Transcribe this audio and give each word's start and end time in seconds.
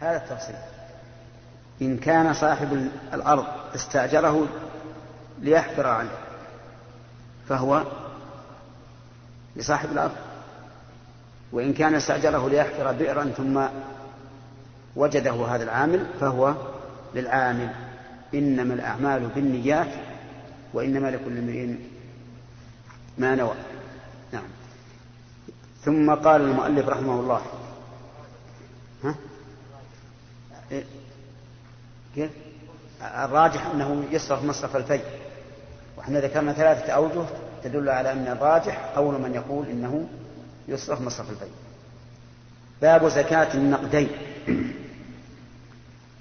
هذا 0.00 0.16
التفصيل. 0.16 0.56
إن 1.82 1.98
كان 1.98 2.34
صاحب 2.34 2.90
الأرض 3.14 3.44
استأجره 3.74 4.46
ليحفر 5.40 5.86
عنه 5.86 6.10
فهو 7.48 7.84
لصاحب 9.56 9.92
الأرض. 9.92 10.16
وإن 11.52 11.72
كان 11.72 11.94
استأجره 11.94 12.48
ليحفر 12.48 12.92
بئرا 12.92 13.24
ثم 13.24 13.66
وجده 14.96 15.46
هذا 15.46 15.64
العامل 15.64 16.06
فهو 16.20 16.54
للعامل. 17.14 17.74
إنما 18.34 18.74
الأعمال 18.74 19.26
بالنيات 19.26 19.88
وإنما 20.74 21.10
لكل 21.10 21.38
امرئ 21.38 21.74
ما 23.18 23.34
نوى. 23.34 23.54
نعم. 24.32 24.42
ثم 25.84 26.14
قال 26.14 26.40
المؤلف 26.40 26.88
رحمه 26.88 27.20
الله 27.20 27.42
ها؟ 29.04 29.14
كيف؟ 32.14 32.30
الراجح 33.02 33.66
أنه 33.66 34.04
يصرف 34.10 34.44
مصرف 34.44 34.76
الفي 34.76 35.00
وإحنا 35.96 36.20
ذكرنا 36.20 36.52
ثلاثة 36.52 36.92
أوجه 36.92 37.24
تدل 37.64 37.88
على 37.88 38.12
أن 38.12 38.26
الراجح 38.26 38.92
قول 38.96 39.20
من 39.20 39.34
يقول 39.34 39.66
إنه 39.66 40.08
يصرف 40.68 41.00
مصرف 41.00 41.30
الفي 41.30 41.50
باب 42.82 43.08
زكاة 43.08 43.54
النقدين. 43.54 44.08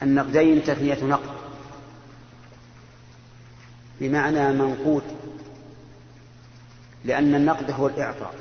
النقدين 0.04 0.64
تثنية 0.64 1.04
نقد. 1.04 1.30
بمعنى 4.00 4.52
منقود 4.52 5.04
لأن 7.06 7.36
النقد 7.36 7.72
هو 7.72 7.88
الإعطاء. 7.88 8.34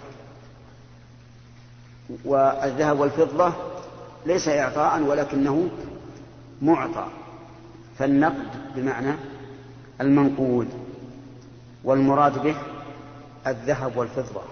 والذهب 2.25 3.01
والفضة 3.01 3.53
ليس 4.27 4.49
إعطاء 4.49 5.01
ولكنه 5.01 5.69
معطى. 6.63 7.07
فالنقد 7.99 8.75
بمعنى 8.77 9.15
المنقود 10.01 10.69
والمراد 11.85 12.43
به 12.43 12.57
الذهب 13.47 13.97
والفضة. 13.97 14.43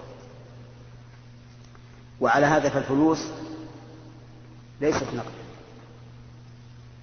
وعلى 2.20 2.46
هذا 2.46 2.68
فالفلوس 2.68 3.26
ليست 4.80 5.06
نقدا. 5.14 5.46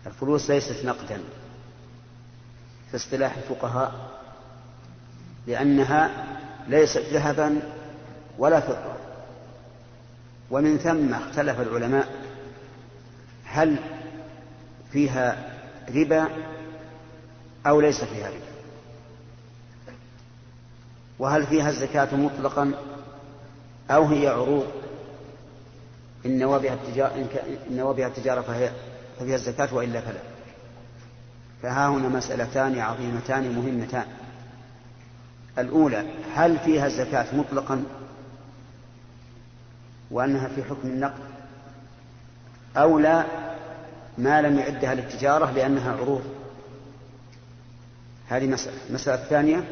الفلوس 0.07 0.49
ليست 0.49 0.85
نقدا 0.85 1.21
في 2.91 2.95
اصطلاح 2.95 3.37
الفقهاء 3.37 4.19
لأنها 5.47 6.25
ليست 6.67 7.03
ذهبا 7.13 7.59
ولا 8.37 8.59
فضة. 8.59 8.93
ومن 10.51 10.77
ثم 10.77 11.13
اختلف 11.13 11.59
العلماء 11.59 12.07
هل 13.43 13.77
فيها 14.91 15.52
ربا 15.89 16.27
أو 17.67 17.81
ليس 17.81 18.03
فيها 18.03 18.27
ربا. 18.27 18.53
وهل 21.19 21.47
فيها 21.47 21.69
الزكاة 21.69 22.15
مطلقا 22.15 22.71
أو 23.91 24.05
هي 24.05 24.27
عروض؟ 24.27 24.67
إن 26.25 26.39
نوى 26.39 26.73
التجارة 26.73 27.15
إن 27.69 27.77
نوى 27.77 28.05
التجارة 28.05 28.41
فهي 28.41 28.71
ففيها 29.19 29.35
الزكاة 29.35 29.73
وإلا 29.73 30.01
فلا. 30.01 30.19
فها 31.61 31.87
هنا 31.87 32.09
مسألتان 32.09 32.79
عظيمتان 32.79 33.55
مهمتان. 33.55 34.05
الأولى 35.57 36.05
هل 36.33 36.59
فيها 36.59 36.85
الزكاة 36.87 37.35
مطلقا؟ 37.35 37.83
وأنها 40.11 40.47
في 40.47 40.63
حكم 40.63 40.87
النقد 40.87 41.23
أو 42.77 42.99
لا؟ 42.99 43.42
ما 44.17 44.41
لم 44.41 44.59
يعدها 44.59 44.95
للتجارة 44.95 45.51
لأنها 45.51 45.91
عروض. 45.91 46.23
هذه 48.27 48.47
مسألة. 48.47 48.77
المسألة 48.89 49.23
الثانية 49.23 49.63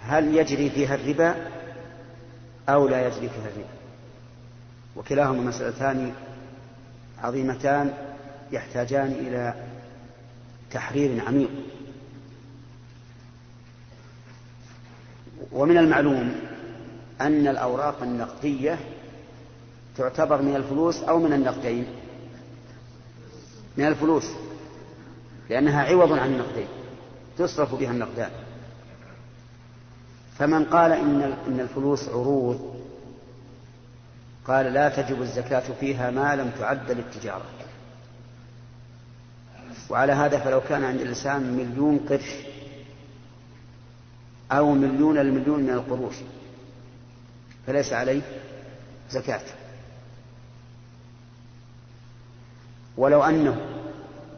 هل 0.00 0.36
يجري 0.36 0.70
فيها 0.70 0.94
الربا 0.94 1.34
أو 2.68 2.88
لا 2.88 3.06
يجري 3.06 3.28
فيها 3.28 3.48
الربا؟ 3.54 3.68
وكلاهما 4.96 5.42
مسألتان 5.42 6.12
عظيمتان 7.22 7.94
يحتاجان 8.52 9.12
إلى 9.12 9.54
تحرير 10.70 11.24
عميق. 11.26 11.50
ومن 15.52 15.78
المعلوم 15.78 16.34
أن 17.20 17.46
الأوراق 17.46 18.02
النقدية 18.02 18.78
تعتبر 19.96 20.42
من 20.42 20.56
الفلوس 20.56 21.02
أو 21.02 21.18
من 21.18 21.32
النقدين. 21.32 21.86
من 23.76 23.84
الفلوس 23.86 24.24
لأنها 25.50 25.82
عوض 25.82 26.12
عن 26.12 26.32
النقدين 26.32 26.68
تصرف 27.38 27.74
بها 27.74 27.90
النقدان. 27.90 28.30
فمن 30.38 30.64
قال 30.64 30.92
إن 30.92 31.22
إن 31.48 31.60
الفلوس 31.60 32.08
عروض 32.08 32.76
قال 34.44 34.66
لا 34.66 34.88
تجب 34.88 35.22
الزكاة 35.22 35.64
فيها 35.80 36.10
ما 36.10 36.36
لم 36.36 36.50
تعد 36.58 36.90
للتجارة. 36.90 37.44
وعلى 39.90 40.12
هذا 40.12 40.38
فلو 40.38 40.60
كان 40.60 40.84
عند 40.84 41.00
الإنسان 41.00 41.52
مليون 41.56 41.98
قرش 41.98 42.36
أو 44.52 44.72
مليون 44.72 45.18
المليون 45.18 45.62
من 45.62 45.70
القروش 45.70 46.14
فليس 47.66 47.92
عليه 47.92 48.22
زكاة. 49.10 49.42
ولو 52.96 53.22
أنه 53.22 53.56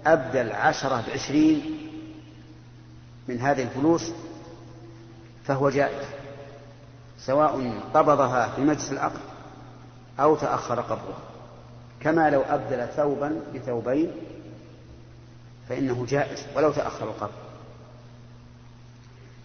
أبدل 0.07 0.53
عشرة 0.53 1.05
بعشرين 1.09 1.79
من 3.29 3.41
هذه 3.41 3.63
الفلوس 3.63 4.13
فهو 5.45 5.71
جائز 5.71 6.07
سواء 7.19 7.81
قبضها 7.95 8.49
في 8.49 8.61
مجلس 8.61 8.93
العقد 8.93 9.21
أو 10.21 10.37
تأخر 10.37 10.81
قبضها 10.81 11.19
كما 12.01 12.31
لو 12.31 12.41
أبدل 12.41 12.89
ثوبا 12.97 13.41
بثوبين 13.55 14.11
فإنه 15.69 16.07
جائز 16.09 16.47
ولو 16.57 16.73
تأخر 16.73 17.05
القبض. 17.05 17.49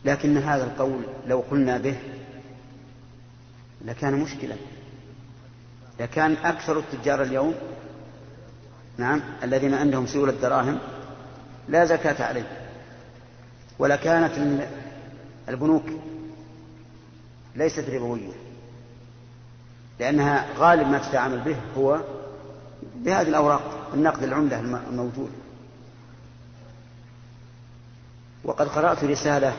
لكن 0.06 0.38
هذا 0.38 0.63
القول 0.63 1.03
لو 1.28 1.44
قلنا 1.51 1.78
به 1.78 1.97
لكان 3.85 4.13
مشكلة 4.13 4.57
لكان 6.00 6.31
أكثر 6.34 6.80
التجار 6.80 7.22
اليوم 7.22 7.56
نعم 8.98 9.22
الذين 9.44 9.74
عندهم 9.74 10.08
سيولة 10.08 10.31
دراهم 10.31 10.80
لا 11.70 11.86
زكاة 11.86 12.26
عليه 12.26 12.48
ولكانت 13.80 14.64
البنوك 15.50 15.86
ليست 17.56 17.90
ربوية 17.90 18.34
لأنها 20.00 20.46
غالب 20.58 20.88
ما 20.88 20.98
تتعامل 20.98 21.40
به 21.40 21.56
هو 21.78 22.02
بهذه 22.96 23.28
الأوراق 23.28 23.90
النقد 23.94 24.24
العملة 24.24 24.59
الموجود 24.90 25.31
وقد 28.44 28.68
قرأت 28.68 29.04
رسالة 29.04 29.54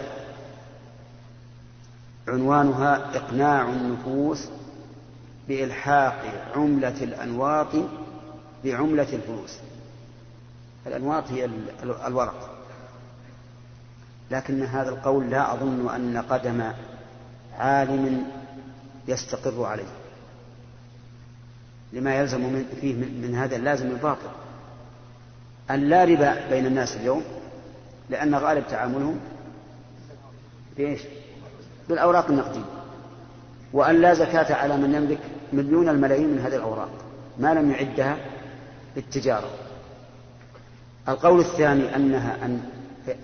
عنوانها 2.28 3.16
إقناع 3.16 3.68
النفوس 3.68 4.48
بإلحاق 5.48 6.22
عملة 6.56 7.04
الأنواط 7.04 7.74
بعملة 8.64 9.12
الفلوس. 9.12 9.58
الأنواط 10.86 11.24
هي 11.30 11.50
الورق. 11.82 12.50
لكن 14.30 14.62
هذا 14.62 14.88
القول 14.88 15.30
لا 15.30 15.54
أظن 15.54 15.88
أن 15.94 16.24
قدم 16.30 16.72
عالم 17.58 18.26
يستقر 19.08 19.64
عليه. 19.64 19.88
لما 21.92 22.14
يلزم 22.14 22.40
من 22.40 22.64
فيه 22.80 22.94
من 22.94 23.34
هذا 23.34 23.56
اللازم 23.56 23.86
الباطل. 23.86 24.28
أن 25.70 25.80
لا 25.88 26.04
ربا 26.04 26.48
بين 26.48 26.66
الناس 26.66 26.96
اليوم 26.96 27.22
لأن 28.10 28.34
غالب 28.34 28.64
تعاملهم 28.70 29.20
بإيش؟ 30.76 31.00
بالأوراق 31.88 32.30
النقدية. 32.30 32.64
وأن 33.72 34.00
لا 34.00 34.14
زكاة 34.14 34.54
على 34.54 34.76
من 34.76 34.94
يملك 34.94 35.18
مليون 35.52 35.88
الملايين 35.88 36.28
من 36.28 36.38
هذه 36.38 36.56
الأوراق. 36.56 36.90
ما 37.38 37.54
لم 37.54 37.70
يعدها 37.70 38.16
للتجارة 38.96 39.50
القول 41.08 41.40
الثاني 41.40 41.96
أنها 41.96 42.44
أن 42.44 42.60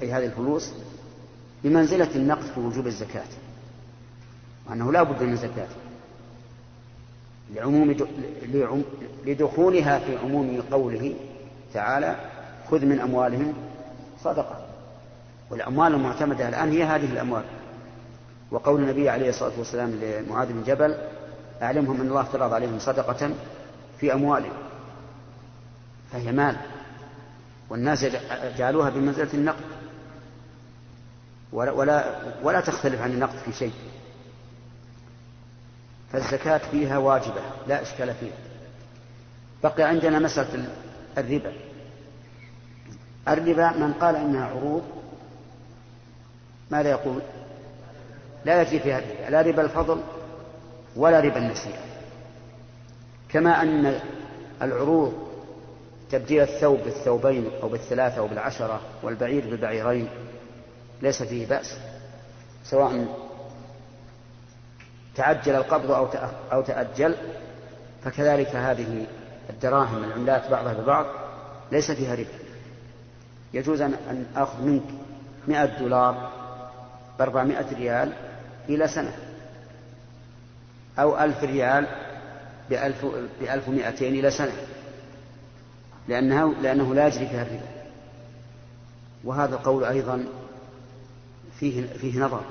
أي 0.03 0.13
هذه 0.13 0.27
الفلوس 0.27 0.73
بمنزلة 1.65 2.09
النقد 2.17 2.43
في 2.43 2.61
وجوب 2.61 2.87
الزكاة 2.87 3.29
وأنه 4.69 4.93
لا 4.93 5.03
بد 5.03 5.23
من 5.23 5.37
زكاة. 5.37 5.69
لعموم 7.55 7.97
لدخولها 9.27 9.99
في 9.99 10.17
عموم 10.17 10.63
قوله 10.71 11.15
تعالى 11.75 12.17
خذ 12.71 12.85
من 12.85 13.01
أموالهم 13.01 13.55
صدقة. 14.25 14.67
والأموال 15.51 15.95
المعتمدة 15.95 16.49
الآن 16.49 16.73
هي 16.73 16.85
هذه 16.85 17.13
الأموال. 17.13 17.45
وقول 18.51 18.81
النبي 18.83 19.09
عليه 19.09 19.29
الصلاة 19.29 19.53
والسلام 19.59 19.91
لمعاذ 19.91 20.53
بن 20.53 20.63
جبل 20.63 20.95
أعلمهم 21.63 22.01
أن 22.01 22.07
الله 22.07 22.21
افترض 22.21 22.53
عليهم 22.53 22.79
صدقة 22.79 23.31
في 23.99 24.13
أموالهم. 24.15 24.70
فهي 26.13 26.33
مال. 26.33 26.57
والناس 27.71 28.05
جعلوها 28.59 28.91
بمنزلة 28.91 29.35
النقد. 29.35 29.65
ولا, 31.53 31.71
ولا, 31.71 32.21
ولا 32.43 32.61
تختلف 32.61 33.01
عن 33.01 33.11
النقد 33.11 33.39
في 33.39 33.53
شيء. 33.53 33.73
فالزكاة 36.13 36.61
فيها 36.71 36.99
واجبة 36.99 37.41
لا 37.67 37.83
إشكال 37.83 38.15
فيها. 38.15 38.37
بقي 39.63 39.83
عندنا 39.83 40.19
مسألة 40.19 40.69
الربا. 41.19 41.53
الربا 43.29 43.73
من 43.73 43.93
قال 43.93 44.17
إنها 44.17 44.45
عروض 44.45 44.83
ماذا 46.71 46.91
يقول؟ 46.91 47.23
لا 48.45 48.63
يجري 48.63 48.81
فيها 48.81 48.99
الربا. 48.99 49.31
لا 49.31 49.41
ربا 49.41 49.63
الفضل 49.63 50.01
ولا 50.97 51.21
ربا 51.21 51.39
النسيئة. 51.39 51.81
كما 53.29 53.63
أن 53.63 54.01
العروض 54.63 55.30
تبديل 56.11 56.43
الثوب 56.43 56.81
بالثوبين 56.81 57.51
أو 57.63 57.69
بالثلاثة 57.69 58.19
أو 58.19 58.27
بالعشرة 58.27 58.81
والبعير 59.03 59.51
بالبعيرين 59.51 60.09
ليس 61.03 61.23
فيه 61.23 61.47
بأس 61.47 61.77
سواء 62.65 63.07
تعجل 65.17 65.55
القبض 65.55 65.91
أو 65.91 66.07
أو 66.53 66.63
تأجل 66.63 67.17
فكذلك 68.05 68.49
هذه 68.49 69.07
الدراهم 69.51 70.05
العملات 70.05 70.51
بعضها 70.51 70.73
ببعض 70.73 71.07
ليس 71.73 71.91
فيها 71.91 72.15
ربا 72.15 72.39
يجوز 73.55 73.81
أن 73.81 74.27
آخذ 74.37 74.63
منك 74.63 74.83
مئة 75.49 75.65
دولار 75.65 76.31
بأربعمائة 77.19 77.75
ريال 77.77 78.13
إلى 78.69 78.89
سنة 78.89 79.13
أو 80.99 81.19
ألف 81.19 81.45
ريال 81.45 81.87
بألف, 82.71 83.07
بألف 83.41 83.69
ومائتين 83.69 84.15
إلى 84.15 84.31
سنة. 84.31 84.53
لأنه, 86.11 86.55
لأنه 86.63 86.95
لا 86.95 87.07
يجري 87.07 87.27
فيها 87.29 87.43
الربا. 87.43 87.69
وهذا 89.25 89.55
القول 89.55 89.85
أيضا 89.85 90.25
فيه, 91.61 91.87
فيه 91.87 92.21
نظر. 92.21 92.43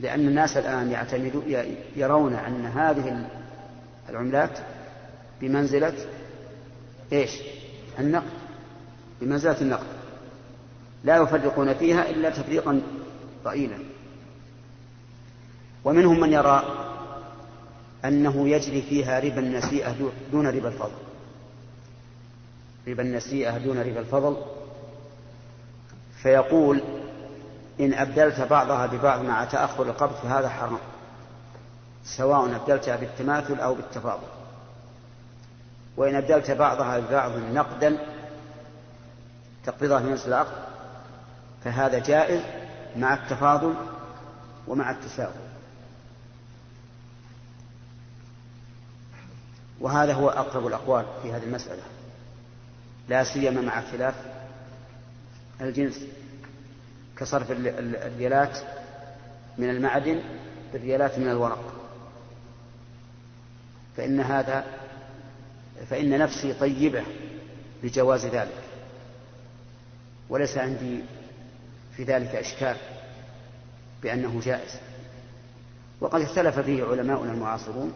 لأن 0.00 0.20
الناس 0.20 0.56
الآن 0.56 0.90
يعتمدون 0.90 1.42
يرون 1.96 2.34
أن 2.34 2.66
هذه 2.66 3.28
العملات 4.08 4.58
بمنزلة 5.40 5.94
إيش؟ 7.12 7.30
النقد. 7.98 8.30
بمنزلة 9.20 9.60
النقد. 9.60 9.86
لا 11.04 11.16
يفرقون 11.16 11.74
فيها 11.74 12.10
إلا 12.10 12.30
تفريقا 12.30 12.82
ضئيلا. 13.44 13.78
ومنهم 15.84 16.20
من 16.20 16.32
يرى 16.32 16.62
أنه 18.04 18.48
يجري 18.48 18.82
فيها 18.82 19.20
ربا 19.20 19.38
النسيئة 19.38 20.12
دون 20.32 20.46
ربا 20.46 20.68
الفضل. 20.68 21.05
ربا 22.88 23.02
النسيئة 23.02 23.58
دون 23.58 23.78
ربا 23.78 24.00
الفضل 24.00 24.36
فيقول 26.22 26.82
إن 27.80 27.94
أبدلت 27.94 28.40
بعضها 28.40 28.86
ببعض 28.86 29.20
مع 29.20 29.44
تأخر 29.44 29.82
القبض 29.82 30.14
فهذا 30.14 30.48
حرام 30.48 30.78
سواء 32.04 32.56
أبدلتها 32.56 32.96
بالتماثل 32.96 33.60
أو 33.60 33.74
بالتفاضل. 33.74 34.26
وإن 35.96 36.14
أبدلت 36.14 36.50
بعضها 36.50 36.98
ببعض 36.98 37.32
نقدا 37.36 37.98
تقبضها 39.64 40.00
في 40.00 40.10
نفس 40.10 40.26
العقد 40.26 40.52
فهذا 41.64 41.98
جائز 41.98 42.42
مع 42.96 43.14
التفاضل 43.14 43.74
ومع 44.68 44.90
التساوي. 44.90 45.34
وهذا 49.80 50.12
هو 50.12 50.28
أقرب 50.28 50.66
الأقوال 50.66 51.04
في 51.22 51.32
هذه 51.32 51.44
المسألة. 51.44 51.82
لا 53.08 53.24
سيما 53.24 53.60
مع 53.60 53.78
اختلاف 53.78 54.14
الجنس 55.60 56.00
كصرف 57.16 57.50
الريالات 57.50 58.58
من 59.58 59.70
المعدن 59.70 60.22
بالريالات 60.72 61.18
من 61.18 61.28
الورق. 61.28 61.72
فإن 63.96 64.20
هذا 64.20 64.64
فإن 65.90 66.18
نفسي 66.18 66.52
طيبة 66.52 67.02
بجواز 67.82 68.26
ذلك. 68.26 68.62
وليس 70.28 70.58
عندي 70.58 71.00
في 71.96 72.04
ذلك 72.04 72.34
إشكال 72.34 72.76
بأنه 74.02 74.40
جائز. 74.44 74.80
وقد 76.00 76.20
اختلف 76.20 76.58
فيه 76.58 76.84
علماؤنا 76.84 77.32
المعاصرون 77.32 77.92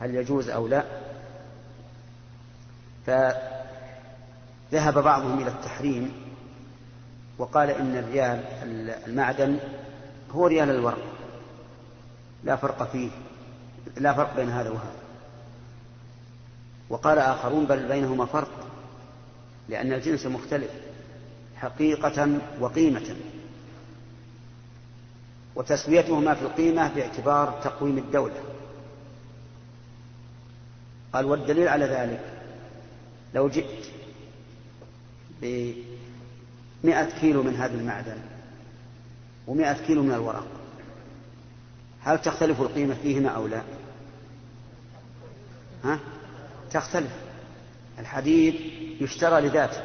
هل 0.00 0.14
يجوز 0.14 0.48
أو 0.48 0.68
لا. 0.68 0.84
فذهب 4.70 4.98
بعضهم 4.98 5.38
إلى 5.38 5.48
التحريم 5.48 6.12
وقال 7.38 7.70
إن 7.70 7.96
الريال 7.96 8.44
المعدن 9.06 9.58
هو 10.32 10.46
ريال 10.46 10.70
الورق. 10.70 11.04
لا 12.44 12.56
فرق 12.56 12.90
فيه 12.92 13.10
لا 13.96 14.14
فرق 14.14 14.36
بين 14.36 14.50
هذا 14.50 14.70
وهذا. 14.70 15.00
وقال 16.88 17.18
آخرون 17.18 17.64
بل 17.64 17.88
بينهما 17.88 18.26
فرق 18.26 18.50
لأن 19.68 19.92
الجنس 19.92 20.26
مختلف 20.26 20.70
حقيقة 21.56 22.38
وقيمة. 22.60 23.16
وتسويتهما 25.54 26.34
في 26.34 26.42
القيمة 26.42 26.94
باعتبار 26.94 27.60
تقويم 27.64 27.98
الدولة. 27.98 28.40
قال 31.12 31.24
والدليل 31.24 31.68
على 31.68 31.84
ذلك 31.84 32.20
لو 33.34 33.48
جئت 33.48 33.99
بمئة 35.42 37.20
كيلو 37.20 37.42
من 37.42 37.56
هذا 37.56 37.74
المعدن 37.74 38.18
ومئة 39.46 39.86
كيلو 39.86 40.02
من 40.02 40.12
الورق. 40.12 40.46
هل 42.00 42.18
تختلف 42.18 42.60
القيمة 42.60 42.94
فيهما 43.02 43.28
أو 43.28 43.46
لا؟ 43.46 43.62
ها؟ 45.84 46.00
تختلف. 46.70 47.12
الحديد 47.98 48.54
يشترى 49.00 49.40
لذاته 49.40 49.82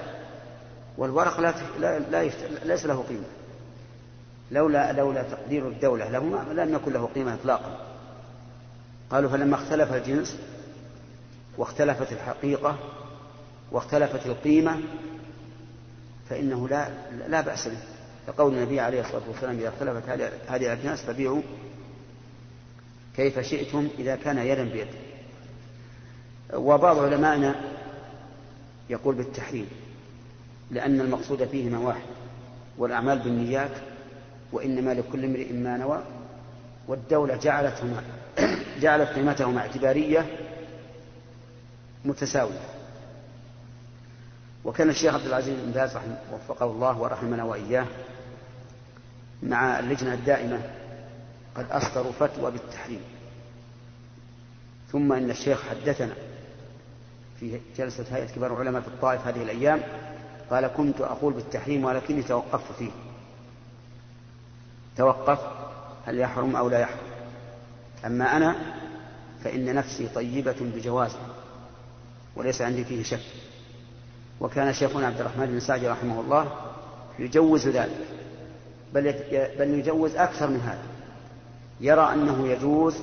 والورق 0.98 1.40
لا, 1.40 1.54
لا, 1.80 2.00
لا 2.00 2.24
ليس 2.66 2.86
له 2.86 3.04
قيمة. 3.10 3.26
لولا 4.52 4.92
لولا 4.92 5.24
تقدير 5.24 5.68
الدولة 5.68 6.10
له 6.10 6.54
لم 6.54 6.76
يكن 6.76 6.94
له 6.94 7.10
قيمة 7.16 7.34
إطلاقا. 7.34 7.96
قالوا 9.10 9.30
فلما 9.30 9.56
اختلف 9.56 9.94
الجنس 9.94 10.40
واختلفت 11.58 12.12
الحقيقة 12.12 12.78
واختلفت 13.72 14.26
القيمة 14.26 14.80
فإنه 16.30 16.68
لا 16.68 16.90
لا 17.28 17.42
بأس 17.42 17.68
به. 17.68 17.78
كقول 18.28 18.54
النبي 18.54 18.80
عليه 18.80 19.02
الصلاة 19.02 19.22
والسلام 19.28 19.58
إذا 19.58 19.70
اختلفت 19.70 20.10
هذه 20.48 20.74
الأجناس 20.74 21.02
فبيعوا 21.02 21.42
كيف 23.16 23.40
شئتم 23.40 23.88
إذا 24.00 24.16
كان 24.16 24.38
يدا 24.38 24.64
بيد. 24.64 24.88
وبعض 26.54 27.00
علمائنا 27.00 27.56
يقول 28.90 29.16
بالتحريم 29.16 29.70
لأن 30.72 31.02
المقصود 31.02 31.46
فيهما 31.46 31.78
واحد 31.80 32.06
والأعمال 32.78 33.20
بالنيات 33.20 33.72
وإنما 34.52 34.94
لكل 34.94 35.26
امرئ 35.26 35.54
ما 35.54 35.78
نوى 35.78 36.04
والدولة 36.88 37.36
جعلتهما 37.36 38.04
جعلت 38.82 39.10
قيمتهما 39.10 39.62
اعتبارية 39.62 40.26
متساوية. 42.06 42.75
وكان 44.66 44.90
الشيخ 44.90 45.14
عبد 45.14 45.26
العزيز 45.26 45.60
بن 45.60 45.72
باز 45.72 45.98
وفقه 46.34 46.66
الله 46.66 47.00
ورحمنا 47.00 47.44
وإياه 47.44 47.86
مع 49.44 49.80
اللجنة 49.80 50.14
الدائمة 50.14 50.62
قد 51.56 51.72
أصدروا 51.72 52.12
فتوى 52.12 52.52
بالتحريم. 52.52 53.02
ثم 54.92 55.14
إن 55.14 55.30
الشيخ 55.30 55.64
حدثنا 55.70 56.14
في 57.40 57.60
جلسة 57.78 58.06
هيئة 58.12 58.26
كبار 58.26 58.54
العلماء 58.54 58.82
في 58.82 58.88
الطائف 58.88 59.28
هذه 59.28 59.44
الأيام 59.44 59.82
قال 60.50 60.68
كنت 60.68 61.02
أقول 61.02 61.34
بالتحريم 61.34 61.86
ولكني 61.86 62.24
توقفت 62.24 62.72
فيه. 62.78 62.92
توقف 64.98 65.40
هل 66.06 66.20
يحرم 66.20 66.56
أو 66.56 66.70
لا 66.70 66.80
يحرم. 66.80 67.08
أما 68.06 68.38
أنا 68.38 68.56
فإن 69.44 69.76
نفسي 69.76 70.08
طيبة 70.08 70.56
بجوازه 70.62 71.20
وليس 72.36 72.62
عندي 72.62 72.86
فيه 72.86 73.04
شك. 73.04 73.55
وكان 74.40 74.74
شيخنا 74.74 75.08
عبد 75.08 75.20
الرحمن 75.20 75.46
بن 75.46 75.60
سعدي 75.60 75.88
رحمه 75.88 76.20
الله 76.20 76.52
يجوز 77.20 77.68
ذلك 77.68 78.08
بل 78.94 79.14
بل 79.60 79.70
يجوز 79.70 80.16
أكثر 80.16 80.48
من 80.48 80.60
هذا. 80.60 80.84
يرى 81.82 82.14
أنه 82.14 82.48
يجوز 82.48 82.96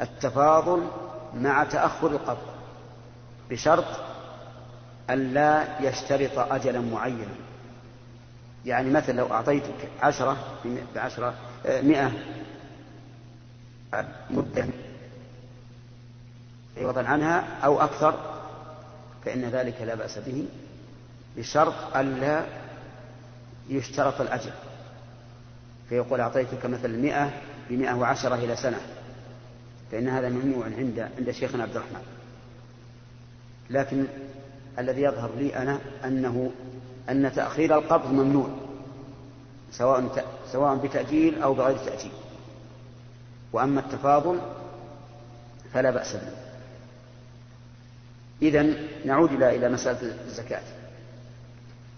التفاضل 0.00 0.82
مع 1.34 1.64
تأخر 1.64 2.06
القبض 2.06 2.46
بشرط 3.50 3.84
أن 5.10 5.34
لا 5.34 5.80
يشترط 5.80 6.38
أجلا 6.38 6.80
معينا 6.80 7.34
يعني 8.66 8.90
مثلا 8.90 9.14
لو 9.16 9.26
أعطيتك 9.26 9.88
عشرة 10.02 10.36
بعشرة 10.94 11.34
مئة 11.66 12.12
مدة 14.30 14.66
عوضا 16.78 17.02
عنها 17.02 17.44
أو 17.64 17.80
أكثر 17.80 18.37
فإن 19.24 19.44
ذلك 19.44 19.82
لا 19.82 19.94
بأس 19.94 20.18
به 20.18 20.46
بشرط 21.36 21.96
ألا 21.96 22.46
يشترط 23.68 24.20
الأجر. 24.20 24.52
فيقول 25.88 26.20
أعطيتك 26.20 26.66
مثل 26.66 26.84
المئة 26.84 27.30
بمئة 27.70 27.94
وعشرة 27.94 28.34
إلى 28.34 28.56
سنة 28.56 28.80
فإن 29.92 30.08
هذا 30.08 30.28
ممنوع 30.28 30.64
عند 30.64 31.08
عند 31.18 31.30
شيخنا 31.30 31.62
عبد 31.62 31.76
الرحمن. 31.76 32.02
لكن 33.70 34.04
الذي 34.78 35.02
يظهر 35.02 35.30
لي 35.38 35.56
أنا 35.56 35.78
أنه 36.04 36.50
أن 37.10 37.32
تأخير 37.32 37.78
القبض 37.78 38.12
ممنوع 38.12 38.48
سواء 39.72 40.24
سواء 40.52 40.76
بتأجيل 40.76 41.42
أو 41.42 41.54
بغير 41.54 41.78
تأجيل. 41.78 42.12
وأما 43.52 43.80
التفاضل 43.80 44.40
فلا 45.72 45.90
بأس 45.90 46.16
به. 46.16 46.47
إذا 48.42 48.74
نعود 49.04 49.32
إلى 49.32 49.56
إلى 49.56 49.68
مسألة 49.68 50.14
الزكاة. 50.26 50.62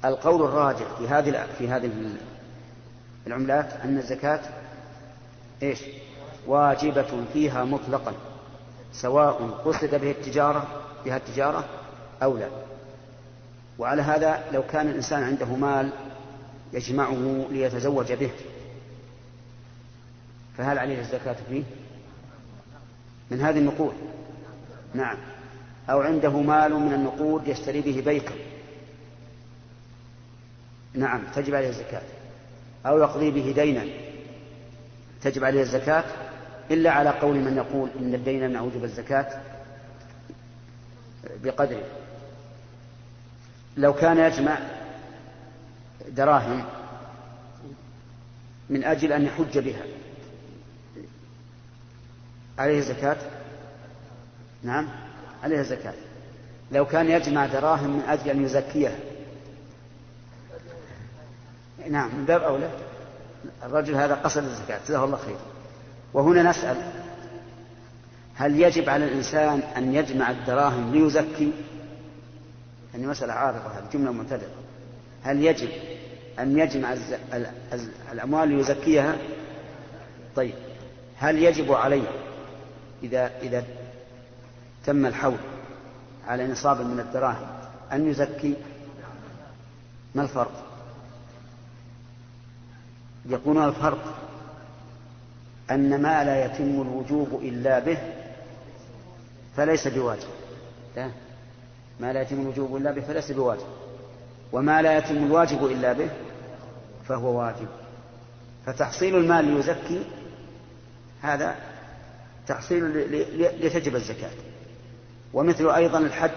القول 0.04 0.42
الراجح 0.42 0.87
في 0.99 1.09
هذه 1.09 1.47
في 1.59 1.68
هذه 1.68 1.90
العملات 3.26 3.73
أن 3.73 3.99
الزكاة 3.99 4.40
إيش؟ 5.62 5.78
واجبة 6.47 7.25
فيها 7.32 7.64
مطلقا 7.64 8.14
سواء 8.92 9.61
قصد 9.64 9.94
به 9.94 10.11
التجارة 10.11 10.66
بها 11.04 11.16
التجارة 11.16 11.64
أو 12.23 12.38
لا. 12.38 12.49
وعلى 13.78 14.02
هذا 14.02 14.44
لو 14.52 14.62
كان 14.62 14.88
الإنسان 14.88 15.23
عنده 15.23 15.47
مال 15.47 15.92
يجمعه 16.73 17.47
ليتزوج 17.50 18.12
به 18.12 18.30
فهل 20.59 20.78
عليه 20.78 21.00
الزكاة 21.00 21.37
فيه؟ 21.49 21.62
من 23.30 23.40
هذه 23.40 23.59
النقود 23.59 23.94
نعم. 24.94 25.16
أو 25.90 26.00
عنده 26.00 26.40
مال 26.40 26.75
من 26.75 26.92
النقود 26.92 27.49
يشتري 27.49 27.80
به 27.80 28.02
بيتا. 28.06 28.35
نعم 30.94 31.23
تجب 31.35 31.54
عليه 31.54 31.68
الزكاة. 31.68 32.02
أو 32.87 32.99
يقضي 32.99 33.30
به 33.30 33.52
دينا. 33.52 33.85
تجب 35.23 35.44
عليه 35.44 35.62
الزكاة 35.62 36.04
إلا 36.70 36.90
على 36.90 37.11
قول 37.11 37.37
من 37.37 37.56
يقول 37.56 37.90
إن 38.00 38.14
الدين 38.14 38.49
من 38.49 38.56
أوجب 38.56 38.85
الزكاة 38.85 39.42
بقدره. 41.42 41.85
لو 43.76 43.94
كان 43.94 44.18
يجمع 44.18 44.59
دراهم 46.09 46.64
من 48.70 48.85
أجل 48.85 49.12
أن 49.12 49.25
يحج 49.26 49.59
بها 49.59 49.82
عليه 52.59 52.80
زكاة 52.80 53.16
نعم. 54.62 55.10
عليه 55.42 55.62
زكاة. 55.62 55.94
لو 56.73 56.87
كان 56.87 57.11
يجمع 57.11 57.47
دراهم 57.47 57.90
من 57.90 58.02
أجل 58.09 58.30
أن 58.30 58.44
يزكيها 58.44 58.97
نعم 61.90 62.14
من 62.14 62.25
باب 62.25 62.42
أولى. 62.42 62.70
الرجل 63.62 63.94
هذا 63.94 64.14
قصد 64.14 64.44
الزكاة 64.44 64.80
جزاه 64.88 65.04
الله 65.04 65.16
خير. 65.16 65.37
وهنا 66.14 66.42
نسأل 66.42 66.76
هل 68.35 68.61
يجب 68.61 68.88
على 68.88 69.04
الإنسان 69.04 69.61
أن 69.76 69.94
يجمع 69.94 70.30
الدراهم 70.30 70.92
ليزكي؟ 70.92 71.52
يعني 72.94 73.06
مسألة 73.06 73.32
عارضة 73.32 73.59
هذه 73.59 73.85
جملة 73.92 74.12
معترضة 74.12 74.47
هل 75.23 75.44
يجب 75.44 75.68
أن 76.38 76.59
يجمع 76.59 76.97
الأموال 78.12 78.49
ليزكيها؟ 78.49 79.16
طيب 80.37 80.54
هل 81.16 81.38
يجب 81.42 81.73
عليه 81.73 82.09
إذا 83.02 83.30
إذا 83.42 83.64
تم 84.87 85.06
الحول 85.06 85.38
على 86.28 86.46
نصاب 86.46 86.80
من 86.80 87.00
الدراهم. 87.00 87.46
أن 87.92 88.10
يزكي. 88.10 88.54
ما 90.14 90.22
الفرق؟ 90.22 90.66
يكون 93.26 93.64
الفرق 93.64 94.14
أن 95.70 96.02
ما 96.02 96.25
لا 96.25 96.44
يتم 96.44 96.82
الوجوب 96.82 97.40
إلا 97.42 97.78
به 97.78 97.99
فليس 99.56 99.88
بواجب. 99.88 100.28
لا 100.96 101.10
ما 102.00 102.12
لا 102.12 102.22
يتم 102.22 102.40
الوجوب 102.40 102.76
إلا 102.76 102.90
به 102.90 103.00
فليس 103.00 103.32
بواجب. 103.32 103.66
وما 104.52 104.82
لا 104.82 104.99
يتم 104.99 105.16
الواجب 105.16 105.66
إلا 105.66 105.92
به 105.92 106.10
فهو 107.08 107.38
واجب. 107.38 107.68
فتحصيل 108.66 109.16
المال 109.16 109.44
ليزكي 109.44 110.04
هذا 111.22 111.54
تحصيل 112.46 112.84
لتجب 113.60 113.94
الزكاة. 113.94 114.30
ومثل 115.32 115.70
أيضا 115.70 115.99
الحج 115.99 116.30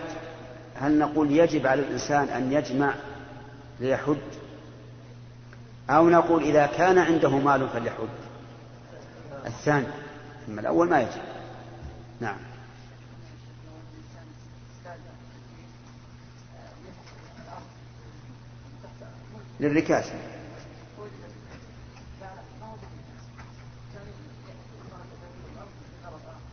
هل 0.76 1.00
نقول 1.00 1.32
يجب 1.32 1.68
على 1.68 1.82
الإنسان 1.82 2.30
أن 2.30 2.52
يجمع 2.52 2.94
ليحج 3.80 4.18
أو 5.90 6.10
نقول 6.10 6.44
إذا 6.44 6.66
كان 6.66 6.98
عنده 6.98 7.30
مال 7.30 7.70
فليحج 7.70 8.08
الثاني 9.46 9.88
أما 10.50 10.62
الأول 10.62 10.90
ما 10.90 11.02
يجب. 11.02 11.22
نعم. 12.22 12.38
للركاز. 19.60 20.06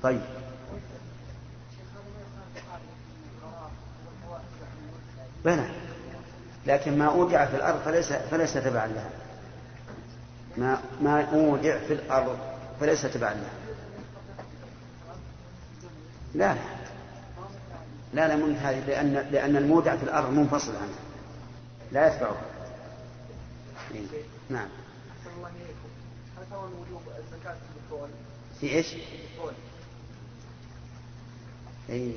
طيب. 0.02 0.39
بلى. 5.44 5.70
لكن 6.66 6.98
ما 6.98 7.06
أودع 7.06 7.46
في 7.46 7.56
الأرض 7.56 7.80
فليس 7.80 8.12
فليس 8.12 8.54
تبعا 8.54 8.86
لها. 8.86 9.10
ما 10.56 10.80
ما 11.02 11.24
أودع 11.32 11.78
في 11.78 11.92
الأرض 11.92 12.38
فليس 12.80 13.02
تبعا 13.02 13.34
لها. 13.34 13.52
لا. 16.34 16.56
لا 18.14 18.28
لا 18.28 18.36
من 18.36 18.56
هذه 18.56 18.86
لأن 18.86 19.12
لأن 19.12 19.56
المودع 19.56 19.96
في 19.96 20.02
الأرض 20.02 20.30
منفصل 20.30 20.76
عنها. 20.76 20.98
لا 21.92 22.08
نعم 24.50 24.68
ثمن 26.50 26.72
وجوب 26.80 27.02
الزكاة 27.18 27.56
في 28.60 28.66
إيش؟ 28.66 28.96
اي 31.90 32.14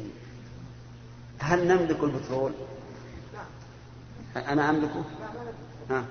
هل 1.40 1.68
نملك 1.68 2.04
البترول؟ 2.04 2.52
أنا 4.36 4.70
أملكه؟ 4.70 5.04
ها. 5.90 6.06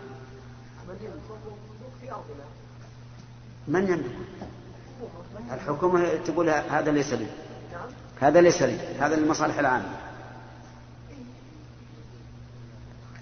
من 3.69 3.85
يملكه؟ 3.85 4.25
الحكومة 5.55 6.15
تقول 6.15 6.51
هذا 6.51 6.93
ليس 6.93 7.13
لي. 7.13 7.27
هذا 8.21 8.41
ليس 8.41 8.63
لي. 8.63 8.79
هذا 9.01 9.17
للمصالح 9.17 9.59
العامة. 9.59 9.97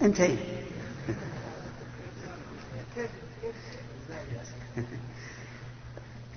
انتهي. 0.02 0.36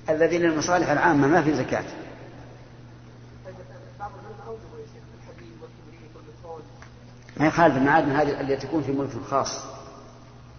الذي 0.09 0.37
للمصالح 0.37 0.89
العامة 0.89 1.27
ما 1.27 1.41
في 1.41 1.55
زكاة. 1.55 2.02
ما 7.37 7.47
يخالف 7.47 7.77
المعادن 7.77 8.11
هذه 8.11 8.41
التي 8.41 8.67
تكون 8.67 8.83
في 8.83 8.91
ملك 8.91 9.09
خاص 9.29 9.57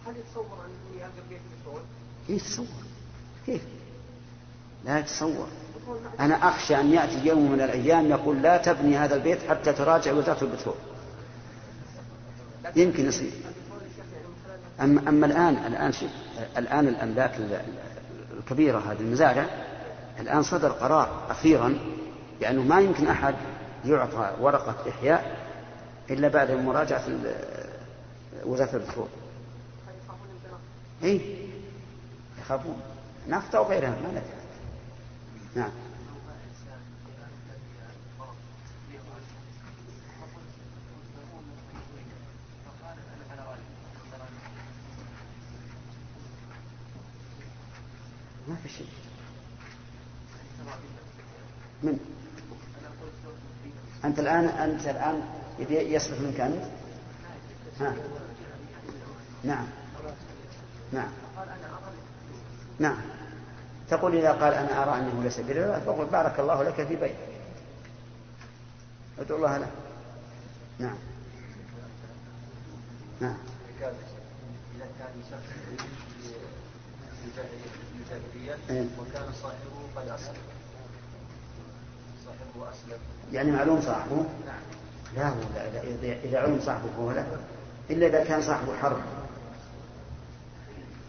هل 0.07 0.15
يتصور 0.17 0.47
أن 0.65 0.99
يأجر 0.99 1.23
بيت 1.29 1.41
بترول؟ 1.61 1.81
كيف 2.27 2.43
يتصور؟ 2.43 2.67
كيف؟ 3.47 3.63
لا 4.85 4.99
يتصور 4.99 5.47
أنا 6.21 6.49
أخشى 6.49 6.81
أن 6.81 6.93
يأتي 6.93 7.27
يوم 7.27 7.53
من 7.53 7.61
الأيام 7.61 8.07
يقول 8.07 8.43
لا 8.43 8.57
تبني 8.57 8.99
هذا 8.99 9.15
البيت 9.15 9.39
حتى 9.49 9.73
تراجع 9.73 10.13
وزارة 10.13 10.45
البترول 10.45 10.75
يمكن 12.77 13.07
يصير 13.07 13.33
أما, 14.81 15.09
أما 15.09 15.27
الآن 15.27 15.57
الآن 15.67 15.93
شوف 15.93 16.11
الآن 16.59 16.89
الأملاك 16.89 17.33
الكبيرة 18.39 18.79
هذه 18.79 19.01
المزارع 19.01 19.47
الآن 20.21 20.43
صدر 20.43 20.69
قرار 20.69 21.27
أخيرا 21.31 21.79
بأنه 22.41 22.63
ما 22.63 22.81
يمكن 22.81 23.07
أحد 23.07 23.35
يعطى 23.85 24.33
ورقة 24.41 24.75
إحياء 24.89 25.44
إلا 26.11 26.29
بعد 26.29 26.51
مراجعة 26.51 27.05
وزارة 28.45 28.77
البترول 28.77 29.09
إيه؟ 31.03 31.49
يخافون. 32.41 32.81
نفط 33.29 33.55
أو 33.55 33.65
غيرها 33.65 33.91
ما 33.91 34.09
ندري. 34.09 34.23
نعم. 35.55 35.71
ما 48.49 48.57
في 48.63 48.69
شيء. 48.69 48.87
من؟ 51.83 51.99
أنت 54.05 54.19
الآن 54.19 54.45
أنت 54.45 54.87
الآن 54.87 55.44
يصرف 55.59 56.21
منك 56.21 56.41
أنت 56.41 56.65
ها. 57.81 57.95
نعم. 59.45 59.67
نعم. 60.93 61.09
نعم. 62.79 62.97
تقول 63.89 64.17
إذا 64.17 64.33
قال 64.33 64.55
أنا 64.55 64.83
أرى 64.83 65.01
أنه 65.01 65.23
ليس 65.23 65.41
بربا 65.41 65.79
فقل 65.79 66.05
بارك 66.05 66.41
الله 66.41 66.63
لك 66.63 66.75
في 66.75 66.97
بيتك. 66.97 67.17
ادعو 69.19 69.37
الله 69.37 69.59
له. 69.59 69.71
نعم. 70.79 70.97
نعم. 73.21 73.37
وكان 78.71 79.33
صاحبه 79.43 79.77
قد 79.97 80.09
أسلم 80.09 80.35
صاحبه 82.25 82.71
أسلم 82.71 82.99
يعني 83.33 83.51
معلوم 83.51 83.81
صاحبه؟ 83.81 84.17
نعم. 84.47 84.61
لا 85.17 85.29
هو 85.29 85.35
إذا 86.25 86.39
علم 86.41 86.61
صاحبه 86.61 86.89
فهو 86.97 87.11
لا 87.11 87.25
إلا 87.91 88.07
إذا 88.07 88.25
كان 88.25 88.43
صاحبه 88.43 88.77
حرب 88.77 88.97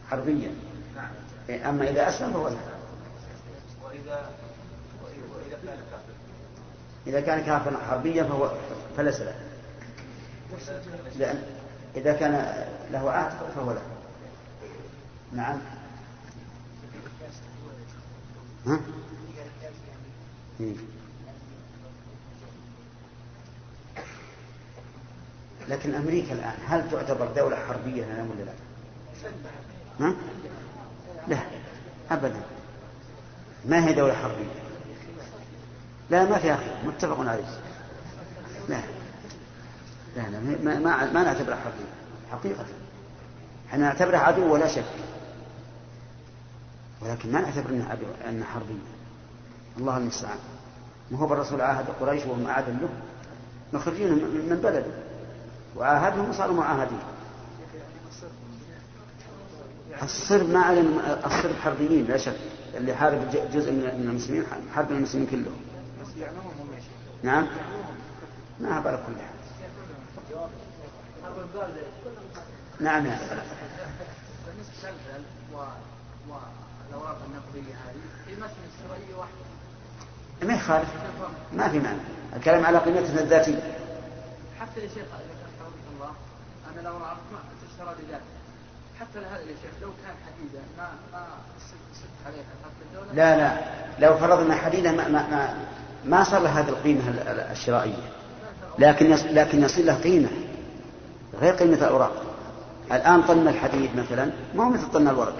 حربيا. 0.09 0.51
إيه، 1.49 1.69
أما 1.69 1.89
إذا 1.89 2.09
أسلم 2.09 2.33
فهو 2.33 2.47
لا. 2.47 2.55
وإذا 3.83 4.29
وإذا 5.03 5.57
كان 5.65 5.77
إذا 7.07 7.21
كان 7.21 7.43
كافرا 7.43 7.77
حربيا 7.89 8.23
فهو 8.23 8.51
فليس 8.97 9.21
له. 9.21 9.35
لأن 11.15 11.43
إذا 11.95 12.13
كان 12.13 12.65
له 12.91 13.11
عهد 13.11 13.51
فهو 13.55 13.71
له. 13.71 13.81
نعم. 15.33 15.59
ها؟ 18.65 18.79
لكن 25.69 25.95
أمريكا 25.95 26.33
الآن 26.33 26.53
هل 26.67 26.91
تعتبر 26.91 27.27
دولة 27.35 27.55
حربية 27.55 28.03
الآن 28.03 28.29
ولا 28.29 28.43
لا؟ 28.43 28.53
ها؟ 29.99 30.15
لا 31.27 31.37
أبدا. 32.11 32.41
ما 33.65 33.87
هي 33.87 33.93
دولة 33.93 34.13
حربية؟ 34.13 34.65
لا 36.09 36.25
ما 36.25 36.37
فيها 36.37 36.57
خير 36.57 36.75
متفق 36.85 37.19
عليه 37.19 37.45
لا. 38.69 38.79
لا 40.15 40.21
لا 40.21 40.39
ما, 40.39 40.79
ما, 40.79 41.11
ما 41.11 41.23
نعتبرها 41.23 41.55
حربية 41.55 41.91
حقيقة. 42.31 42.65
إحنا 43.69 43.85
نعتبرها 43.85 44.19
عدو 44.19 44.53
ولا 44.53 44.67
شك. 44.67 44.85
ولكن 47.01 47.31
ما 47.31 47.41
نعتبر 47.41 47.69
إنها 47.69 47.97
إنها 48.29 48.47
حربية. 48.47 48.85
الله 49.77 49.97
المستعان. 49.97 50.37
ما 51.11 51.19
هو 51.19 51.33
الرسول 51.33 51.61
عاهد 51.61 51.85
قريش 51.99 52.25
وهم 52.25 52.47
عاد 52.47 52.69
له. 52.69 52.89
مخرجين 53.73 54.09
من 54.49 54.59
بلده. 54.63 55.04
وعاهدهم 55.75 56.29
وصاروا 56.29 56.55
معاهدين 56.55 56.99
الصرب 60.03 60.49
ما 60.49 60.59
علم 60.59 60.99
الصرب 61.25 61.55
حربيين 61.63 62.05
لا 62.05 62.17
شك. 62.17 62.35
اللي 62.77 62.95
حارب 62.95 63.29
جزء 63.53 63.71
من 63.71 64.09
المسلمين 64.09 64.43
حارب 64.75 64.91
المسلمين 64.91 65.27
كلهم. 65.27 65.57
نعم؟ 67.23 67.47
ما 68.59 68.75
على 68.75 69.03
كل 69.07 69.13
حال. 69.21 69.35
نعم 72.79 73.07
نعم 73.07 73.19
والاوراق 75.53 77.17
هذه 78.91 79.17
واحدة 79.17 79.45
ما 80.43 80.53
يخالف. 80.53 80.89
ما 81.53 81.69
في 81.69 81.79
معنى. 81.79 81.99
الكلام 82.35 82.65
على 82.65 82.77
قيمتها 82.77 83.21
الذاتية. 83.21 83.77
حتى 84.59 84.79
يا 84.79 84.87
شيخ 84.87 85.05
الله 86.05 86.15
أنا 86.71 86.81
الاوراق 86.81 87.17
ما 87.31 87.39
تشترى 87.67 87.95
لذاتها 88.03 88.35
حتى 88.99 89.19
هذا 89.19 89.41
يا 89.41 89.55
شيخ 89.61 89.71
لو 89.81 89.89
كان 90.05 90.15
حديدا 90.25 90.59
ما 90.77 90.89
ما 91.13 91.27
عليها. 92.25 92.43
الدولة 92.81 93.13
لا 93.13 93.37
لا 93.37 94.07
لو 94.07 94.17
فرضنا 94.17 94.55
حديدا 94.55 94.91
ما 94.91 95.07
ما 95.07 95.29
ما, 95.29 95.65
ما 96.05 96.23
صار 96.23 96.41
له 96.41 96.59
هذه 96.59 96.69
القيمة 96.69 97.01
الشرائية. 97.51 98.11
لكن 98.79 99.09
لكن 99.09 99.63
يصير 99.63 99.85
له 99.85 99.95
قيمة 99.95 100.29
غير 101.41 101.53
قيمة 101.53 101.77
الأوراق. 101.77 102.23
الآن 102.91 103.21
طن 103.21 103.47
الحديد 103.47 103.95
مثلا 103.95 104.31
ما 104.55 104.63
هو 104.63 104.69
مثل 104.69 104.91
طن 104.91 105.07
الورق. 105.07 105.35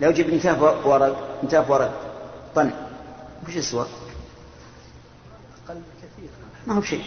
لو 0.00 0.10
جبت 0.10 0.34
نتاف 0.34 0.86
ورق 0.86 1.42
نتاف 1.44 1.70
ورق 1.70 2.00
طن. 2.54 2.70
وش 3.48 3.54
يسوى؟ 3.56 3.86
أقل 5.66 5.80
كثير 6.02 6.28
ما 6.66 6.74
هو 6.74 6.80
بشيء. 6.80 7.04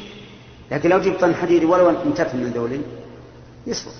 لكن 0.71 0.89
لو 0.89 0.99
جبت 0.99 1.19
طن 1.21 1.35
حديد 1.35 1.63
ولو 1.63 1.91
نتاف 1.91 2.35
من 2.35 2.51
ذولي 2.55 2.81
يسوى 3.67 3.93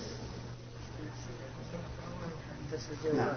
نعم. 3.14 3.28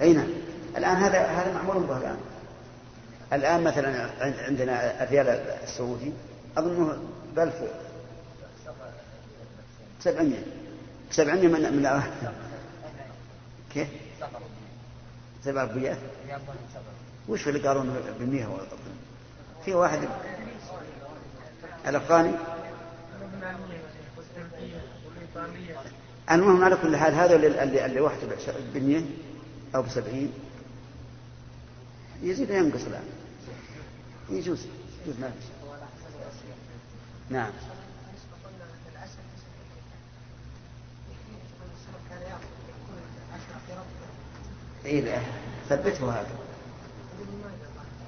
أي 0.00 0.12
نعم. 0.12 0.26
الآن 0.76 0.96
هذا 0.96 1.18
هذا 1.26 1.52
معمول 1.52 1.82
به 1.86 1.96
الآن؟ 1.96 2.16
الآن 3.32 3.64
مثلا 3.64 4.10
عندنا 4.20 5.02
الريال 5.02 5.28
السعودي 5.62 6.12
أظنه 6.58 6.98
ب 7.36 7.38
1000 7.38 7.54
700 10.00 10.38
700 11.10 11.48
من 11.48 11.76
من 11.76 11.86
كيف؟ 13.78 13.88
سبع 15.44 15.64
ربيات 15.64 15.98
وش 17.28 17.48
اللي 17.48 17.68
قالوا 17.68 17.82
ب 18.20 18.22
100 18.22 18.46
في 19.64 19.74
واحد 19.74 20.08
الأفغاني؟ 21.86 22.32
المهم 26.30 26.64
على 26.64 26.76
كل 26.76 26.96
حال 26.96 27.14
هذا 27.14 27.36
اللي 27.36 27.84
اللي 27.86 28.00
وحده 28.00 28.26
ب 28.74 28.76
100 28.76 29.02
أو 29.74 29.82
ب 29.82 29.88
70 29.88 30.32
يزيد 32.22 32.50
ينقص 32.50 32.84
الآن. 32.84 33.04
يجوز. 34.30 34.66
يجوز 35.06 35.20
ما 35.20 35.32
نعم. 37.30 37.50
اي 44.88 45.20
ثبته 45.68 46.12
هذا. 46.12 46.28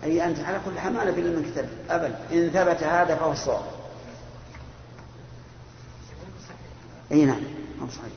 أي 0.05 0.25
أنت 0.25 0.39
على 0.39 0.61
كل 0.65 0.79
حال 0.79 0.93
ما 0.93 1.05
نبي 1.05 1.23
من 1.23 1.51
كتاب 1.53 1.69
أبدا. 1.91 2.19
إن 2.33 2.51
ثبت 2.51 2.83
هذا 2.83 3.17
فهو 3.17 3.33
الصواب. 3.33 3.65
أي 7.13 7.25
نعم. 7.25 7.41
صحيح. 7.81 8.13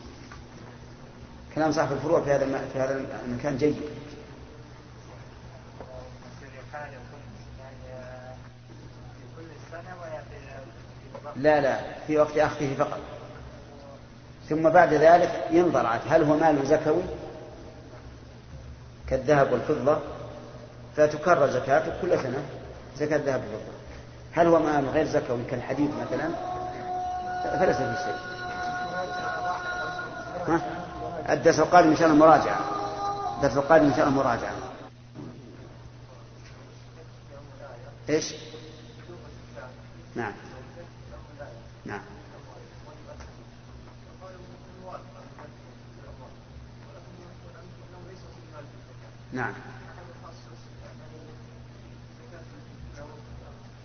كلام 1.55 1.71
صاحب 1.71 1.91
الفروع 1.91 2.21
في 2.21 2.31
هذا 2.31 2.67
في 2.73 2.79
هذا 2.79 3.05
المكان 3.25 3.57
جيد. 3.57 3.75
لا 11.35 11.61
لا. 11.61 11.79
في 12.07 12.17
وقت 12.17 12.37
أخذه 12.37 12.75
فقط. 12.75 12.99
ثم 14.49 14.69
بعد 14.69 14.93
ذلك 14.93 15.47
ينظر 15.51 15.87
هل 15.87 16.23
هو 16.23 16.37
مال 16.37 16.67
زكوي؟ 16.67 17.03
كالذهب 19.13 19.51
والفضة 19.51 19.99
فتكرر 20.97 21.51
زكاته 21.51 22.01
كل 22.01 22.19
سنة 22.19 22.43
زكاة 22.97 23.17
ذهب 23.17 23.41
والفضة. 23.41 23.73
هل 24.31 24.47
هو 24.47 24.59
مال 24.59 24.89
غير 24.89 25.05
زكوي 25.05 25.43
كالحديد 25.49 25.91
مثلا؟ 26.01 26.29
فليس 27.59 27.77
في 27.77 27.95
شيء. 28.03 28.15
ها؟ 30.47 30.61
الدرس 31.33 31.59
القادم 31.59 31.89
إن 31.89 31.95
شاء 31.95 32.07
الله 32.07 32.25
مراجعة. 32.25 32.59
الدرس 33.37 33.57
القادم 33.57 33.85
إن 33.85 33.93
شاء 33.93 34.07
الله 34.07 34.17
مراجعة. 34.23 34.53
إيش؟ 38.09 38.35
نعم. 40.15 40.33
نعم. 41.85 42.01
نعم. 49.33 49.53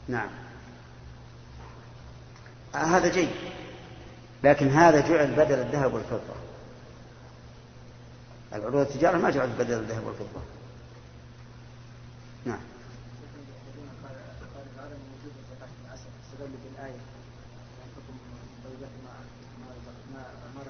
نعم. 0.08 0.28
آه 2.74 2.78
هذا 2.78 3.08
جيد. 3.08 3.30
لكن 4.44 4.68
هذا 4.68 5.08
جعل 5.08 5.34
بدل 5.34 5.58
الذهب 5.58 5.94
والفضة. 5.94 6.34
العروض 8.52 8.86
التجارة 8.86 9.18
ما 9.18 9.30
جعلت 9.30 9.52
بدل 9.58 9.78
الذهب 9.78 10.06
والفضة. 10.06 10.40
نعم. 12.44 12.60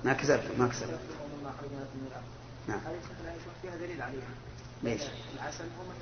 ما 0.05 0.13
كسبت 0.13 0.59
ما 0.59 0.69
كسبت. 0.69 1.01
نعم. 2.69 2.81
فيها 3.63 3.77
دليل 3.77 4.03
عليها؟ 4.03 4.48
ليش؟ 4.83 5.03
العسل 5.35 5.65
هو 5.65 5.93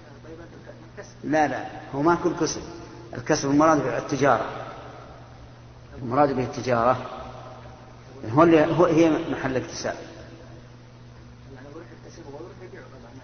الكسب 0.98 1.14
لا 1.24 1.48
لا 1.48 1.66
هو 1.94 2.02
ما 2.02 2.14
كل 2.14 2.36
كسب 2.36 2.62
الكسب 3.14 3.50
المراد 3.50 3.78
به 3.82 3.98
التجارة. 3.98 4.66
المراد 6.02 6.32
به 6.32 6.44
التجارة. 6.44 7.10
هو 8.30 8.42
اللي 8.42 8.66
هو 8.66 8.84
هي 8.84 9.10
محل 9.10 9.56
اكتساب 9.56 9.96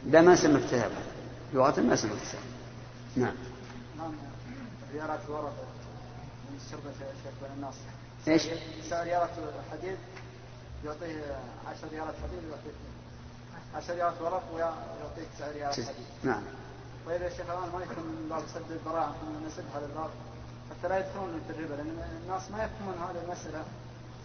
لا 0.06 0.20
ما 0.20 0.32
نسمى 0.32 0.64
اكتساب. 0.64 0.90
لغة 1.54 1.80
ما 1.80 1.94
نسمى 1.94 2.12
اكتساب. 2.12 2.40
نعم. 3.16 3.34
ريالات 4.94 5.20
ورق 5.28 5.52
من 6.50 6.58
الشربة 6.66 6.90
شيخ 7.22 7.50
الناس 7.56 7.74
إيش؟ 8.28 8.42
سعر 8.90 9.04
ريالات 9.04 9.30
حديد 9.72 9.96
يعطيه 10.84 11.36
10 11.66 11.88
ريالات 11.92 12.14
حديد 12.22 12.44
ويعطيك 12.44 12.74
10 13.74 13.94
ريالات 13.94 14.20
ورق 14.20 14.42
ويعطيك 14.54 15.28
9 15.36 15.50
ريالات 15.52 15.74
حديد. 15.74 16.06
نعم. 16.22 16.42
طيب 17.06 17.22
يا 17.22 17.28
شيخ 17.28 17.50
الآن 17.50 17.70
ما 17.72 17.84
يكون 17.84 18.04
من 18.04 18.26
باب 18.30 18.42
سد 18.54 18.70
الذرائع 18.70 19.12
نسد 19.46 19.64
هذا 19.74 19.86
الباب 19.86 20.10
حتى 20.70 20.88
لا 20.88 20.98
يدخلون 20.98 21.40
في 21.48 21.52
الربا 21.52 21.74
لأن 21.74 22.20
الناس 22.22 22.50
ما 22.50 22.64
يفهمون 22.64 22.94
هذه 22.94 23.24
المسألة 23.24 23.64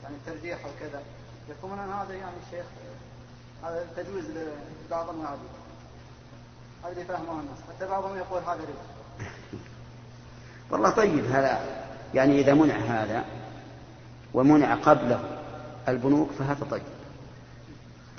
يعني 0.03 0.15
الترجيح 0.15 0.57
وكذا 0.65 1.01
يفهمون 1.49 1.79
أن 1.79 1.91
هذا 1.91 2.13
يعني 2.13 2.35
شيخ 2.51 2.65
هذا 3.63 3.87
تجويز 3.97 4.25
لبعض 4.87 5.09
المعابد 5.09 5.39
هذا 6.83 6.91
اللي 6.91 7.05
فهمه 7.05 7.31
الناس. 7.31 7.57
حتى 7.75 7.89
بعضهم 7.89 8.17
يقول 8.17 8.41
هذا 8.41 8.53
ربا 8.53 9.25
والله 10.71 10.89
طيب 10.89 11.25
هذا. 11.25 11.59
يعني 12.13 12.39
إذا 12.39 12.53
منع 12.53 12.75
هذا 12.75 13.25
ومنع 14.33 14.75
قبله 14.75 15.39
البنوك 15.87 16.31
فهذا 16.31 16.65
طيب. 16.71 16.96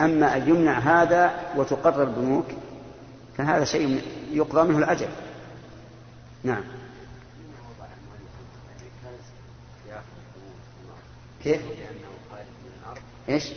أما 0.01 0.37
أن 0.37 0.49
يمنع 0.49 0.79
هذا 0.79 1.53
وتقرر 1.57 2.03
البنوك 2.03 2.47
فهذا 3.39 3.65
شيء 3.65 4.03
يقضى 4.33 4.69
منه 4.69 4.79
الأجل 4.79 5.09
نعم 6.45 6.63
كيف؟ 11.45 11.63
إيش؟ 13.29 13.53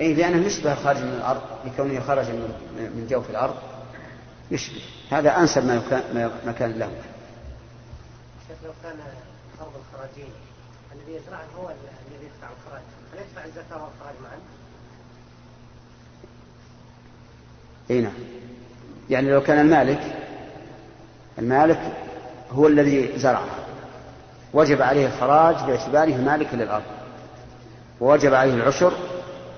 اي 0.00 0.14
لأنه 0.14 0.46
يشبه 0.46 0.74
خارج 0.74 0.98
من 0.98 1.12
الأرض 1.12 1.42
لكونه 1.64 2.00
خرج 2.00 2.26
من 2.76 3.06
جوف 3.10 3.30
الأرض 3.30 3.54
يشبه 4.50 4.82
هذا 5.10 5.36
أنسب 5.38 5.64
ما 5.64 6.52
كان 6.58 6.78
له. 6.78 6.90
لو 8.64 8.72
كان 8.82 8.96
أرض 9.60 9.72
الخراجين 9.76 10.32
الذي 10.94 11.16
يزرعه 11.16 11.46
هو 11.58 11.68
الذي 11.68 12.24
يدفع 12.24 12.48
الخراج. 12.56 12.82
هل 13.12 13.18
يدفع 13.18 13.44
الزكاة 13.44 13.84
والخراج 13.84 14.14
معا؟ 14.22 14.38
إي 17.90 18.00
نعم. 18.00 18.12
يعني 19.10 19.30
لو 19.30 19.42
كان 19.42 19.60
المالك 19.60 20.16
المالك 21.38 21.92
هو 22.50 22.66
الذي 22.66 23.18
زرعها 23.18 23.64
وجب 24.54 24.82
عليه 24.82 25.06
الخراج 25.06 25.54
باعتباره 25.54 26.16
مالكا 26.16 26.56
للأرض. 26.56 26.84
ووجب 28.00 28.34
عليه 28.34 28.54
العشر 28.54 28.92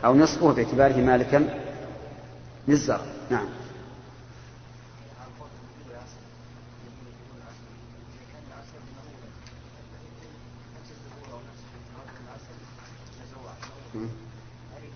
أو 0.05 0.15
نصفه 0.15 0.53
باعتباره 0.53 0.97
مالكا 0.97 1.49
للزرع. 2.69 3.01
نعم. 3.31 3.47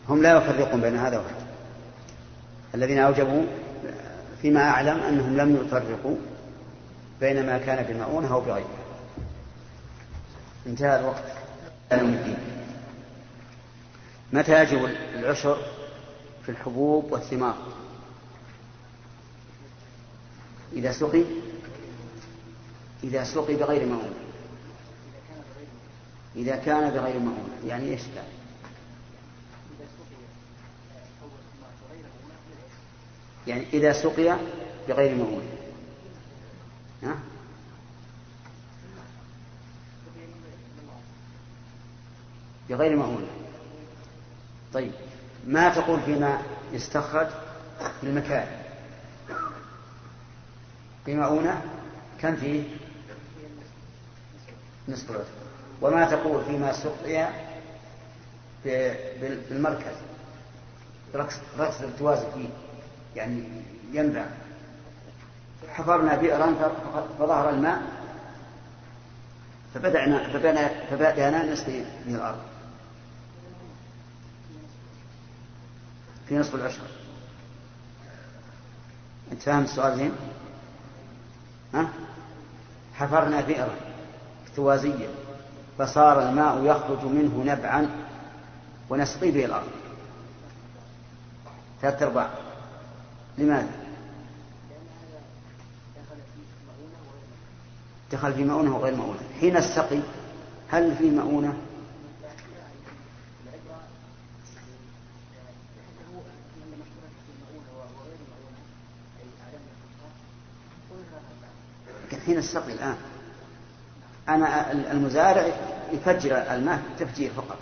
هم 0.08 0.22
لا 0.22 0.36
يفرقون 0.36 0.80
بين 0.80 0.96
هذا 0.96 1.18
وهذا. 1.18 1.46
الذين 2.74 2.98
أوجبوا 2.98 3.42
فيما 4.42 4.60
أعلم 4.60 5.00
أنهم 5.00 5.36
لم 5.36 5.56
يفرقوا 5.56 6.16
بين 7.20 7.46
ما 7.46 7.58
كان 7.58 7.94
بمؤونة 7.94 8.32
أو 8.32 8.40
بغيره. 8.40 8.78
انتهى 10.66 11.00
الوقت. 11.00 11.24
متى 14.32 14.62
يجب 14.62 14.84
العشر 15.14 15.58
في 16.42 16.48
الحبوب 16.48 17.12
والثمار؟ 17.12 17.56
إذا 20.72 20.92
سقي؟ 20.92 21.24
إذا 23.04 23.24
سقي 23.24 23.54
بغير 23.54 23.86
مؤونة 23.86 24.14
إذا 26.36 26.56
كان 26.56 26.90
بغير 26.90 27.18
مؤونة 27.18 27.66
يعني 27.66 27.90
إيش 27.90 28.02
كان؟ 28.14 28.39
يعني 33.50 33.64
إذا 33.72 33.92
سقي 33.92 34.36
بغير 34.88 35.14
مؤونة؟ 35.14 35.60
بغير 42.70 42.96
مؤونة 42.96 43.26
طيب 44.72 44.92
ما 45.46 45.74
تقول 45.74 46.00
فيما 46.00 46.42
يستخرج 46.72 47.26
في 48.00 48.06
المكان؟ 48.06 48.46
بمؤونة 51.06 51.62
كم 52.20 52.36
فيه؟ 52.36 52.62
نصف 54.88 55.26
وما 55.82 56.10
تقول 56.10 56.44
فيما 56.44 56.72
سقي 56.72 57.28
بالمركز؟ 59.50 59.94
رقص 61.14 61.80
التوازي 61.80 62.26
فيه. 62.34 62.48
يعني 63.16 63.44
ينبع. 63.92 64.27
حفرنا 65.68 66.16
بئرا 66.16 66.55
فظهر 67.18 67.51
الماء 67.51 67.83
فبدأنا 69.75 70.33
فبدأنا, 70.33 70.68
فبدأنا 70.90 71.53
نسقي 71.53 71.81
من 72.07 72.14
الأرض. 72.14 72.38
في 76.29 76.38
نصف 76.38 76.55
العشر. 76.55 76.83
أنت 79.33 79.42
فاهم 79.42 79.62
السؤال 79.62 79.96
زين؟ 79.96 80.12
ها؟ 81.75 81.88
حفرنا 82.94 83.40
بئرا 83.40 83.75
احتوازيا 84.49 85.09
فصار 85.79 86.29
الماء 86.29 86.64
يخرج 86.64 87.05
منه 87.05 87.44
نبعا 87.46 87.90
ونسقي 88.90 89.31
به 89.31 89.44
الأرض. 89.44 89.70
ثلاثة 91.83 92.07
أرباع. 92.07 92.49
لماذا؟ 93.40 93.68
دخل 98.12 98.33
في 98.33 98.44
مؤونة 98.44 98.76
وغير 98.76 98.94
مؤونة. 98.94 99.20
حين 99.40 99.57
السقي 99.57 100.00
هل 100.68 100.96
في 100.96 101.11
مؤونة؟ 101.11 101.57
حين 112.26 112.38
السقي 112.38 112.72
الآن. 112.72 112.96
أنا 114.29 114.72
المزارع 114.72 115.46
يفجر 115.92 116.37
الماء 116.37 116.83
تفجير 116.98 117.31
فقط. 117.33 117.59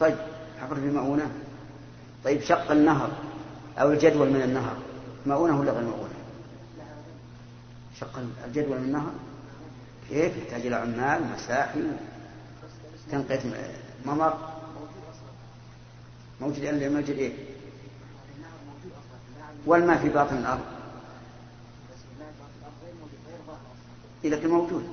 طيب 0.00 0.16
حفر 0.60 0.74
في 0.74 0.90
مؤونة؟ 0.90 1.30
طيب 2.28 2.42
شق 2.42 2.70
النهر 2.70 3.10
أو 3.78 3.92
الجدول 3.92 4.28
من 4.28 4.42
النهر 4.42 4.76
مؤونة 5.26 5.60
ولا 5.60 5.72
غير 5.72 5.84
مؤونة؟ 5.84 6.14
شق 8.00 8.22
الجدول 8.46 8.78
من 8.78 8.84
النهر؟ 8.84 9.12
كيف؟ 10.08 10.36
يحتاج 10.36 10.66
إلى 10.66 10.76
عمال 10.76 11.22
مساحي 11.34 11.82
تنقية 13.10 13.40
ممر. 14.06 14.38
موجود 16.40 16.64
إلا 16.64 16.88
موجود 16.88 17.18
إيه؟ 17.18 17.32
والماء 19.66 19.98
في 19.98 20.08
باطن 20.08 20.36
الأرض. 20.36 20.64
إيه 24.24 24.30
لكن 24.30 24.48
موجود. 24.48 24.88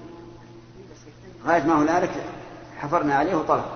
غاية 1.45 1.63
ما 1.63 1.81
هنالك 1.81 2.11
حفرنا 2.77 3.15
عليه 3.15 3.35
وطلع. 3.35 3.74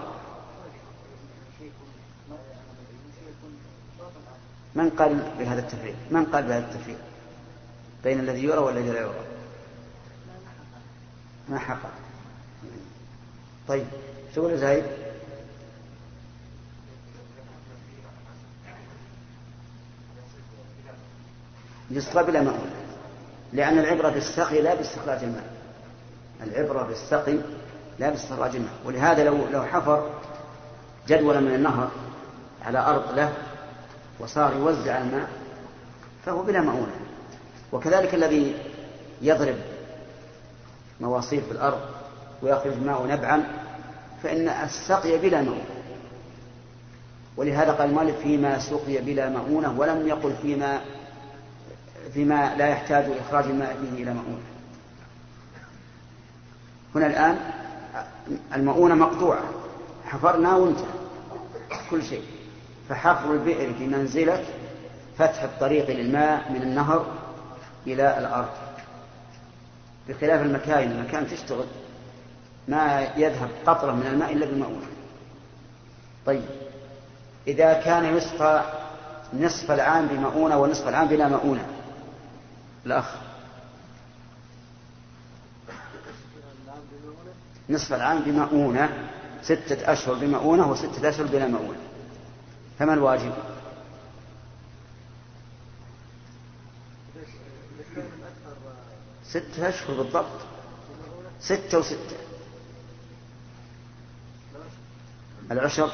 من 4.79 4.89
قال 4.89 5.31
بهذا 5.39 5.59
التفريق 5.59 5.95
من 6.11 6.25
قال 6.25 6.43
بهذا 6.43 6.65
التفريق 6.65 6.97
بين 8.03 8.19
الذي 8.19 8.43
يرى 8.43 8.57
والذي 8.57 8.89
لا 8.89 8.99
يرى. 8.99 9.25
ما 11.49 11.59
حقق. 11.59 11.91
طيب 13.67 13.85
شو 14.35 14.55
زايد؟ 14.55 14.83
يسقى 21.91 22.25
بلا 22.25 22.41
مؤونة 22.41 22.75
لأن 23.53 23.79
العبرة 23.79 24.09
بالسقي 24.09 24.61
لا 24.61 24.75
باستخراج 24.75 25.23
الماء. 25.23 25.53
العبرة 26.43 26.83
بالسقي 26.83 27.37
لا 27.99 28.09
باستخراج 28.09 28.55
الماء. 28.55 28.73
ولهذا 28.85 29.23
لو 29.23 29.47
لو 29.51 29.63
حفر 29.63 30.09
جدولا 31.07 31.39
من 31.39 31.55
النهر 31.55 31.91
على 32.65 32.79
أرض 32.79 33.15
له 33.15 33.48
وصار 34.19 34.55
يوزع 34.55 34.97
الماء 34.97 35.29
فهو 36.25 36.43
بلا 36.43 36.61
مؤونة. 36.61 36.95
وكذلك 37.71 38.15
الذي 38.15 38.55
يضرب 39.21 39.55
مواصير 41.01 41.41
في 41.41 41.51
الأرض 41.51 41.79
ويخرج 42.41 42.73
الماء 42.73 43.07
نبعا 43.07 43.43
فإن 44.23 44.49
السقي 44.49 45.17
بلا 45.17 45.41
مؤونة. 45.41 45.65
ولهذا 47.37 47.71
قال 47.71 47.93
مالك 47.93 48.15
فيما 48.15 48.59
سقي 48.59 48.97
بلا 48.97 49.29
مؤونة 49.29 49.79
ولم 49.79 50.07
يقل 50.07 50.33
فيما 50.41 50.81
فيما 52.13 52.55
لا 52.55 52.67
يحتاج 52.67 53.05
إخراج 53.27 53.45
الماء 53.45 53.77
به 53.81 54.03
إلى 54.03 54.13
مؤونة. 54.13 54.43
هنا 56.95 57.07
الآن 57.07 57.37
المؤونة 58.55 58.95
مقطوعة 58.95 59.43
حفرنا 60.05 60.55
وانتهى 60.55 60.85
كل 61.89 62.03
شيء. 62.03 62.23
فحفر 62.89 63.33
البئر 63.33 63.73
في 63.73 63.87
منزلة 63.87 64.45
فتح 65.17 65.43
الطريق 65.43 65.89
للماء 65.89 66.51
من 66.51 66.61
النهر 66.61 67.05
إلى 67.87 68.17
الأرض. 68.17 68.49
بخلاف 70.09 70.41
المكاين 70.41 70.91
المكان 70.91 71.27
تشتغل 71.27 71.65
ما 72.67 73.07
يذهب 73.17 73.49
قطرة 73.65 73.91
من 73.91 74.07
الماء 74.07 74.33
إلا 74.33 74.45
بالمؤونة 74.45 74.87
طيب 76.25 76.41
إذا 77.47 77.73
كان 77.73 78.17
يسقى 78.17 78.63
نصف 79.33 79.71
العام 79.71 80.07
بمؤونة 80.07 80.57
ونصف 80.57 80.87
العام 80.87 81.07
بلا 81.07 81.27
مؤونة. 81.27 81.65
الأخ. 82.85 83.15
نصف 87.69 87.93
العام 87.93 88.19
بمؤونة 88.19 88.89
ستة 89.41 89.91
أشهر 89.91 90.13
بمؤونة 90.13 90.71
وستة 90.71 91.09
أشهر 91.09 91.25
بلا 91.25 91.47
مؤونة. 91.47 91.88
فما 92.79 92.93
الواجب؟ 92.93 93.33
ستة 99.23 99.69
أشهر 99.69 99.97
بالضبط. 99.97 100.41
ستة 101.39 101.77
وستة. 101.79 102.17
العشر؟ 105.51 105.91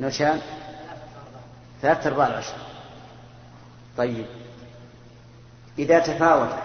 نوشان 0.00 0.40
ثلاثة 1.82 2.10
أرباع 2.10 2.26
العشر. 2.26 2.56
طيب. 3.96 4.26
إذا 5.78 5.98
تفاوت 5.98 6.58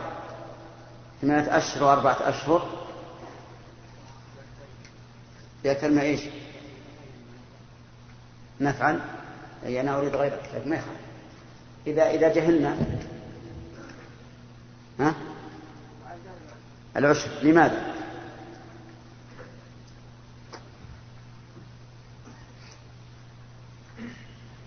ثمانية 1.21 1.57
أشهر 1.57 1.83
وأربعة 1.83 2.29
أشهر 2.29 2.87
يتم 5.63 5.99
إيش؟ 5.99 6.21
نفعا 8.61 8.99
أي 9.65 9.81
أنا 9.81 9.97
أريد 9.97 10.15
غيرك 10.15 10.49
لكن 10.55 10.69
ما 10.69 10.75
يخالف. 10.75 10.99
إذا 11.87 12.09
إذا 12.09 12.33
جهلنا 12.33 12.77
ها؟ 14.99 15.13
العشر 16.97 17.29
لماذا؟ 17.43 17.93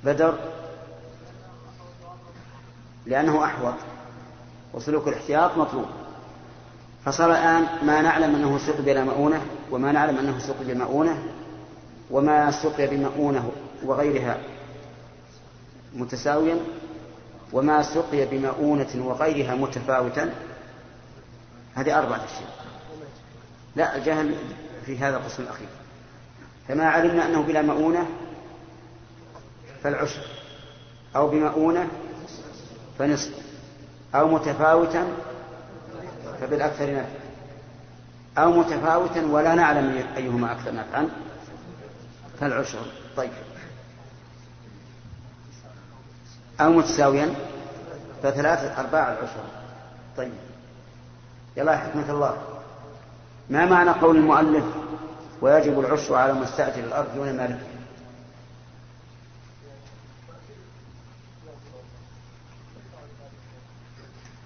بدر 0.05 0.39
لأنه 3.07 3.45
أحوط 3.45 3.75
وسلوك 4.75 5.09
الاحتياط 5.09 5.59
مطلوب. 5.59 5.87
فصار 7.05 7.31
الآن 7.31 7.67
ما 7.83 8.01
نعلم 8.01 8.35
أنه 8.35 8.59
سقي 8.59 8.83
بلا 8.83 9.05
مؤونة 9.05 9.43
وما 9.71 9.93
نعلم 9.93 10.19
أنه 10.19 10.39
سقي 10.39 10.75
بمؤونة 10.75 11.23
وما 12.11 12.51
سقي 12.51 12.87
بمؤونة 12.87 13.53
وغيرها 13.85 14.39
متساويا 15.95 16.59
وما 17.53 17.83
سقي 17.83 18.27
بمؤونة 18.27 18.89
وغيرها 18.95 19.55
متفاوتا 19.55 20.35
هذه 21.75 21.99
أربعة 21.99 22.25
أشياء. 22.25 22.67
لا 23.77 23.97
الجهل 23.97 24.35
في 24.87 24.99
هذا 24.99 25.17
القسم 25.17 25.43
الأخير. 25.43 25.69
فما 26.69 26.85
علمنا 26.85 27.27
أنه 27.27 27.43
بلا 27.43 27.63
مؤونة 27.63 28.07
فالعشر 29.83 30.27
أو 31.17 31.29
بمؤونة 31.29 31.89
فنصف 32.99 33.31
أو 34.15 34.29
متفاوتا 34.29 35.07
فبالأكثر 36.41 36.95
نفع 36.95 37.09
أو 38.39 38.53
متفاوتا 38.53 39.27
ولا 39.27 39.55
نعلم 39.55 40.05
أيهما 40.17 40.53
أكثر 40.53 40.75
نفعا 40.75 41.09
فالعشر. 42.41 42.79
طيب. 43.17 43.31
أو 46.61 46.73
متساويا 46.73 47.35
فثلاثة 48.23 48.81
أرباع 48.81 49.13
العشر. 49.13 49.45
طيب. 50.17 50.33
يلا 51.57 51.77
حكمة 51.77 52.11
الله. 52.11 52.37
ما 53.51 53.65
معنى 53.65 53.91
قول 53.91 54.17
المؤلف 54.17 54.65
ويجب 55.41 55.81
العشر 55.81 56.15
على 56.15 56.33
مستأجر 56.33 56.85
الأرض 56.85 57.15
دون 57.15 57.37
مالك 57.37 57.61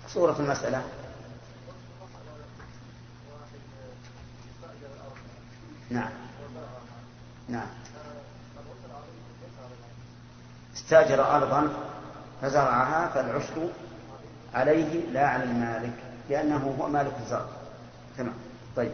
صورة 0.08 0.36
المسألة. 0.40 0.82
نعم. 5.90 6.10
نعم. 7.48 7.66
استأجر 10.76 11.36
أرضا 11.36 11.68
فزرعها 12.42 13.08
فالعشر 13.08 13.68
عليه 14.54 15.06
لا 15.06 15.26
على 15.26 15.44
المالك 15.44 15.94
لأنه 16.30 16.76
هو 16.80 16.88
مالك 16.88 17.12
الزرع. 17.20 17.46
تمام. 18.18 18.34
طيب. 18.76 18.92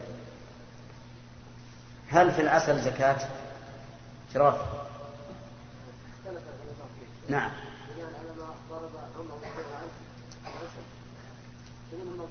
هل 2.08 2.32
في 2.32 2.40
العسل 2.40 2.80
زكاة؟ 2.80 3.28
شراف. 4.34 4.60
نعم. 7.28 7.50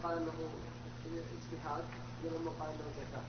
قال 0.04 0.18
انه 0.18 0.32
اجتهاد 1.38 1.84
منهم 2.24 2.42
من 2.42 2.54
قال 2.60 2.70
انه 2.70 2.92
زكاه 2.98 3.24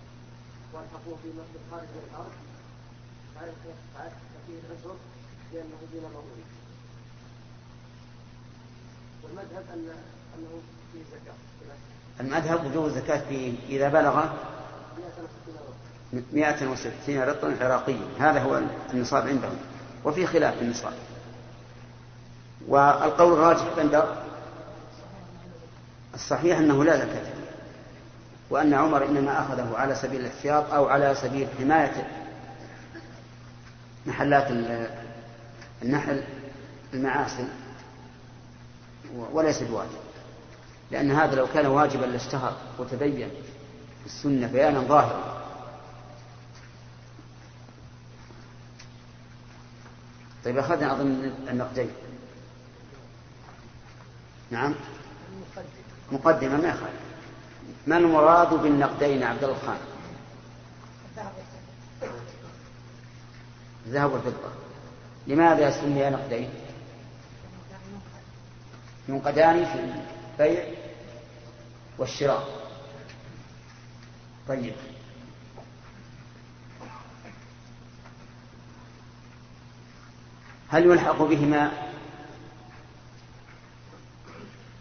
والحقوه 0.72 1.16
في 1.22 1.28
خارج 1.70 1.82
من 1.82 2.02
الأرض 2.10 2.32
العشر 4.66 4.96
لأنه 5.52 5.76
والمذهب 9.24 9.64
ان 9.74 9.88
أنه 10.38 10.48
فيه 10.92 11.00
زكاة. 11.10 11.34
المذهب 12.20 12.66
وجوب 12.66 12.86
الزكاة 12.86 13.28
فيه 13.28 13.54
إذا 13.68 13.88
بلغ 13.88 14.24
160 16.32 17.20
رطلا 17.22 17.64
عراقيا. 17.64 18.06
هذا 18.18 18.40
هو 18.40 18.60
النصاب 18.94 19.28
عندهم. 19.28 19.56
وفي 20.04 20.26
خلاف 20.26 20.62
النصاب. 20.62 20.92
والقول 22.68 23.32
الراجح 23.32 23.78
عند 23.78 24.04
الصحيح 26.14 26.58
أنه 26.58 26.84
لا 26.84 26.96
زكاة 26.96 27.22
فيه. 27.22 27.40
وأن 28.50 28.74
عمر 28.74 29.04
إنما 29.04 29.40
أخذه 29.40 29.76
على 29.76 29.94
سبيل 29.94 30.20
الاحتياط 30.20 30.72
أو 30.72 30.88
على 30.88 31.14
سبيل 31.14 31.48
حماية 31.58 32.06
محلات 34.06 34.50
النحل 35.82 36.22
المعاسل 36.94 37.48
وليس 39.32 39.62
بواجب 39.62 40.10
لأن 40.90 41.10
هذا 41.10 41.34
لو 41.34 41.46
كان 41.54 41.66
واجبا 41.66 42.06
لاشتهر 42.06 42.56
وتبين 42.78 43.30
السنة 44.06 44.46
بيانا 44.46 44.80
ظاهرا. 44.80 45.40
طيب 50.44 50.58
أخذنا 50.58 50.92
أظن 50.92 51.32
النقدين. 51.50 51.90
نعم. 54.50 54.74
مقدمة 56.12 56.56
ما 56.56 56.68
يخالف. 56.68 57.00
ما 57.86 57.96
المراد 57.96 58.54
بالنقدين 58.54 59.22
عبد 59.22 59.44
الله 59.44 59.56
خان 59.66 59.78
الذهب 63.86 64.12
والفضة. 64.12 64.50
لماذا 65.26 65.70
سمي 65.70 66.10
نقدين؟ 66.10 66.50
ينقدان 69.10 69.64
في 69.64 69.78
البيع 70.44 70.64
والشراء. 71.98 72.48
طيب. 74.48 74.74
هل 80.68 80.86
يلحق 80.86 81.22
بهما 81.22 81.72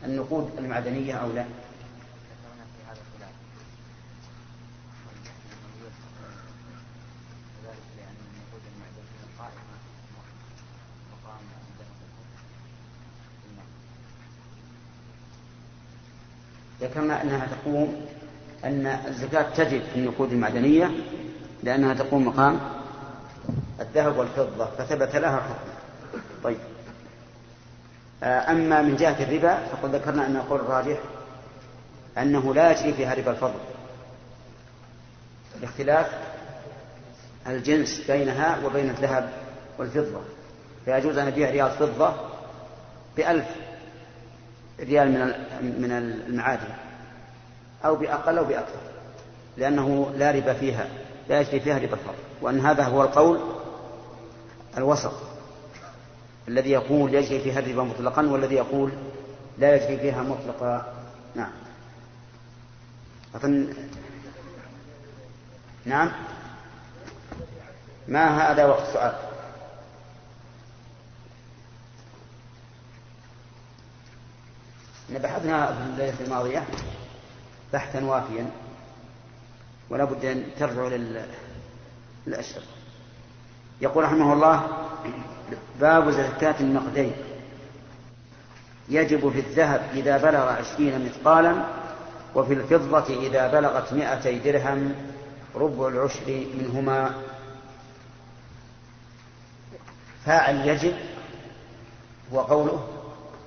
النقود 0.03 0.51
المعدنية 0.57 1.13
أو 1.13 1.31
لا؟ 1.31 1.45
تقوم 17.69 18.05
أن 18.65 18.87
الزكاة 19.07 19.55
تجب 19.55 19.81
في 19.93 19.99
النقود 19.99 20.31
المعدنية 20.31 20.91
لأنها 21.63 21.93
تقوم 21.93 22.27
مقام 22.27 22.59
الذهب 23.79 24.17
والفضة 24.17 24.65
فثبت 24.65 25.15
لها 25.15 25.37
حكم 25.37 25.69
طيب. 26.43 26.57
أما 28.23 28.81
من 28.81 28.95
جهة 28.95 29.23
الربا 29.23 29.65
فقد 29.65 29.95
ذكرنا 29.95 30.25
أن 30.25 30.35
القول 30.35 30.59
الراجح 30.59 30.97
أنه 32.17 32.53
لا 32.53 32.71
يجري 32.71 32.93
فيها 32.93 33.13
ربا 33.13 33.31
الفضل. 33.31 33.59
لاختلاف 35.61 36.07
الجنس 37.47 38.01
بينها 38.07 38.65
وبين 38.65 38.89
الذهب 38.89 39.29
والفضة. 39.77 40.21
فيجوز 40.85 41.17
أن 41.17 41.27
أبيع 41.27 41.49
ريال 41.49 41.71
فضة 41.71 42.13
بألف 43.17 43.47
ريال 44.79 45.11
من 45.11 45.33
من 45.81 45.91
المعادن. 45.91 46.88
أو 47.85 47.95
بأقل 47.95 48.37
أو 48.37 48.45
بأكثر 48.45 48.79
لأنه 49.57 50.11
لا 50.15 50.31
ربا 50.31 50.53
فيها 50.53 50.87
لا 51.29 51.39
يجري 51.39 51.59
فيها 51.59 51.77
ربا 51.77 51.93
الفضل 51.93 52.17
وأن 52.41 52.59
هذا 52.59 52.83
هو 52.83 53.03
القول 53.03 53.39
الوسط 54.77 55.13
الذي 56.47 56.71
يقول 56.71 57.13
يجري 57.13 57.39
فيها 57.39 57.59
الربا 57.59 57.83
مطلقا 57.83 58.27
والذي 58.27 58.55
يقول 58.55 58.91
لا 59.57 59.75
يجري 59.75 59.97
فيها 59.97 60.23
مطلقا. 60.23 60.93
نعم. 61.35 61.51
أظن 63.35 63.73
نعم. 65.85 66.11
ما 68.07 68.51
هذا 68.51 68.65
وقت 68.65 68.87
السؤال؟ 68.87 69.13
بحثنا 75.09 75.65
في 75.65 75.81
الليلة 75.81 76.25
الماضية 76.25 76.63
بحثا 77.73 78.05
وافيا 78.05 78.49
ولا 79.89 80.03
بد 80.03 80.25
أن 80.25 80.43
ترجعوا 80.59 80.89
للأشرف 82.27 82.63
يقول 83.81 84.03
رحمه 84.03 84.33
الله 84.33 84.67
باب 85.79 86.11
زكاة 86.11 86.55
النقدين. 86.59 87.13
يجب 88.89 89.29
في 89.31 89.39
الذهب 89.39 89.81
إذا 89.93 90.17
بلغ 90.17 90.49
عشرين 90.49 91.05
مثقالا 91.05 91.65
وفي 92.35 92.53
الفضة 92.53 93.27
إذا 93.27 93.47
بلغت 93.47 93.93
مائتي 93.93 94.39
درهم 94.39 94.95
ربع 95.55 95.87
العشر 95.87 96.45
منهما. 96.59 97.13
فاعل 100.25 100.67
يجب 100.67 100.93
وقوله 102.31 102.87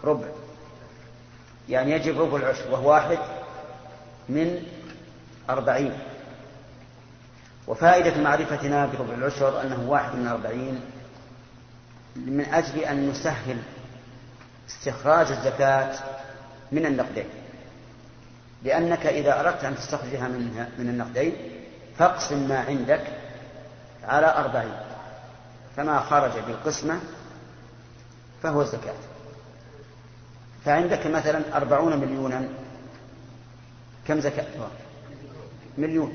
ربع 0.05 0.27
يعني 1.69 1.93
يجب 1.93 2.21
ربع 2.21 2.37
العشر 2.37 2.71
وهو 2.71 2.91
واحد. 2.91 3.19
من 4.29 4.63
أربعين. 5.51 5.93
وفائدة 7.67 8.23
معرفتنا 8.23 8.87
بربع 8.87 9.15
العشر 9.15 9.63
أنه 9.63 9.91
واحد 9.91 10.17
من 10.17 10.27
أربعين 10.27 10.81
من 12.17 12.45
أجل 12.45 12.79
أن 12.79 13.11
نسهل 13.11 13.57
استخراج 14.69 15.27
الزكاة 15.31 15.99
من 16.73 16.87
النقدين. 16.87 17.29
لأنك 18.65 19.07
إذا 19.07 19.41
أردت 19.41 19.65
أن 19.65 19.77
تستخرجها 19.77 20.29
من 20.29 20.67
من 20.79 20.89
النقدين 20.89 21.33
فاقسم 21.99 22.49
ما 22.49 22.59
عندك 22.61 23.07
على 24.05 24.37
أربعين. 24.37 24.93
فما 25.77 26.01
خرج 26.01 26.33
بالقسمة 26.47 27.01
فهو 28.43 28.63
الزكاة 28.63 28.95
فعندك 30.65 31.07
مثلا 31.07 31.57
أربعون 31.57 31.97
مليونا 31.97 32.49
كم 34.09 34.21
زكاة؟ 34.21 34.47
مليون. 35.79 36.15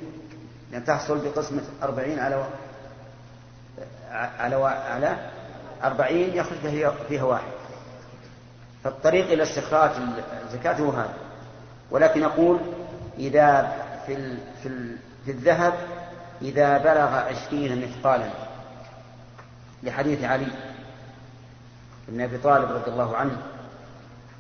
لأن 0.71 0.85
تحصل 0.85 1.17
بقسمة 1.17 1.61
أربعين 1.83 2.19
على 2.19 2.45
على 4.11 4.55
على 4.65 5.17
أربعين 5.83 6.33
يخرج 6.33 6.91
فيها 7.07 7.23
واحد. 7.23 7.51
فالطريق 8.83 9.31
إلى 9.31 9.43
استخراج 9.43 9.91
الزكاة 10.45 10.73
هو 10.73 10.89
هذا. 10.89 11.13
ولكن 11.91 12.21
يقول 12.21 12.59
إذا 13.17 13.75
في 14.05 14.13
ال 14.13 14.37
في, 14.63 14.67
ال 14.67 14.97
في 15.25 15.31
الذهب 15.31 15.73
إذا 16.41 16.77
بلغ 16.77 17.15
عشرين 17.15 17.81
مثقالا. 17.81 18.29
لحديث 19.83 20.23
علي 20.23 20.47
بن 22.07 22.21
أبي 22.21 22.37
طالب 22.37 22.71
رضي 22.71 22.91
الله 22.91 23.17
عنه 23.17 23.37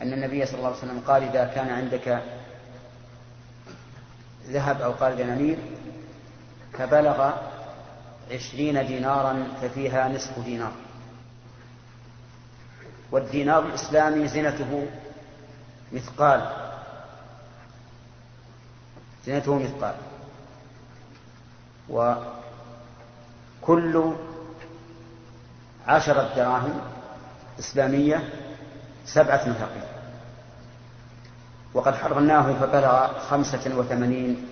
أن 0.01 0.13
النبي 0.13 0.45
صلى 0.45 0.55
الله 0.55 0.67
عليه 0.67 0.77
وسلم 0.77 0.99
قال 1.07 1.23
إذا 1.23 1.45
كان 1.45 1.69
عندك 1.69 2.21
ذهب 4.49 4.81
أو 4.81 4.91
قال 4.91 5.17
دنانير 5.17 5.57
فبلغ 6.73 7.31
عشرين 8.31 8.87
دينارا 8.87 9.47
ففيها 9.61 10.09
نصف 10.09 10.39
دينار. 10.39 10.71
والدينار 13.11 13.65
الإسلامي 13.65 14.27
زنته 14.27 14.87
مثقال 15.91 16.51
زنته 19.25 19.59
مثقال. 19.59 19.95
وكل 23.61 24.13
عشرة 25.87 26.35
دراهم 26.35 26.81
إسلامية 27.59 28.29
سبعة 29.05 29.49
مثاقيل 29.49 29.96
وقد 31.77 31.95
حررناه 31.95 32.53
فبلغ 32.53 33.07
خمسة 33.19 33.77
وثمانين 33.77 34.47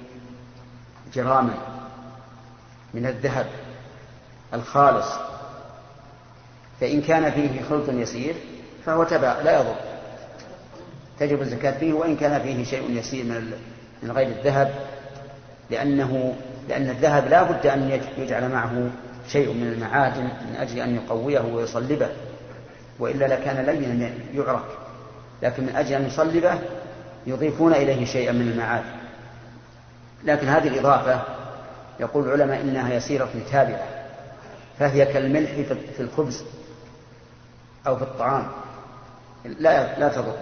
جراما 1.14 1.54
من 2.94 3.06
الذهب 3.06 3.46
الخالص. 4.54 5.08
فإن 6.82 7.02
كان 7.02 7.32
فيه 7.32 7.64
خلط 7.70 7.90
يسير 7.90 8.36
فهو 8.86 9.04
تبع 9.04 9.42
لا 9.42 9.60
يضر. 9.60 9.76
تجب 11.20 11.42
الزكاة 11.42 11.80
فيه 11.80 11.94
وإن 11.94 12.16
كان 12.16 12.42
فيه 12.42 12.64
شيء 12.64 12.92
يسير 12.92 13.24
من 13.24 13.52
من 14.04 14.12
غير 14.12 14.28
الذهب 14.28 14.74
لأنه 15.70 16.36
لأن 16.70 16.90
الذهب 16.90 17.28
لا 17.28 17.44
بد 17.44 17.68
أن 17.68 18.00
يجعل 18.18 18.52
معه 18.52 18.90
شيء 19.28 19.54
من 19.54 19.74
المعادن 19.74 20.24
من 20.24 20.56
أجل 20.60 20.80
أن 20.80 20.96
يقويه 20.96 21.40
ويصلبه 21.40 22.10
وإلا 23.00 23.26
لكان 23.26 23.66
لينا 23.66 24.10
يعرف 24.34 24.64
لكن 25.44 25.64
من 25.64 25.76
أجل 25.76 25.94
أن 25.94 26.06
يصلبه 26.06 26.60
يضيفون 27.28 27.74
إليه 27.74 28.06
شيئا 28.06 28.32
من 28.32 28.52
المعادن 28.52 29.06
لكن 30.24 30.48
هذه 30.48 30.68
الإضافة 30.68 31.22
يقول 32.00 32.26
العلماء 32.26 32.62
إنها 32.62 32.94
يسيرة 32.94 33.30
تابعة 33.52 33.84
فهي 34.80 35.06
كالملح 35.06 35.52
في 35.98 36.00
الخبز 36.00 36.44
أو 37.88 37.96
في 37.96 38.02
الطعام. 38.02 38.48
لا 39.46 40.00
لا 40.00 40.10
تضر. 40.10 40.36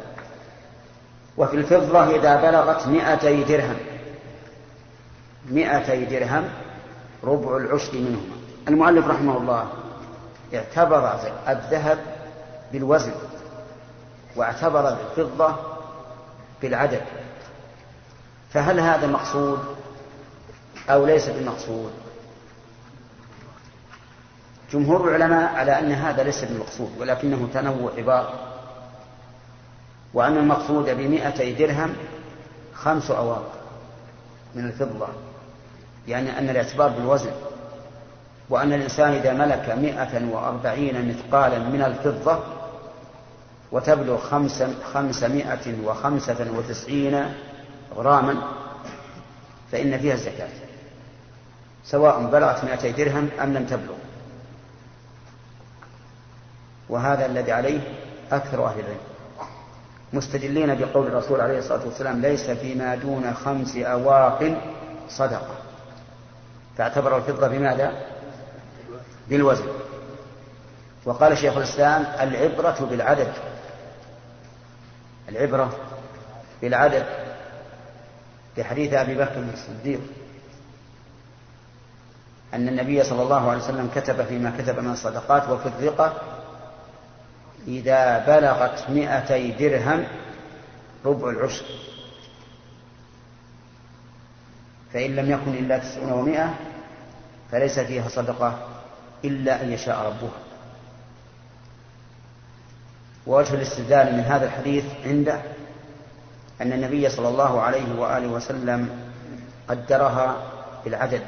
وفي 1.38 1.56
الفضة 1.56 2.15
إذا 2.15 2.36
بلغت 2.41 2.88
مئتي 2.88 3.43
درهم 3.43 3.78
مئتي 5.50 6.06
درهم 6.06 6.50
ربع 7.24 7.58
العشر 7.58 7.93
منهما. 7.93 8.36
المؤلف 8.67 9.08
رحمه 9.08 9.38
الله 9.38 9.67
اعتبر 10.54 11.19
الذهب 11.48 11.98
بالوزن 12.72 13.12
واعتبر 14.36 14.89
الفضة 14.89 15.55
بالعدد. 16.64 17.01
فهل 18.53 18.80
هذا 18.80 19.07
مقصود 19.07 19.59
أو 20.89 21.05
ليس 21.05 21.30
بمقصود؟ 21.30 21.91
جمهور 24.72 25.09
العلماء 25.09 25.55
على 25.55 25.80
أن 25.80 25.91
هذا 25.91 26.24
ليس 26.24 26.43
بالمقصود 26.43 26.91
ولكنه 26.99 27.49
تنوع 27.53 27.91
عبارة. 27.97 28.34
وأن 30.14 30.38
المقصود 30.38 30.89
بمئتي 30.89 31.53
درهم 31.53 31.95
خمس 32.74 33.11
أواق 33.11 33.51
من 34.55 34.66
الفضة 34.66 35.07
يعني 36.07 36.39
أن 36.39 36.49
الاعتبار 36.49 36.89
بالوزن. 36.89 37.32
وأن 38.49 38.74
الإنسان 38.74 39.14
إذا 39.14 39.34
ملك 39.34 39.70
مئة 39.70 40.34
وأربعين 40.34 41.09
مثقالا 41.09 41.59
من 41.59 41.82
الفضة 41.82 42.62
وتبلغ 43.74 44.17
خمس 44.17 44.63
خمسمائة 44.93 45.86
وخمسة 45.86 46.47
وتسعين 46.57 47.34
غراما 47.95 48.38
فإن 49.71 49.99
فيها 49.99 50.13
الزكاة 50.13 50.49
سواء 51.86 52.26
بلغت 52.26 52.63
مئتي 52.63 52.91
درهم 52.91 53.30
أم 53.41 53.53
لم 53.53 53.65
تبلغ. 53.65 53.95
وهذا 56.89 57.26
الذي 57.26 57.51
عليه 57.51 57.80
أكثر 58.32 58.65
أهل 58.65 58.80
العلم. 58.80 58.97
مستدلين 60.13 60.76
بقول 60.76 61.07
الرسول 61.07 61.41
عليه 61.41 61.59
الصلاة 61.59 61.86
والسلام 61.86 62.21
ليس 62.21 62.49
فيما 62.49 62.95
دون 62.95 63.34
خمس 63.34 63.76
أواق 63.76 64.61
صدقة. 65.09 65.55
فاعتبر 66.78 67.17
الفضة 67.17 67.47
بماذا؟ 67.47 67.91
بالوزن. 69.30 69.67
وقال 71.05 71.38
شيخ 71.38 71.57
الإسلام 71.57 72.05
العبرة 72.19 72.88
بالعدد. 72.89 73.34
العبرة 75.34 75.78
بالعدد 76.62 77.06
لحديث 78.58 78.94
أبي 78.94 79.16
بكر 79.16 79.44
الصديق 79.54 80.02
أن 82.54 82.68
النبي 82.68 83.04
صلى 83.04 83.22
الله 83.22 83.50
عليه 83.52 83.64
وسلم 83.64 83.90
كتب 83.96 84.26
فيما 84.26 84.54
كتب 84.58 84.80
من 84.80 84.92
الصدقات 84.92 85.50
وفي 85.50 85.66
الرقة 85.66 86.14
إذا 87.68 88.18
بلغت 88.18 88.90
مئتي 88.90 89.52
درهم 89.52 90.06
ربع 91.06 91.30
العشر. 91.30 91.66
فإن 94.94 95.16
لم 95.16 95.32
يكن 95.32 95.54
إلا 95.54 95.78
تسعون 95.78 96.12
ومائة 96.12 96.54
فليس 97.52 97.80
فيها 97.80 98.10
صدقة 98.10 98.68
إلا 99.26 99.62
أن 99.64 99.72
يشاء 99.72 100.00
ربها. 100.00 100.43
ووجه 103.28 103.53
الاستدلال 103.53 104.13
من 104.13 104.19
هذا 104.19 104.45
الحديث 104.45 104.86
عنده 105.05 105.41
أن 106.61 106.74
النبي 106.74 107.09
صلى 107.09 107.28
الله 107.28 107.61
عليه 107.61 107.99
وآله 107.99 108.28
وسلم 108.28 108.89
قدرها 109.67 110.36
بالعدد. 110.86 111.21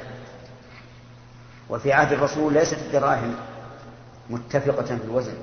وفي 1.70 1.92
عهد 1.92 2.12
الرسول 2.12 2.52
ليست 2.52 2.78
الدراهم 2.78 3.34
متفقة 4.30 4.82
في 4.82 5.04
الوزن 5.04 5.34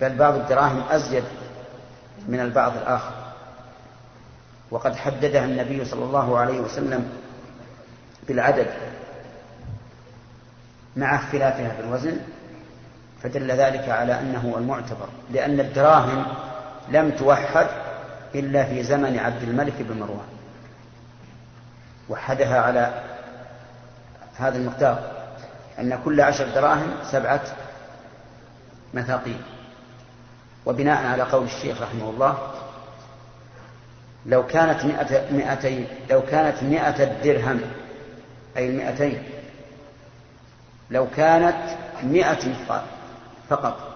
بل 0.00 0.16
بعض 0.16 0.34
الدراهم 0.34 0.82
أزيد 0.90 1.24
من 2.28 2.40
البعض 2.40 2.76
الآخر. 2.76 3.14
وقد 4.70 4.96
حددها 4.96 5.44
النبي 5.44 5.84
صلى 5.84 6.04
الله 6.04 6.38
عليه 6.38 6.60
وسلم 6.60 7.10
بالعدد 8.28 8.66
مع 10.96 11.16
اختلافها 11.16 11.68
في 11.68 11.80
الوزن. 11.80 12.16
فدل 13.22 13.52
ذلك 13.52 13.88
على 13.88 14.20
أنه 14.20 14.54
المعتبر 14.58 15.08
لأن 15.30 15.60
الدراهم 15.60 16.24
لم 16.88 17.10
توحد 17.10 17.66
إلا 18.34 18.64
في 18.64 18.82
زمن 18.82 19.18
عبد 19.18 19.42
الملك 19.42 19.74
بن 19.78 19.98
مروان. 19.98 20.26
وحدها 22.08 22.60
على 22.60 23.02
هذا 24.36 24.58
المقدار 24.58 25.12
أن 25.78 25.98
كل 26.04 26.20
عشر 26.20 26.48
دراهم 26.54 26.94
سبعة 27.10 27.42
مثاقيل. 28.94 29.40
وبناء 30.66 31.06
على 31.06 31.22
قول 31.22 31.44
الشيخ 31.44 31.82
رحمه 31.82 32.10
الله 32.10 32.38
لو 34.26 34.46
كانت 34.46 34.84
مئة 34.84 35.32
مئتين 35.32 35.86
لو 36.10 36.22
كانت 36.22 36.62
مئة 36.62 37.04
درهم 37.04 37.60
أي 38.56 38.68
المئتين 38.68 39.22
لو 40.90 41.06
كانت 41.16 41.56
مئة 42.02 42.48
مثقال 42.48 42.82
فقط. 43.50 43.94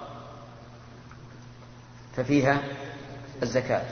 ففيها 2.16 2.59
الزكاة. 3.42 3.82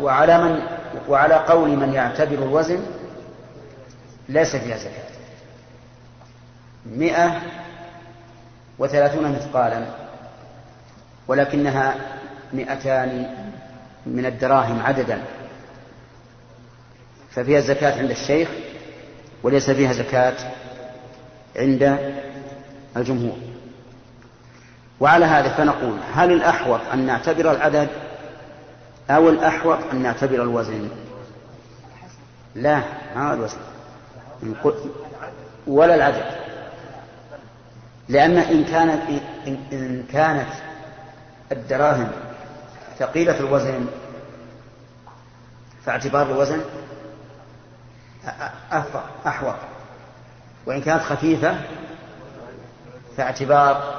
وعلى 0.00 0.38
من 0.38 0.60
وعلى 1.08 1.34
قول 1.34 1.70
من 1.70 1.92
يعتبر 1.92 2.34
الوزن 2.34 2.86
ليس 4.28 4.56
فيها 4.56 4.76
زكاة. 4.76 5.08
مئة 6.86 7.40
وثلاثون 8.78 9.32
مثقالا 9.32 9.86
ولكنها 11.28 11.94
مئتان 12.52 13.34
من 14.06 14.26
الدراهم 14.26 14.82
عددا. 14.82 15.22
ففيها 17.30 17.60
زكاة 17.60 17.98
عند 17.98 18.10
الشيخ 18.10 18.48
وليس 19.42 19.70
فيها 19.70 19.92
زكاة 19.92 20.36
عند 21.56 22.12
الجمهور. 22.96 23.47
وعلى 25.00 25.24
هذا 25.24 25.48
فنقول 25.48 25.98
هل 26.14 26.32
الأحوط 26.32 26.80
أن 26.92 27.06
نعتبر 27.06 27.52
العدد 27.52 27.88
أو 29.10 29.28
الأحوط 29.28 29.78
أن 29.92 30.02
نعتبر 30.02 30.42
الوزن؟ 30.42 30.88
لا 32.54 32.82
ما 33.16 33.34
الوزن. 33.34 33.58
ولا 35.66 35.94
العدد. 35.94 36.24
لأن 38.08 38.38
إن 38.38 38.64
كانت 38.64 39.02
إن 39.72 40.04
كانت 40.12 40.48
الدراهم 41.52 42.10
ثقيلة 42.98 43.40
الوزن 43.40 43.86
فاعتبار 45.84 46.26
الوزن 46.26 46.60
أحوط. 49.26 49.54
وإن 50.66 50.80
كانت 50.80 51.02
خفيفة 51.02 51.54
فاعتبار 53.16 53.97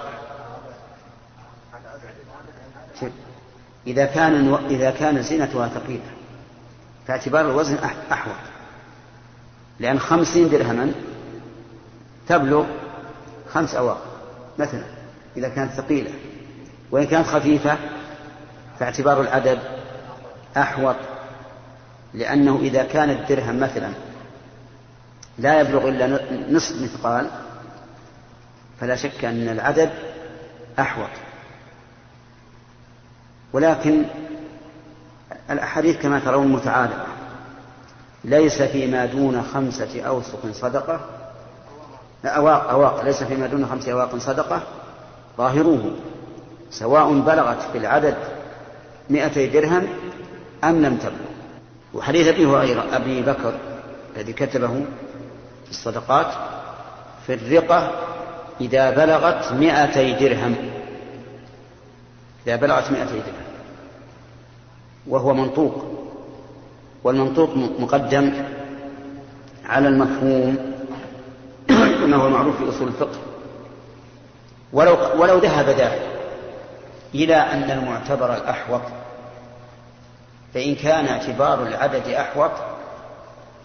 إذا 3.88 4.06
كان 4.06 4.54
إذا 4.70 4.92
كان 4.92 5.22
زينتها 5.22 5.68
ثقيلة 5.68 6.12
فاعتبار 7.08 7.42
الوزن 7.42 7.78
أحوط. 8.12 8.36
لأن 9.80 10.00
خمسين 10.00 10.50
درهما 10.50 10.92
تبلغ 12.28 12.66
خمس 13.50 13.76
أواق 13.76 14.02
مثلا 14.60 14.84
إذا 15.38 15.50
كانت 15.50 15.72
ثقيلة. 15.72 16.12
وإن 16.92 17.08
كانت 17.08 17.28
خفيفة 17.28 17.78
فاعتبار 18.80 19.22
العدد 19.22 19.60
أحوط. 20.58 20.96
لأنه 22.14 22.60
إذا 22.62 22.84
كان 22.84 23.10
الدرهم 23.10 23.60
مثلا 23.60 23.92
لا 25.38 25.62
يبلغ 25.62 25.90
إلا 25.90 26.20
نصف 26.52 26.82
مثقال 26.82 27.28
فلا 28.80 28.96
شك 28.96 29.26
أن 29.26 29.50
العدد 29.50 29.90
أحوط. 30.80 31.10
ولكن 33.54 34.04
الأحاديث 35.50 35.98
كما 36.02 36.20
ترون 36.20 36.48
متعارضة 36.48 37.20
ليس 38.24 38.62
فيما 38.62 39.06
دون 39.06 39.44
خمسة 39.54 40.02
أوسق 40.02 40.40
صدقة. 40.52 41.00
أواق 42.26 42.70
أواق. 42.70 43.04
ليس 43.04 43.24
فيما 43.24 43.48
دون 43.48 43.66
خمسة 43.66 43.92
أواق 43.92 44.18
صدقة. 44.18 44.62
ظاهروه. 45.38 45.96
سواء 46.72 47.20
بلغت 47.20 47.62
في 47.72 47.78
العدد 47.78 48.16
مئتي 49.10 49.48
درهم 49.48 49.88
أم 50.64 50.82
لم 50.82 50.98
تبلغ. 50.98 51.30
وحديث 51.94 52.28
أبي 52.28 52.46
هريرة 52.46 52.86
أبي 52.94 53.22
بكر 53.22 53.54
الذي 54.16 54.34
كتبه 54.34 54.86
في 55.66 55.72
الصدقات 55.72 56.28
في 57.28 57.34
الرقة 57.34 57.92
إذا 58.62 58.90
بلغت 58.90 59.54
مئتي 59.54 60.14
درهم. 60.14 60.56
إذا 62.48 62.56
بلغت 62.56 62.92
مئتي 62.92 63.14
درهم 63.14 63.50
وهو 65.08 65.34
منطوق. 65.34 65.86
والمنطوق 67.04 67.50
مقدم 67.56 68.46
على 69.66 69.88
المفهوم 69.88 70.58
كما 72.00 72.16
هو 72.16 72.30
معروف 72.30 72.58
في 72.58 72.70
أصول 72.70 72.88
الفقه. 72.88 73.20
ولو 74.74 75.22
ولو 75.22 75.38
ذهب 75.38 75.70
ذلك 75.70 76.10
إلى 77.16 77.36
أن 77.36 77.72
المعتبر 77.72 78.34
الأحوط 78.34 78.82
فإن 80.54 80.76
كان 80.76 81.08
اعتبار 81.08 81.68
العدد 81.68 82.08
أحوط 82.08 82.52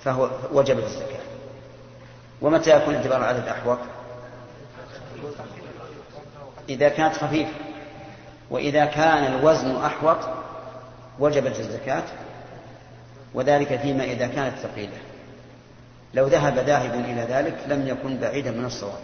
فهو 0.05 0.31
وجبت 0.53 0.85
الزكاة. 0.85 1.25
ومتى 2.43 2.77
يكون 2.77 2.95
اعتبار 2.95 3.19
العدد 3.19 3.49
أحوط؟ 3.49 3.79
إذا 6.69 6.89
كانت 6.89 7.15
خفيفة. 7.15 7.64
وإذا 8.51 8.85
كان 8.85 9.35
الوزن 9.35 9.77
أحوط 9.77 10.19
وجبت 11.19 11.61
الزكاة 11.61 12.03
وذلك 13.35 13.81
فيما 13.81 14.05
إذا 14.05 14.27
كانت 14.27 14.59
ثقيلة. 14.59 14.99
لو 16.15 16.27
ذهب 16.27 16.59
ذاهب 16.59 16.95
إلى 16.95 17.23
ذلك 17.23 17.57
لم 17.69 17.89
يكن 17.89 18.19
بعيدا 18.19 18.51
من 18.51 18.65
الصواب. 18.65 19.01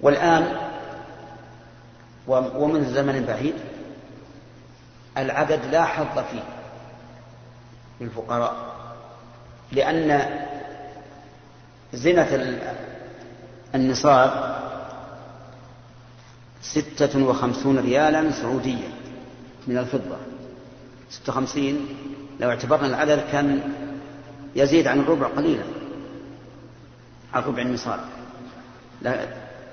والآن 0.00 0.56
ومن 2.28 2.84
زمن 2.84 3.24
بعيد 3.24 3.54
العدد 5.18 5.60
لا 5.64 5.84
حظ 5.84 6.18
فيه 6.18 6.42
للفقراء 8.00 8.54
لأن 9.72 10.40
زنة 11.92 12.58
النصاب 13.74 14.56
ستة 16.62 17.24
وخمسون 17.24 17.78
ريالا 17.78 18.30
سعوديا 18.30 18.88
من 19.66 19.78
الفضة. 19.78 20.16
ستة 21.10 21.32
وخمسين 21.32 21.86
لو 22.40 22.50
اعتبرنا 22.50 22.86
العدد 22.86 23.22
كان 23.32 23.60
يزيد 24.56 24.86
عن 24.86 25.00
الربع 25.00 25.26
قليلا 25.26 25.64
عن 27.34 27.42
ربع 27.42 27.62
النصاب. 27.62 28.00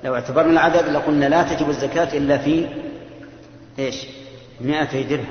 لو 0.03 0.15
اعتبرنا 0.15 0.51
العدد 0.51 0.89
لقلنا 0.89 1.25
لا 1.25 1.55
تجب 1.55 1.69
الزكاة 1.69 2.17
إلا 2.17 2.37
في 2.37 2.67
إيش؟ 3.79 4.07
مائتي 4.61 5.03
درهم. 5.03 5.25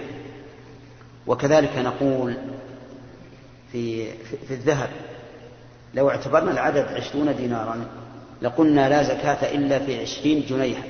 وكذلك 1.26 1.78
نقول 1.78 2.36
في, 3.72 4.12
في, 4.12 4.36
في 4.48 4.54
الذهب 4.54 4.90
لو 5.94 6.10
اعتبرنا 6.10 6.50
العدد 6.50 6.86
عشرون 6.88 7.36
دينارا 7.36 7.86
لقلنا 8.42 8.88
لا 8.88 9.02
زكاة 9.02 9.54
إلا 9.54 9.78
في 9.78 10.00
عشرين 10.00 10.44
جنيها 10.48 10.82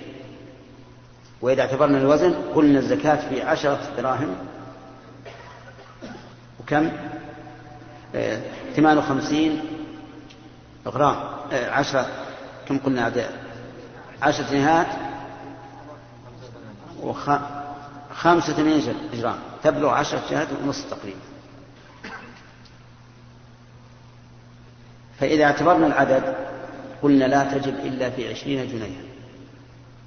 وإذا 1.42 1.62
اعتبرنا 1.62 1.98
الوزن 1.98 2.34
قلنا 2.54 2.78
الزكاة 2.78 3.28
في 3.28 3.42
عشرة 3.42 3.80
دراهم. 3.96 4.36
وكم؟ 6.60 6.90
ثمان 8.76 8.98
وخمسين 8.98 9.60
غرام. 10.86 11.16
عشرة. 11.52 12.06
كم 12.68 12.78
قلنا 12.78 13.12
عشرة 14.22 14.50
جنيهات 14.50 14.86
وخمسة 17.00 18.52
وثمانين 18.52 18.94
جرام. 19.14 19.38
تبلغ 19.64 19.88
عشرة 19.88 20.22
جنيهات 20.30 20.48
ونصف 20.64 20.90
تقريبا. 20.90 21.20
فإذا 25.20 25.44
اعتبرنا 25.44 25.86
العدد 25.86 26.36
قلنا 27.02 27.24
لا 27.24 27.58
تجب 27.58 27.74
إلا 27.74 28.10
في 28.10 28.30
عشرين 28.30 28.68
جنيها. 28.68 29.02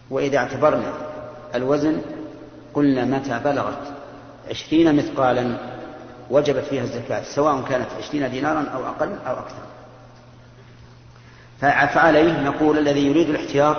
وإذا 0.10 0.38
اعتبرنا 0.38 0.94
الوزن 1.56 2.02
قلنا 2.74 3.06
متى 3.06 3.40
بلغت 3.40 3.94
عشرين 4.50 4.96
مثقالا 4.96 5.58
وجبت 6.30 6.64
فيها 6.64 6.84
الزكاة 6.84 7.24
سواء 7.36 7.62
كانت 7.70 7.88
عشرين 8.00 8.32
دينارا 8.32 8.70
أو 8.70 8.88
أقل 8.88 9.10
أو 9.28 9.34
أكثر. 9.34 9.66
فعليه 11.94 12.42
نقول 12.42 12.78
الذي 12.78 13.08
يريد 13.08 13.30
الاحتياط 13.30 13.78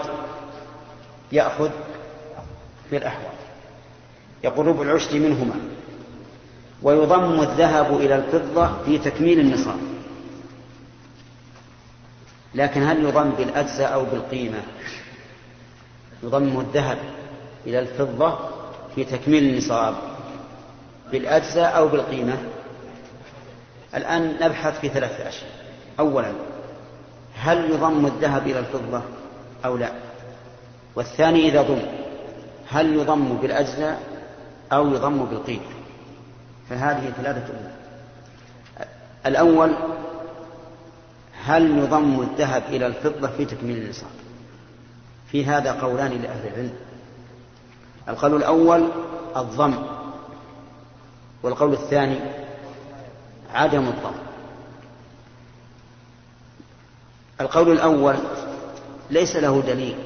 يأخذ 1.33 1.70
في 2.91 2.97
الأحوال. 2.97 3.35
يقول 4.45 4.66
ربع 4.66 4.83
العشر 4.83 5.18
منهما. 5.18 5.55
ويضم 6.83 7.41
الذهب 7.41 7.97
إلى 7.97 8.16
الفضة 8.16 8.83
في 8.85 8.99
تكميل 8.99 9.41
النصاب. 9.41 9.79
لكن 12.55 12.83
هل 12.83 13.05
يضم 13.05 13.31
بالأجزاء 13.31 13.95
أو 13.95 14.05
بالقيمة؟ 14.05 14.62
يضم 16.22 16.61
الذهب 16.61 16.99
إلى 17.67 17.79
الفضة 17.79 18.39
في 18.95 19.05
تكميل 19.05 19.45
النصاب 19.45 19.95
بالأجزاء 21.12 21.77
أو 21.77 21.89
بالقيمة. 21.89 22.39
الآن 23.95 24.37
نبحث 24.41 24.81
في 24.81 24.89
ثلاثة 24.89 25.29
أشياء. 25.29 25.51
أولا 26.01 26.33
هل 27.35 27.71
يضم 27.71 28.07
الذهب 28.07 28.47
إلى 28.47 28.59
الفضة 28.59 29.03
أو 29.64 29.77
لا؟ 29.77 29.93
والثاني 30.95 31.49
إذا 31.49 31.62
ضم 31.62 31.83
هل 32.69 32.95
يضم 32.95 33.37
بالأجزاء 33.37 34.03
أو 34.73 34.95
يضم 34.95 35.25
بالقيمة؟ 35.25 35.62
فهذه 36.71 37.12
ثلاثة 37.17 37.53
أمور. 37.53 37.71
الأول 39.27 39.73
هل 41.45 41.79
يضم 41.79 42.21
الذهب 42.21 42.62
إلى 42.69 42.87
الفضة 42.87 43.29
في 43.29 43.45
تكميل 43.45 43.77
النصاب؟ 43.77 44.11
في 45.33 45.45
هذا 45.45 45.73
قولان 45.73 46.11
لأهل 46.11 46.49
العلم. 46.49 46.73
القول 48.09 48.37
الأول 48.37 48.89
الضم 49.37 49.75
والقول 51.43 51.73
الثاني 51.73 52.19
عدم 53.55 53.85
الضم. 53.85 54.17
القول 57.41 57.73
الأول 57.73 58.17
ليس 59.11 59.37
له 59.37 59.61
دليل 59.61 59.97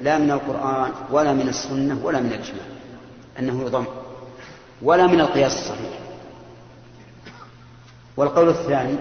لا 0.00 0.18
من 0.18 0.30
القرآن 0.30 0.92
ولا 1.10 1.32
من 1.32 1.48
السنة 1.48 2.00
ولا 2.04 2.20
من 2.20 2.26
الإجماع 2.26 2.66
أنه 3.38 3.62
يضم 3.62 3.84
ولا 4.82 5.06
من 5.06 5.20
القياس 5.20 5.52
الصحيح. 5.52 5.98
والقول 8.16 8.48
الثاني 8.48 8.96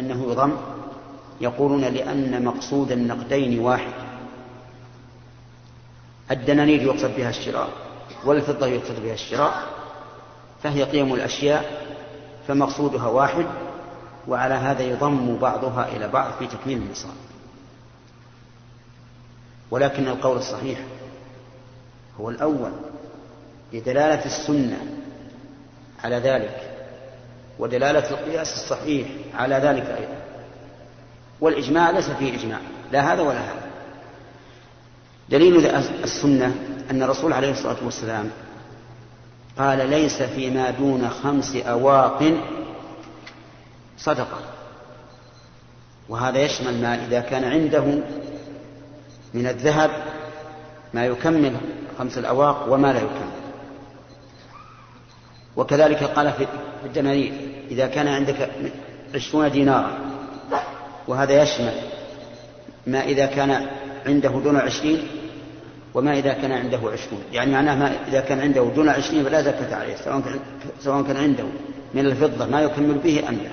أنه 0.00 0.30
يضم 0.30 0.52
يقولون 1.40 1.80
لأن 1.80 2.44
مقصود 2.44 2.92
النقدين 2.92 3.60
واحد. 3.60 4.07
الدنانير 6.30 6.82
يقصد 6.82 7.16
بها 7.16 7.30
الشراء 7.30 7.68
والفضة 8.24 8.66
يقصد 8.66 9.02
بها 9.02 9.14
الشراء 9.14 9.52
فهي 10.62 10.82
قيم 10.84 11.14
الأشياء 11.14 11.86
فمقصودها 12.48 13.06
واحد 13.06 13.46
وعلى 14.28 14.54
هذا 14.54 14.82
يضم 14.82 15.36
بعضها 15.36 15.88
إلى 15.96 16.08
بعض 16.08 16.32
في 16.38 16.46
تكميل 16.46 16.78
النصاب 16.78 17.14
ولكن 19.70 20.08
القول 20.08 20.36
الصحيح 20.36 20.78
هو 22.20 22.30
الأول 22.30 22.72
لدلالة 23.72 24.24
السنة 24.24 24.86
على 26.04 26.16
ذلك 26.16 26.70
ودلالة 27.58 28.10
القياس 28.10 28.52
الصحيح 28.52 29.08
على 29.34 29.54
ذلك 29.54 29.84
أيضا. 29.86 30.18
والإجماع 31.40 31.90
ليس 31.90 32.10
فيه 32.10 32.34
إجماع 32.34 32.58
لا 32.92 33.12
هذا 33.12 33.22
ولا 33.22 33.40
هذا. 33.40 33.67
دليل 35.30 35.66
السنة 36.04 36.54
أن 36.90 37.02
الرسول 37.02 37.32
عليه 37.32 37.50
الصلاة 37.50 37.76
والسلام 37.84 38.30
قال 39.58 39.90
ليس 39.90 40.22
فيما 40.22 40.70
دون 40.70 41.08
خمس 41.08 41.56
أواق 41.56 42.32
صدقة. 43.98 44.38
وهذا 46.08 46.38
يشمل 46.38 46.80
ما 46.82 47.04
إذا 47.04 47.20
كان 47.20 47.44
عنده 47.44 47.84
من 49.34 49.46
الذهب 49.46 49.90
ما 50.94 51.06
يكمل 51.06 51.56
خمس 51.98 52.18
الأواق 52.18 52.72
وما 52.72 52.92
لا 52.92 52.98
يكمل. 52.98 53.38
وكذلك 55.56 56.04
قال 56.04 56.32
في 56.32 56.46
الدنانير 56.84 57.32
إذا 57.70 57.86
كان 57.86 58.08
عندك 58.08 58.50
عشرون 59.14 59.50
دينارا 59.50 59.98
وهذا 61.08 61.42
يشمل 61.42 61.72
ما 62.86 63.04
إذا 63.04 63.26
كان 63.26 63.66
عنده 64.06 64.28
دون 64.28 64.56
عشرين 64.56 65.08
وما 65.94 66.18
إذا 66.18 66.32
كان 66.32 66.52
عنده 66.52 66.78
عشرون. 66.78 67.22
يعني 67.32 67.52
معناه 67.52 67.74
ما 67.74 67.96
إذا 68.08 68.20
كان 68.20 68.40
عنده 68.40 68.70
دون 68.74 68.88
عشرين 68.88 69.24
فلا 69.24 69.42
زكاة 69.42 69.76
عليه 69.76 69.96
سواء 69.96 70.20
كان, 70.20 70.40
سواء 70.80 71.02
كان 71.02 71.16
عنده 71.16 71.44
من 71.94 72.06
الفضة 72.06 72.46
ما 72.46 72.60
يكمل 72.60 72.94
به 72.94 73.28
أم 73.28 73.34
لا. 73.34 73.50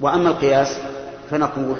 وأما 0.00 0.28
القياس 0.28 0.78
فنقول 1.30 1.76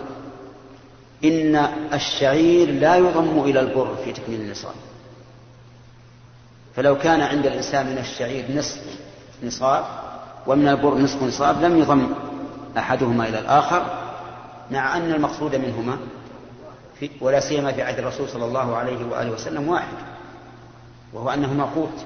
إن 1.24 1.56
الشعير 1.92 2.70
لا 2.70 2.96
يضم 2.96 3.40
إلى 3.40 3.60
البر 3.60 3.96
في 4.04 4.12
تكميل 4.12 4.40
النصاب. 4.40 4.74
فلو 6.76 6.98
كان 6.98 7.20
عند 7.20 7.46
الإنسان 7.46 7.86
من 7.86 7.98
الشعير 7.98 8.44
نصف 8.54 8.80
نصاب 9.44 9.84
ومن 10.46 10.68
البر 10.68 10.94
نصف 10.94 11.22
نصاب 11.22 11.62
لم 11.62 11.78
يضم 11.78 12.08
أحدهما 12.78 13.28
إلى 13.28 13.38
الآخر 13.38 13.86
مع 14.70 14.96
أن 14.96 15.12
المقصود 15.12 15.56
منهما 15.56 15.98
في 17.00 17.10
ولا 17.20 17.40
سيما 17.40 17.72
في 17.72 17.82
عهد 17.82 17.98
الرسول 17.98 18.28
صلى 18.28 18.44
الله 18.44 18.76
عليه 18.76 19.04
وآله 19.04 19.30
وسلم 19.30 19.68
واحد 19.68 19.96
وهو 21.12 21.30
أنهما 21.30 21.64
قوت 21.64 22.04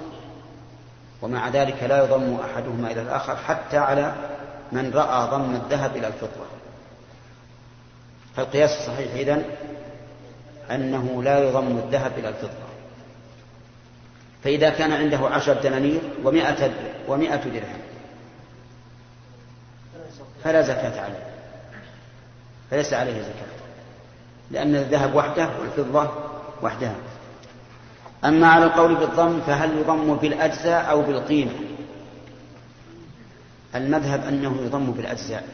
ومع 1.22 1.49
ذلك 1.49 1.82
لا 1.82 2.05
يضم 2.05 2.34
أحدهما 2.34 2.90
إلى 2.90 3.03
الآخر 3.03 3.36
حتى 3.36 3.76
على 3.76 4.14
من 4.72 4.90
رأى 4.95 5.30
ضم 5.30 5.55
الذهب 5.55 5.97
إلى 5.97 6.07
الفضة. 6.07 6.47
فالقياس 8.36 8.70
الصحيح 8.70 9.14
إذن 9.14 9.45
أنه 10.70 11.22
لا 11.22 11.38
يضم 11.38 11.78
الذهب 11.78 12.12
إلى 12.18 12.28
الفضة. 12.28 12.72
فإذا 14.45 14.70
كان 14.70 14.93
عنده 14.93 15.18
عشر 15.28 15.53
دنانير 15.53 16.01
ومائة, 16.24 16.70
ومائة 17.09 17.36
درهم 17.36 17.78
فلا 20.45 20.62
زكاة 20.62 21.01
عليه. 21.01 21.26
فليس 22.70 22.93
عليه 22.93 23.22
زكاة. 23.22 23.62
لأن 24.53 24.76
الذهب 24.76 25.14
وحده 25.14 25.50
والفضة 25.61 26.11
وحدها. 26.62 26.96
أما 28.24 28.46
على 28.46 28.64
القول 28.64 28.94
بالضم 28.94 29.40
فهل 29.40 29.78
يضم 29.78 30.14
بالأجزاء 30.14 30.90
أو 30.90 31.03
بالقيمة؟ 31.03 31.53
المذهب 33.74 34.24
أنه 34.24 34.62
يضم 34.62 34.92
بالأجزاء 34.92 35.44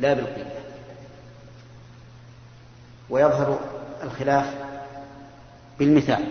لا 0.00 0.14
بالقيمة. 0.14 0.50
ويظهر 3.10 3.60
الخلاف 4.02 4.54
بالمثال. 5.78 6.24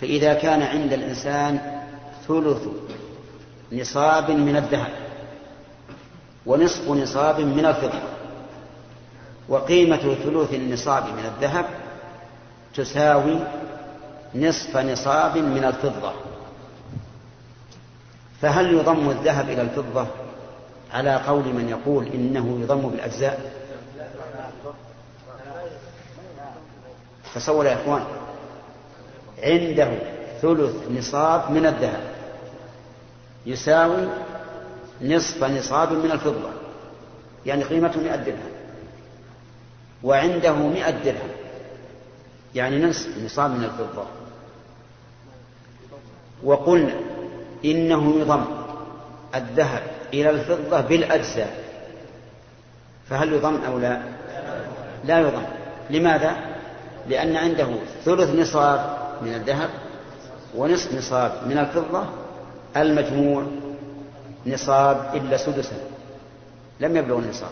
فإذا 0.00 0.34
كان 0.34 0.62
عند 0.62 0.92
الإنسان 0.92 1.80
ثلث 2.28 2.68
نصاب 3.72 4.30
من 4.30 4.56
الذهب 4.56 4.92
ونصف 6.46 6.90
نصاب 6.90 7.40
من 7.40 7.66
الفضة 7.66 8.17
وقيمة 9.48 9.96
ثلث 9.96 10.54
النصاب 10.54 11.04
من 11.04 11.32
الذهب 11.34 11.66
تساوي 12.74 13.38
نصف 14.34 14.76
نصاب 14.76 15.36
من 15.38 15.64
الفضة. 15.64 16.12
فهل 18.42 18.74
يضم 18.74 19.10
الذهب 19.10 19.48
إلى 19.48 19.62
الفضة؟ 19.62 20.06
على 20.92 21.16
قول 21.16 21.44
من 21.44 21.68
يقول 21.68 22.06
إنه 22.06 22.58
يضم 22.62 22.88
بالأجزاء. 22.88 23.52
تصور 27.34 27.66
يا 27.66 27.74
إخوان 27.74 28.04
عنده 29.42 29.98
ثلث 30.42 30.74
نصاب 30.90 31.50
من 31.50 31.66
الذهب 31.66 32.02
يساوي 33.46 34.08
نصف 35.02 35.44
نصاب 35.44 35.92
من 35.92 36.10
الفضة 36.10 36.50
يعني 37.46 37.64
قيمته 37.64 38.00
مئة 38.00 38.16
درهم. 38.16 38.57
وعنده 40.02 40.52
مئة 40.52 40.90
درهم. 40.90 41.30
يعني 42.54 42.84
نصف 42.84 43.08
نصاب 43.24 43.50
من 43.50 43.64
الفضة. 43.64 44.04
وقلنا 46.44 46.94
إنه 47.64 48.20
يضم 48.20 48.44
الذهب 49.34 49.82
إلى 50.14 50.30
الفضة 50.30 50.80
بالأجزاء. 50.80 51.64
فهل 53.10 53.32
يضم 53.32 53.64
أو 53.66 53.78
لا؟ 53.78 54.02
لا 55.04 55.20
يضم. 55.20 55.42
لماذا؟ 55.90 56.36
لأن 57.08 57.36
عنده 57.36 57.68
ثلث 58.04 58.30
نصاب 58.30 58.96
من 59.22 59.34
الذهب 59.34 59.70
ونصف 60.56 60.94
نصاب 60.94 61.32
من 61.46 61.58
الفضة. 61.58 62.04
المجموع 62.76 63.46
نصاب 64.46 65.10
إلا 65.14 65.36
سدسا. 65.36 65.76
لم 66.80 66.96
يبلغ 66.96 67.18
النصاب. 67.18 67.50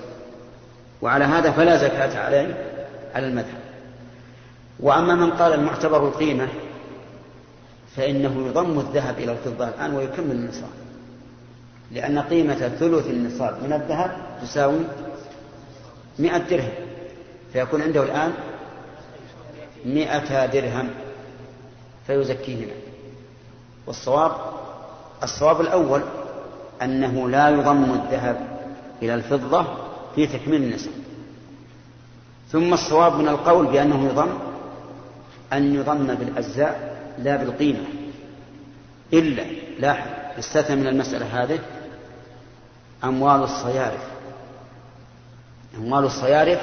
وعلى 1.03 1.25
هذا 1.25 1.51
فلا 1.51 1.77
زكاة 1.77 2.19
عليه 2.19 2.55
على 3.15 3.27
المذهب. 3.27 3.61
وأما 4.81 5.15
من 5.15 5.31
قال 5.31 5.53
المعتبر 5.53 6.09
القيمة 6.09 6.49
فإنه 7.97 8.47
يضم 8.47 8.79
الذهب 8.79 9.19
إلى 9.19 9.33
الفضة 9.33 9.69
الآن 9.69 9.95
ويكمل 9.95 10.31
النصاب. 10.31 10.71
لأن 11.93 12.19
قيمة 12.19 12.69
ثلث 12.69 13.07
النصاب 13.07 13.63
من 13.63 13.73
الذهب 13.73 14.17
تساوي 14.43 14.81
مئة 16.19 16.39
درهم. 16.39 16.73
فيكون 17.53 17.83
عنده 17.83 18.03
الآن 18.03 18.33
مئة 19.85 20.47
درهم 20.47 20.91
فيزكيهما 22.07 22.73
والصواب 23.87 24.33
الصواب 25.23 25.61
الأول 25.61 26.03
أنه 26.83 27.29
لا 27.29 27.49
يضم 27.49 27.85
الذهب 27.85 28.37
إلى 29.03 29.15
الفضة 29.15 29.67
في 30.17 30.27
تكميل 30.27 30.63
النصاب 30.63 30.93
ثم 32.53 32.75
الصواب 32.75 33.15
من 33.15 33.29
القول 33.29 33.67
بأنه 33.67 34.09
يضم 34.09 34.39
أن 35.53 35.75
يضم 35.75 36.15
بالأجزاء 36.15 36.97
لا 37.19 37.37
بالقيمة. 37.37 37.85
إلا 39.13 39.43
لاحظ 39.79 40.11
استثنى 40.39 40.77
من 40.77 40.87
المسألة 40.87 41.43
هذه 41.43 41.61
أموال 43.05 43.43
الصيارف. 43.43 44.01
أموال 45.77 46.05
الصيارف. 46.05 46.61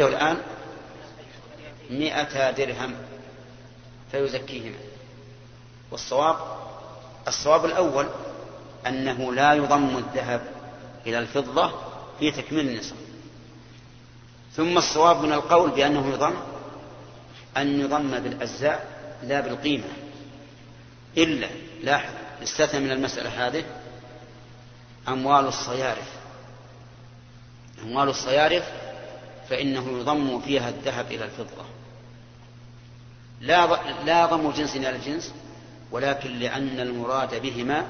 الآن 0.00 0.36
مئة 1.90 2.50
درهم 2.50 2.94
فيزكيهما. 4.12 4.91
والصواب 5.92 6.36
الصواب 7.28 7.64
الأول 7.64 8.08
أنه 8.86 9.32
لا 9.32 9.54
يضم 9.54 9.96
الذهب 9.98 10.40
إلى 11.06 11.18
الفضة 11.18 11.72
في 12.18 12.30
تكميل 12.30 12.68
النصاب 12.68 12.98
ثم 14.56 14.78
الصواب 14.78 15.22
من 15.22 15.32
القول 15.32 15.70
بأنه 15.70 16.08
يضم 16.08 16.34
أن 17.56 17.80
يضم 17.80 18.10
بالأجزاء 18.10 18.86
لا 19.22 19.40
بالقيمة. 19.40 19.84
إلا 21.16 21.48
لاحظ 21.82 22.12
استثنى 22.42 22.80
من 22.80 22.90
المسألة 22.90 23.46
هذه 23.46 23.64
أموال 25.08 25.46
الصيارف. 25.46 26.12
أموال 27.82 28.08
الصيارف 28.08 28.64
فإنه 29.50 29.98
يضم 29.98 30.40
فيها 30.40 30.68
الذهب 30.68 31.06
إلى 31.12 31.24
الفضة. 31.24 31.64
لا 33.40 33.66
لا 34.04 34.26
ضم 34.26 34.50
جنس 34.50 34.76
إلى 34.76 34.90
الجنس 34.90 35.34
ولكن 35.92 36.38
لأن 36.38 36.80
المراد 36.80 37.42
بهما 37.42 37.86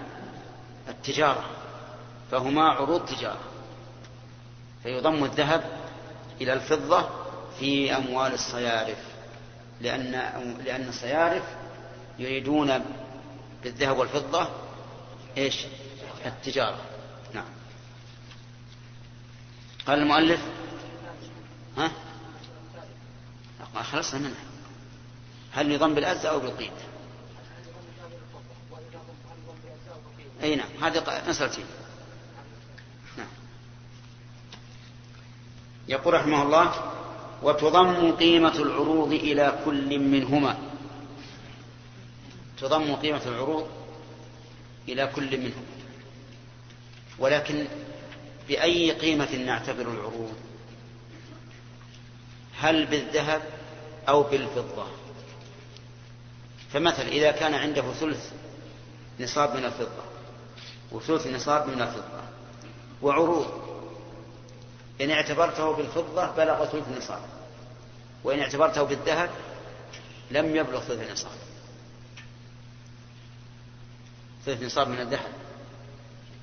التجارة 0.88 1.44
فهما 2.30 2.62
عروض 2.62 3.04
تجارة. 3.06 3.40
فيضم 4.82 5.24
الذهب 5.24 5.64
إلى 6.40 6.52
الفضة 6.52 7.08
في 7.58 7.96
أموال 7.96 8.34
الصيارف 8.34 8.98
لأن 9.80 10.10
لأن 10.64 10.88
الصيارف 10.88 11.42
يريدون 12.18 12.84
بالذهب 13.62 13.98
والفضة 13.98 14.48
إيش؟ 15.38 15.66
التجارة. 16.26 16.80
نعم. 17.34 17.48
قال 19.86 19.98
المؤلف 19.98 20.40
ها؟ 21.76 21.90
خلصنا 23.82 24.20
منها. 24.20 24.44
هل 25.52 25.72
يضم 25.72 25.94
بالأز 25.94 26.26
أو 26.26 26.40
بالقيد؟ 26.40 26.72
أي 30.42 30.56
نعم 30.56 30.68
هذه 30.82 31.22
مسألتين. 31.28 31.64
نعم. 33.18 33.26
يقول 35.88 36.14
رحمه 36.14 36.42
الله 36.42 36.92
وتضم 37.42 38.12
قيمة 38.12 38.56
العروض 38.56 39.12
إلى 39.12 39.58
كل 39.64 39.98
منهما. 39.98 40.58
تضم 42.58 42.94
قيمة 42.94 43.22
العروض 43.26 43.68
إلى 44.88 45.06
كل 45.06 45.38
منهم 45.38 45.64
ولكن 47.18 47.66
بأي 48.48 48.92
قيمة 48.92 49.36
نعتبر 49.36 49.82
العروض؟ 49.82 50.34
هل 52.58 52.86
بالذهب 52.86 53.42
أو 54.08 54.22
بالفضة؟ 54.22 54.86
فمثلا 56.72 57.08
إذا 57.08 57.30
كان 57.30 57.54
عنده 57.54 57.92
ثلث 57.92 58.32
نصاب 59.20 59.56
من 59.56 59.64
الفضة 59.64 60.11
وثلث 60.92 61.26
نصاب 61.26 61.68
من 61.68 61.82
الفضة. 61.82 62.22
وعروض. 63.02 63.62
إن 65.00 65.10
اعتبرته 65.10 65.72
بالفضة 65.72 66.26
بلغ 66.26 66.64
ثلث 66.64 66.88
نصاب. 66.98 67.20
وإن 68.24 68.40
اعتبرته 68.40 68.82
بالذهب 68.82 69.30
لم 70.30 70.56
يبلغ 70.56 70.80
ثلث 70.80 71.10
نصاب. 71.12 71.38
ثلث 74.46 74.62
نصاب 74.62 74.88
من 74.88 75.00
الذهب. 75.00 75.32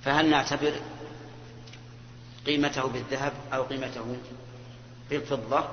فهل 0.03 0.29
نعتبر 0.29 0.73
قيمته 2.45 2.87
بالذهب 2.87 3.33
أو 3.53 3.63
قيمته 3.63 4.17
بالفضة؟ 5.09 5.67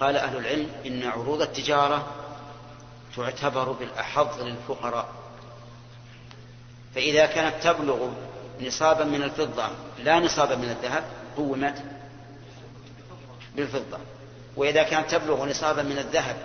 قال 0.00 0.16
أهل 0.16 0.36
العلم 0.36 0.70
إن 0.86 1.02
عروض 1.02 1.42
التجارة 1.42 2.06
تعتبر 3.16 3.72
بالأحظ 3.72 4.40
للفقراء. 4.40 5.21
فإذا 6.94 7.26
كانت 7.26 7.62
تبلغ 7.62 8.10
نصابا 8.60 9.04
من 9.04 9.22
الفضة 9.22 9.68
لا 10.04 10.18
نصابا 10.20 10.56
من 10.56 10.70
الذهب 10.70 11.04
قومت 11.36 11.82
بالفضة. 13.56 13.98
وإذا 14.56 14.82
كانت 14.82 15.10
تبلغ 15.10 15.46
نصابا 15.46 15.82
من 15.82 15.98
الذهب 15.98 16.36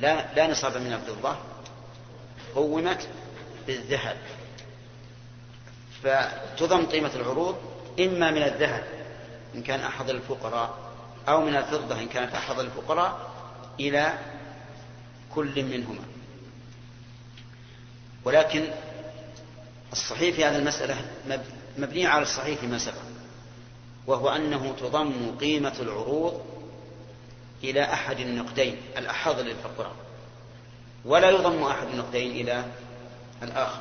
لا, 0.00 0.34
لا 0.34 0.46
نصابا 0.46 0.78
من 0.78 0.92
الفضة 0.92 1.36
قومت 2.54 3.08
بالذهب. 3.66 4.16
فتضم 6.02 6.86
قيمة 6.86 7.10
العروض 7.14 7.56
إما 8.00 8.30
من 8.30 8.42
الذهب 8.42 8.84
إن 9.54 9.62
كان 9.62 9.80
أحد 9.80 10.10
الفقراء 10.10 10.78
أو 11.28 11.40
من 11.40 11.56
الفضة 11.56 12.00
إن 12.00 12.08
كانت 12.08 12.34
أحد 12.34 12.58
الفقراء 12.58 13.30
إلى 13.80 14.12
كل 15.34 15.64
منهما. 15.64 16.04
ولكن 18.24 18.68
الصحيح 19.92 20.36
في 20.36 20.44
هذه 20.44 20.56
المسألة 20.56 20.96
مبني 21.78 22.06
على 22.06 22.22
الصحيح 22.22 22.60
فيما 22.60 22.78
سبق 22.78 22.94
وهو 24.06 24.28
أنه 24.28 24.74
تضم 24.80 25.36
قيمة 25.40 25.74
العروض 25.80 26.42
إلى 27.64 27.84
أحد 27.84 28.20
النقدين 28.20 28.76
الأحظ 28.96 29.40
للفقراء 29.40 29.92
ولا 31.04 31.30
يضم 31.30 31.62
أحد 31.62 31.86
النقدين 31.86 32.30
إلى 32.30 32.64
الآخر 33.42 33.80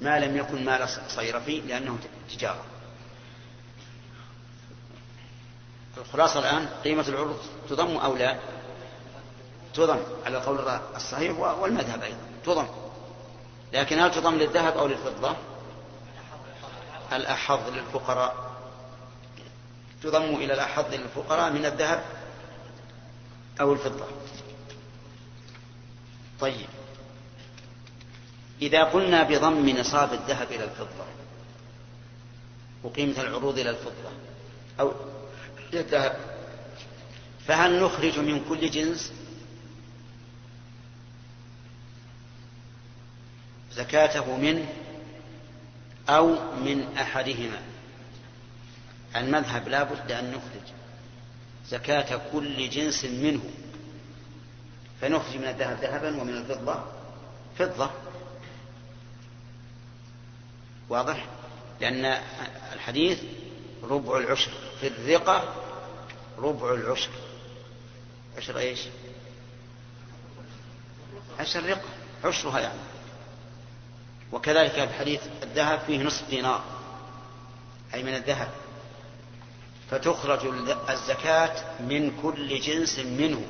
ما 0.00 0.20
لم 0.20 0.36
يكن 0.36 0.64
مال 0.64 0.88
صيرفي 1.08 1.60
لأنه 1.60 1.98
تجارة. 2.30 2.64
الخلاصة 5.98 6.40
الآن 6.40 6.66
قيمة 6.84 7.08
العروض 7.08 7.38
تضم 7.68 7.96
أو 7.96 8.16
لا؟ 8.16 8.38
تضم 9.74 9.98
على 10.26 10.38
القول 10.38 10.58
الصحيح 10.96 11.38
والمذهب 11.38 12.02
أيضا 12.02 12.18
تضم. 12.44 12.66
لكن 13.72 13.98
هل 13.98 14.10
تضم 14.10 14.34
للذهب 14.34 14.78
أو 14.78 14.86
للفضة؟ 14.86 15.36
الأحظ 17.12 17.60
للفقراء. 17.72 18.56
تضم 20.02 20.34
إلى 20.34 20.54
الأحظ 20.54 20.94
للفقراء 20.94 21.50
من 21.50 21.64
الذهب 21.64 22.04
أو 23.60 23.72
الفضة. 23.72 24.06
طيب. 26.40 26.66
إذا 28.62 28.84
قلنا 28.84 29.22
بضم 29.22 29.68
نصاب 29.68 30.12
الذهب 30.12 30.46
إلى 30.50 30.64
الفضة 30.64 31.04
وقيمة 32.82 33.20
العروض 33.20 33.58
إلى 33.58 33.70
الفضة 33.70 34.10
أو 34.80 34.92
الذهب 35.74 36.16
فهل 37.46 37.82
نخرج 37.82 38.18
من 38.18 38.44
كل 38.48 38.70
جنس 38.70 39.12
زكاته 43.76 44.36
منه 44.36 44.66
أو 46.08 46.26
من 46.54 46.96
أحدهما. 46.98 47.62
المذهب 49.16 49.68
لا 49.68 49.82
بد 49.82 50.12
أن 50.12 50.30
نخرج 50.30 50.72
زكاة 51.68 52.20
كل 52.32 52.70
جنس 52.70 53.04
منه. 53.04 53.50
فنخرج 55.00 55.36
من 55.36 55.44
الذهب 55.44 55.78
ذهبا 55.82 56.20
ومن 56.20 56.36
الفضة 56.36 56.84
فضة. 57.58 57.90
واضح؟ 60.88 61.26
لأن 61.80 62.04
الحديث 62.72 63.22
ربع 63.82 64.18
العشر 64.18 64.50
في 64.80 64.86
الرقة 64.86 65.54
ربع 66.38 66.74
العشر. 66.74 67.10
عشر 68.36 68.58
إيش؟ 68.58 68.80
عشر 71.38 71.66
رقة. 71.66 71.88
عشرها 72.24 72.60
يعني. 72.60 72.78
وكذلك 74.32 74.88
في 74.88 74.94
حديث 74.94 75.20
الذهب 75.42 75.80
فيه 75.86 76.02
نصف 76.02 76.30
دينار 76.30 76.64
أي 77.94 78.02
من 78.02 78.14
الذهب. 78.14 78.48
فتخرج 79.90 80.40
الزكاة 80.90 81.80
من 81.80 82.20
كل 82.22 82.60
جنس 82.60 82.98
منه. 82.98 83.46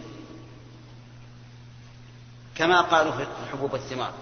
كما 2.54 2.80
قالوا 2.80 3.12
في 3.12 3.26
حبوب 3.52 3.74
الثمار. 3.74 4.12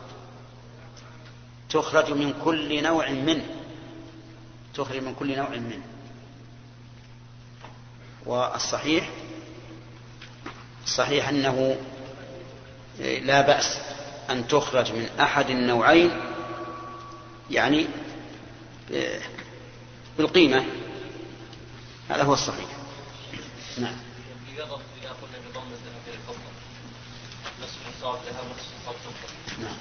تخرج 1.70 2.12
من 2.12 2.34
كل 2.44 2.82
نوع 2.82 3.10
منه. 3.10 3.46
تخرج 4.74 5.02
من 5.02 5.14
كل 5.14 5.36
نوع 5.36 5.48
منه. 5.48 5.82
والصحيح 8.26 9.10
الصحيح 10.84 11.28
أنه 11.28 11.76
لا 12.98 13.40
بأس 13.40 13.78
أن 14.30 14.48
تخرج 14.48 14.92
من 14.92 15.08
أحد 15.20 15.50
النوعين 15.50 16.33
يعني 17.50 17.86
بالقيمة. 20.18 20.64
هذا 22.08 22.22
هو 22.22 22.32
الصحيح. 22.32 22.68
نعم. 23.78 23.96
نعم. 29.58 29.76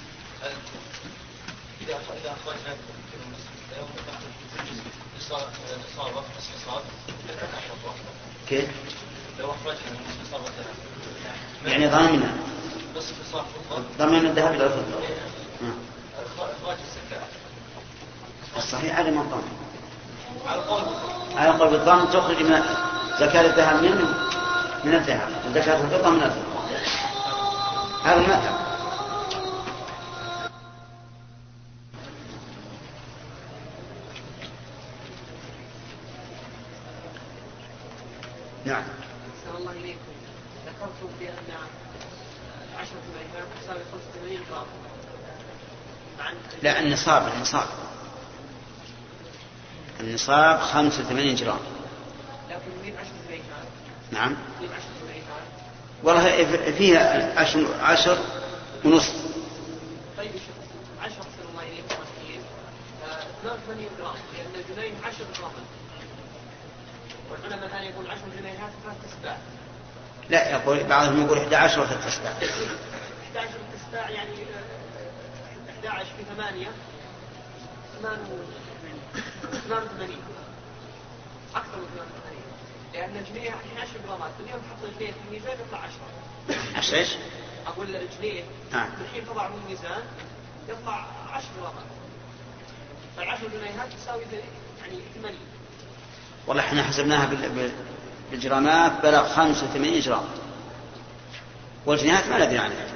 إذا 1.80 1.94
أخرجنا 1.94 2.36
كيف؟ 8.48 8.68
لو 9.38 9.50
أخرجنا 9.50 9.80
يعني 11.66 11.90
فضة 11.90 13.84
ضمن 13.98 14.26
الذهب 14.26 14.54
إلى 14.54 14.66
الفضة 14.66 15.00
نعم. 15.62 15.78
إخراج 16.62 16.78
الزكاة. 16.78 17.26
الصحيح 18.56 18.98
على 18.98 19.10
ما 19.10 19.22
ضمن 19.22 19.48
على 21.36 21.50
قول 21.50 21.70
بالضم 21.70 22.04
تخرج 22.04 22.42
من 22.42 22.62
زكاة 23.20 23.40
الذهب 23.40 23.82
منه 23.82 24.14
من 24.84 24.94
الذهب 24.94 25.28
وزكاة 25.46 25.80
الفضة 25.80 26.10
من 26.10 26.22
الفضة 26.22 26.54
هذا 28.04 28.16
المذهب 28.16 28.64
نعم. 38.64 38.82
أحسن 38.82 39.56
الله 39.58 39.72
إليكم. 39.72 39.98
ذكرتم 40.66 41.08
بأن 41.20 41.56
عشرة 42.78 43.02
العباد 43.14 43.48
تساوي 43.62 43.80
85 43.92 44.38
جرام. 44.50 44.66
لا 46.62 46.80
النصاب 46.80 47.32
النصاب. 47.36 47.66
النصاب 50.00 50.60
85 50.60 51.34
جرام. 51.34 51.58
لكن 52.50 52.70
من 52.84 52.96
عشر 52.98 53.40
نعم. 54.12 54.36
عشر 54.62 54.94
والله 56.02 56.72
فيها 56.72 57.40
عشر, 57.40 57.74
عشر 57.80 58.18
ونصف 58.84 59.14
طيب 60.18 60.30
عشر 61.02 61.22
الله 61.50 61.62
إليكم 61.62 61.94
82 63.44 63.88
جرام. 63.98 64.14
لأن 64.76 64.94
10 65.04 65.24
جرام. 65.38 65.52
والعلماء 67.30 67.66
الآن 67.66 67.82
يقول 67.82 68.10
10 68.10 68.20
جنيهات 68.38 68.70
ثلاث 68.84 69.36
لا 70.30 70.50
يقول 70.50 70.84
بعضهم 70.84 71.24
يقول 71.24 71.38
11 71.38 71.80
وثلاث 71.80 72.06
تسباع 72.06 72.32
11 72.32 73.48
تسباع 73.74 74.10
يعني 74.10 74.30
11 75.68 76.00
آه، 76.00 76.04
في 76.04 76.24
8 76.36 76.68
88 79.68 80.16
أكثر 81.54 81.76
من 81.76 81.86
88 81.96 82.34
لأن 82.94 83.16
الجنيه 83.16 83.48
الحين 83.48 83.78
10 83.78 83.90
جرامات 84.06 84.30
اليوم 84.40 84.60
تحط 84.60 84.84
الجنيه 84.92 85.12
في 85.12 85.18
الميزان 85.28 85.56
يطلع 85.66 85.78
10 85.78 86.78
10 86.78 86.98
إيش؟ 86.98 87.08
أقول 87.66 87.96
الجنيه 87.96 88.42
نعم 88.72 88.88
الحين 89.00 89.26
تضع 89.26 89.48
في 89.48 89.54
الميزان 89.64 90.02
يطلع 90.68 91.06
10 91.32 91.46
جرامات 91.60 91.84
فالعشر 93.16 93.48
جنيهات 93.48 93.92
تساوي 93.92 94.22
يعني 94.82 94.98
80 95.14 95.36
والله 96.46 96.62
إحنا 96.62 96.82
حسبناها 96.82 97.30
بالجرامات 98.30 98.92
بلغ 99.02 99.28
85 99.28 100.00
جرام 100.00 100.24
والجنيهات 101.86 102.28
ما 102.28 102.44
ندري 102.44 102.58
عنها 102.58 102.86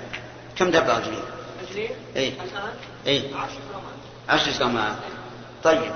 كم 0.56 0.70
تبلغ 0.70 0.98
الجنيه؟ 0.98 1.22
الجنيه؟ 1.68 1.90
اي 2.16 2.28
الآن؟ 2.28 2.72
اي 3.06 3.34
10 3.34 3.58
جرامات 3.70 3.98
10 4.28 4.58
جرامات 4.58 4.96
طيب 5.64 5.92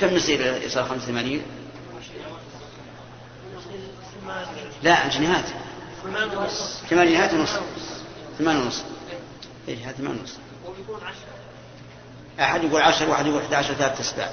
كم 0.00 0.16
يصير 0.16 0.56
يصير 0.56 0.84
85 0.84 1.42
لا 4.82 5.08
جنيهات. 5.08 5.44
ثمانينات 6.90 7.34
ونص. 7.34 7.50
ثمان 8.38 8.56
ونص. 8.56 8.82
إيه 9.68 9.84
هذا 9.84 9.92
ثمان 9.92 10.18
ونص. 10.20 10.36
أحد 12.40 12.64
يقول 12.64 12.82
عشر 12.82 13.10
واحد 13.10 13.26
يقول 13.26 13.42
11 13.42 13.74
ثلاث 13.74 14.00
أسباع. 14.00 14.30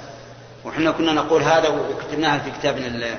وحنا 0.64 0.90
كنا 0.90 1.12
نقول 1.12 1.42
هذا 1.42 1.68
وكتبناها 1.68 2.38
في 2.38 2.50
كتابنا 2.50 3.06
آه، 3.12 3.18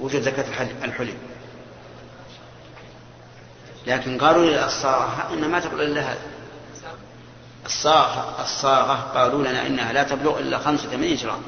وجود 0.00 0.22
زكاة 0.22 0.44
الحلي. 0.84 1.14
لكن 3.86 4.18
قالوا 4.18 4.44
للصراحة 4.44 5.34
إن 5.34 5.48
ما 5.48 5.60
تقول 5.60 5.82
إلا 5.82 6.00
هذا. 6.00 6.22
الصاغة 7.66 8.42
الصاغة 8.42 8.94
قالوا 8.94 9.44
لنا 9.44 9.66
إنها 9.66 9.92
لا 9.92 10.02
تبلغ 10.02 10.38
إلا 10.38 10.58
85 10.58 11.16
جرام 11.16 11.42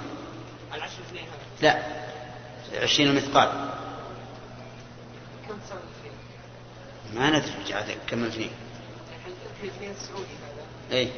لا 1.62 1.82
عشرين 2.82 3.14
مثقال 3.14 3.48
كم 5.48 5.56
ما 7.14 7.30
ندري 7.30 7.74
عاد 7.74 7.96
كم 8.06 8.24
الجنيه 8.24 8.50
اي 10.92 11.08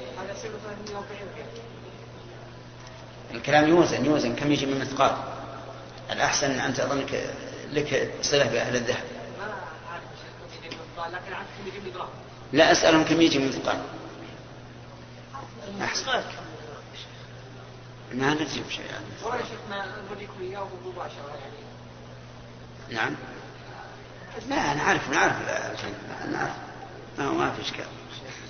الكلام 3.35 3.69
يوزن 3.69 4.05
يوزن 4.05 4.35
كم 4.35 4.53
يجي 4.53 4.67
من 4.67 4.81
مثقال 4.81 5.17
الأحسن 6.13 6.51
أن 6.51 6.61
أنت 6.61 6.81
أظنك 6.81 7.35
لك 7.73 8.15
صلة 8.23 8.45
بأهل 8.45 8.77
الذهب. 8.77 9.05
لا 12.53 12.73
أسألهم 12.73 13.05
كم 13.05 13.21
يجي 13.21 13.39
من 13.39 13.49
مثقال 13.49 13.79
أحسن. 15.83 16.23
ما 18.13 18.35
ندري 18.35 18.63
بشيء 18.69 18.87
يعني. 18.87 19.05
والله 19.23 20.03
نوريكم 20.11 20.41
إياه 20.41 20.69
مباشرة 20.87 21.39
يعني. 21.41 21.67
نعم. 22.91 23.17
لا 24.49 24.73
أنا 24.73 24.83
عارف 24.83 25.11
نعرف 25.11 25.37
نعرف. 26.33 26.57
ما 27.19 27.27
هو 27.27 27.33
ما 27.33 27.53
في 27.53 27.63
إشكال. 27.63 27.87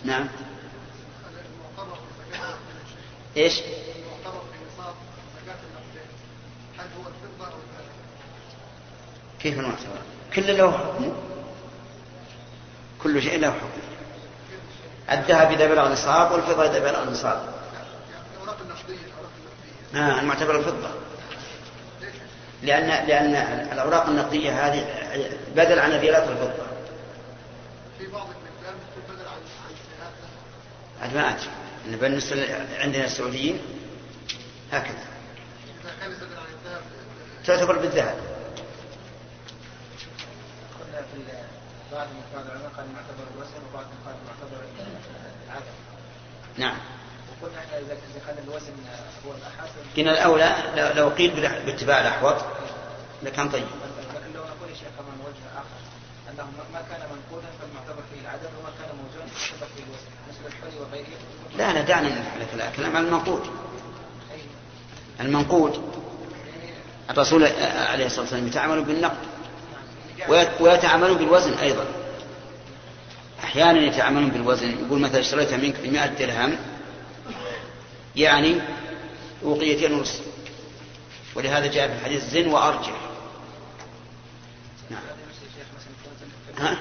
نعم. 0.04 0.28
إيش؟ 3.36 3.60
كيف 9.40 9.58
المعتبر؟ 9.58 9.98
كل 10.34 10.58
له 10.58 10.72
حكم. 10.72 11.12
كل 13.02 13.22
شيء 13.22 13.38
له 13.40 13.52
حكم. 13.52 13.95
الذهب 15.10 15.52
إذا 15.52 15.66
بلغ 15.66 15.92
نصاب 15.92 16.32
والفضة 16.32 16.66
إذا 16.66 16.78
بلغ 16.78 17.10
نصاب 17.10 17.48
آه 19.94 20.20
المعتبر 20.20 20.58
الفضة 20.58 20.88
لأن 22.62 23.06
لأن 23.06 23.34
الأوراق 23.72 24.06
النقدية 24.06 24.66
هذه 24.66 24.86
بدل 25.56 25.78
عن 25.78 25.92
الريالات 25.92 26.28
والفضة. 26.28 26.66
في 27.98 28.06
بعض 28.06 28.26
بدل 29.08 29.24
عن 31.02 31.14
ما 31.14 31.30
أدري 31.30 31.96
بالنسبة 31.96 32.46
عندنا 32.80 33.04
السعوديين 33.04 33.58
هكذا. 34.72 35.04
تعتبر 37.46 37.78
بالذهب. 37.78 38.16
قلنا 40.80 41.00
في 41.00 41.18
بعض 41.92 42.06
من 42.06 42.22
العلماء 42.34 42.70
قال 42.76 42.86
معتبر 42.94 43.24
الوسم 43.34 43.60
وبعض 43.70 43.84
قال 44.06 44.14
معتبر 44.26 44.64
العدم. 45.46 45.76
نعم. 46.58 46.76
وقلنا 47.42 47.58
إحنا 47.58 47.78
إذا 47.78 47.96
كان 48.26 48.36
الوزن 48.44 48.72
هو 49.26 49.32
الاحاد 49.32 49.68
قلنا 49.96 50.12
الأولى 50.12 50.56
لو 50.94 51.08
قيل 51.08 51.30
باتباع 51.66 52.00
الأحوط. 52.00 52.36
لكان 53.22 53.48
طيب. 53.48 53.62
لكن 53.62 54.32
لو 54.34 54.40
نقول 54.40 54.70
يا 54.70 54.74
شيخ 54.74 54.88
كمان 54.98 55.18
وجه 55.26 55.46
اخر 55.56 55.80
أنه 56.30 56.46
ما 56.72 56.80
كان 56.90 57.00
منقودا 57.00 57.46
فالمعتبر 57.60 58.02
فيه 58.12 58.20
العدد 58.20 58.50
وما 58.60 58.70
كان 58.78 58.96
موجودا 58.96 59.26
فالمعتبر 59.26 59.66
فيه 59.76 59.82
الوزن 59.84 60.10
مثل 60.28 60.46
الحلي 60.46 60.80
وغيره. 60.80 61.06
لا 61.56 61.72
لا 61.72 61.80
دعنا 61.80 62.08
من 62.08 62.60
الكلام 62.60 62.96
عن 62.96 63.04
المنقود 63.04 63.42
المنقود 65.20 65.92
الرسول 67.10 67.44
عليه 67.44 68.06
الصلاة 68.06 68.20
والسلام 68.20 68.46
يتعامل 68.46 68.84
بالنقد. 68.84 69.35
ويتعامل 70.60 71.14
بالوزن 71.14 71.52
أيضا. 71.52 71.84
أحيانا 73.44 73.78
يتعاملون 73.78 74.30
بالوزن. 74.30 74.86
يقول 74.86 75.00
مثلا 75.00 75.20
اشتريتها 75.20 75.56
منك 75.56 75.76
ب 75.80 75.92
100 75.92 76.06
درهم 76.06 76.58
يعني 78.16 78.60
وقيتين 79.42 79.92
ونصف 79.92 80.20
ولهذا 81.34 81.66
جاء 81.66 81.88
في 81.88 81.94
الحديث 81.94 82.24
زن 82.24 82.46
وارجع 82.46 82.92
نعم. 84.90 85.02
ها؟ 86.58 86.78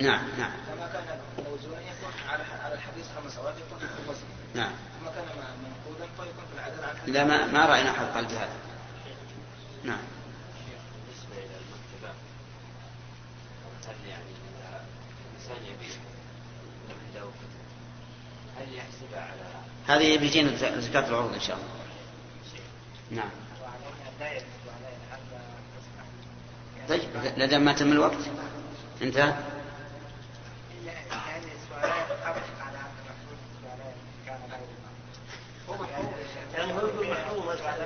نعم 0.00 0.22
نعم. 0.38 0.50
فما 0.66 0.86
كان 0.92 1.18
يكون 1.38 2.12
على 2.64 2.74
الحديث 2.74 3.06
خمس 3.16 3.36
أوقات 3.36 3.54
يكون 3.54 3.78
نعم 4.54 4.72
وما 5.00 5.10
كان 5.10 5.24
منقودا 5.64 6.06
فيكون 6.16 6.44
في 6.50 6.54
العدد 6.54 6.84
عن 6.84 6.93
لا 7.06 7.24
ما 7.24 7.46
ما 7.46 7.66
رأينا 7.66 7.90
احد 7.90 8.06
قال 8.06 8.24
بهذا 8.24 8.56
نعم 9.84 9.98
يعني 14.08 14.24
هذه 19.86 20.18
بيجينا 20.18 20.80
زكاة 20.80 21.08
العروض 21.08 21.34
إن 21.34 21.40
شاء 21.40 21.56
الله. 21.56 21.68
نعم. 23.10 23.30
طيب 26.88 27.02
لدى 27.36 27.58
ما 27.58 27.72
تم 27.72 27.92
الوقت؟ 27.92 28.18
انتهى. 29.02 29.34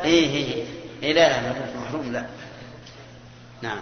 إيه 0.08 0.26
إيه 0.34 0.66
إيه 1.02 1.12
لا 1.12 1.42
لا 1.42 1.58
لا 1.58 1.80
محروم 1.80 2.12
لا 2.12 2.26
نعم 3.62 3.80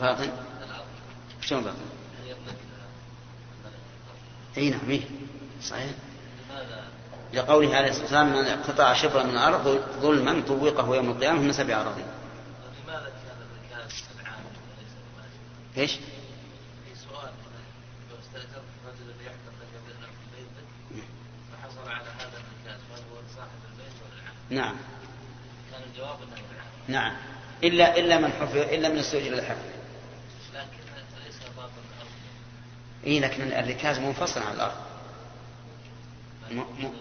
باطن 0.00 0.30
شلون 1.40 1.62
باطن؟ 1.64 1.76
اي 4.56 4.70
نعم 4.70 4.90
إيه؟ 4.90 5.02
صحيح 5.62 5.90
لقوله 7.34 7.76
عليه 7.76 7.88
الصلاة 7.88 8.02
والسلام 8.02 8.28
من 8.32 8.44
اقتطع 8.44 8.94
شبرا 8.94 9.22
من 9.22 9.30
الأرض 9.30 9.80
ظلما 10.00 10.42
طوقه 10.48 10.96
يوم 10.96 11.10
القيامة 11.10 11.40
من 11.40 11.52
سبع 11.52 11.80
اراضين. 11.80 12.04
لماذا 12.84 13.00
كان 13.04 13.36
الركاز 13.46 13.92
سبعان؟ 13.92 14.44
إيش؟ 15.76 15.92
في 15.92 16.00
سؤال 16.94 17.32
لو 18.10 18.16
استاجرت 18.20 18.64
رجلا 18.86 19.14
يحكم 19.26 19.54
لك 19.60 19.72
بأنه 19.86 20.06
في 20.06 20.26
بيتك 20.36 20.66
فحصل 21.52 21.90
على 21.90 22.08
هذا 22.18 22.38
الركاز 22.42 22.80
فهل 22.90 23.02
هو 23.12 23.16
صاحب 23.36 23.60
البيت 23.70 23.96
ولا 24.02 24.20
العام؟ 24.20 24.36
نعم 24.50 24.76
كان 25.72 25.82
الجواب 25.92 26.18
نعم 26.88 27.16
الا 27.64 27.96
إلا 27.98 28.18
من 28.18 28.32
حفظ 28.32 28.56
إلا 28.56 28.88
من 28.88 28.98
استؤجر 28.98 29.32
الحفظ. 29.32 29.64
لكن 30.54 30.78
ليس 31.24 31.36
اي 33.06 33.20
لكن 33.20 33.42
الركاز 33.42 33.98
منفصل 33.98 34.42
عن 34.42 34.54
الأرض. 34.54 34.76
م... 36.50 36.58
م... 36.58 36.92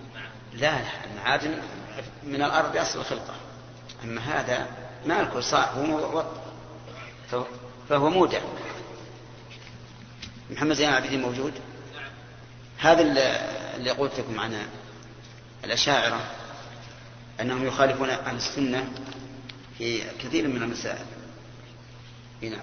لا 0.54 0.82
لا 0.82 1.06
المعادن 1.06 1.62
من 2.24 2.42
الأرض 2.42 2.78
أصل 2.78 3.00
الخلقة. 3.00 3.36
أما 4.04 4.22
هذا 4.22 4.68
ما 5.06 5.22
الكل 5.22 5.44
صاح 5.44 5.70
هو 5.70 6.26
فهو, 7.32 7.46
فهو 7.90 8.10
مودع. 8.10 8.40
محمد 10.50 10.76
زين 10.76 10.90
العابدين 10.90 11.22
موجود؟ 11.22 11.54
هذا 12.78 13.02
اللي 13.76 13.92
قلت 13.92 14.20
لكم 14.20 14.40
عن 14.40 14.68
الأشاعرة 15.64 16.39
أنهم 17.42 17.66
يخالفون 17.68 18.10
أهل 18.10 18.36
السنة 18.36 18.90
في 19.78 20.02
كثير 20.20 20.48
من 20.48 20.64
المسائل. 20.64 21.06
نعم. 22.42 22.60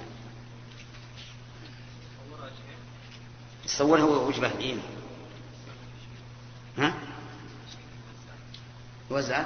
تصور 3.64 4.00
هو 4.00 4.28
وجبة 4.28 4.46
الدين. 4.46 4.82
ها؟ 6.78 6.94
وزع. 9.10 9.44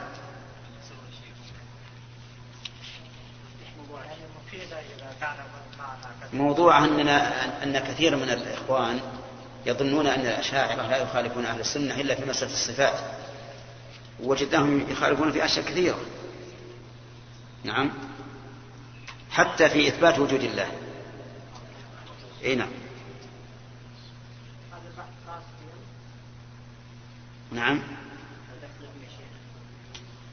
موضوع 6.32 6.84
أننا 6.84 7.62
أن 7.62 7.78
كثير 7.78 8.16
من 8.16 8.30
الإخوان 8.30 9.00
يظنون 9.66 10.06
أن 10.06 10.20
الأشاعرة 10.20 10.86
لا 10.86 10.96
يخالفون 10.96 11.46
أهل 11.46 11.60
السنة 11.60 12.00
إلا 12.00 12.14
في 12.14 12.24
مسألة 12.24 12.52
الصفات. 12.52 13.19
وجدناهم 14.22 14.90
يخالفون 14.90 15.32
في 15.32 15.44
أشياء 15.44 15.64
كثيرة. 15.64 16.00
نعم. 17.64 17.90
حتى 19.30 19.68
في 19.68 19.88
إثبات 19.88 20.18
وجود 20.18 20.42
الله. 20.42 20.72
أي 22.44 22.54
نعم. 22.54 22.70
نعم. 27.52 27.82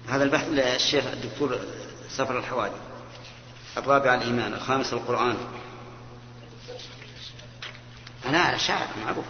هذا 0.07 0.23
البحث 0.23 0.47
للشيخ 0.47 1.05
الدكتور 1.05 1.59
سفر 2.09 2.39
الحوادي. 2.39 2.75
الرابع 3.77 4.15
الإيمان 4.15 4.53
الخامس 4.53 4.93
القرآن. 4.93 5.38
لا 8.31 8.57
شاعر 8.57 8.88
معروف. 9.05 9.25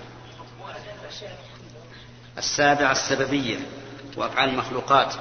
السابع 2.38 2.92
السببية. 2.92 3.60
وأفعال 4.18 4.50
المخلوقات. 4.50 5.14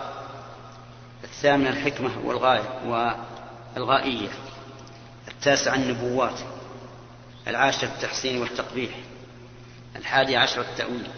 الثامن 1.24 1.66
الحكمة 1.66 2.18
والغاية 2.24 2.80
والغائية. 3.76 4.28
التاسع 5.28 5.74
النبوات. 5.74 6.40
العاشر 7.48 7.86
التحسين 7.86 8.40
والتقبيح. 8.40 8.90
الحادي 9.96 10.36
عشر 10.36 10.60
التأويل. 10.60 11.10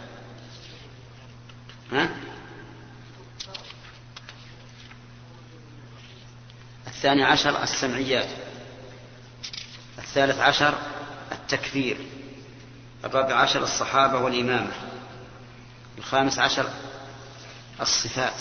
ها؟ 1.92 2.08
الثاني 6.86 7.24
عشر 7.24 7.62
السمعيات. 7.62 8.28
الثالث 9.98 10.38
عشر 10.38 10.74
التكفير. 11.32 11.96
الرابع 13.04 13.34
عشر 13.34 13.62
الصحابة 13.62 14.18
والإمامة. 14.18 14.72
الخامس 15.98 16.38
عشر 16.38 16.70
الصفات. 17.80 18.34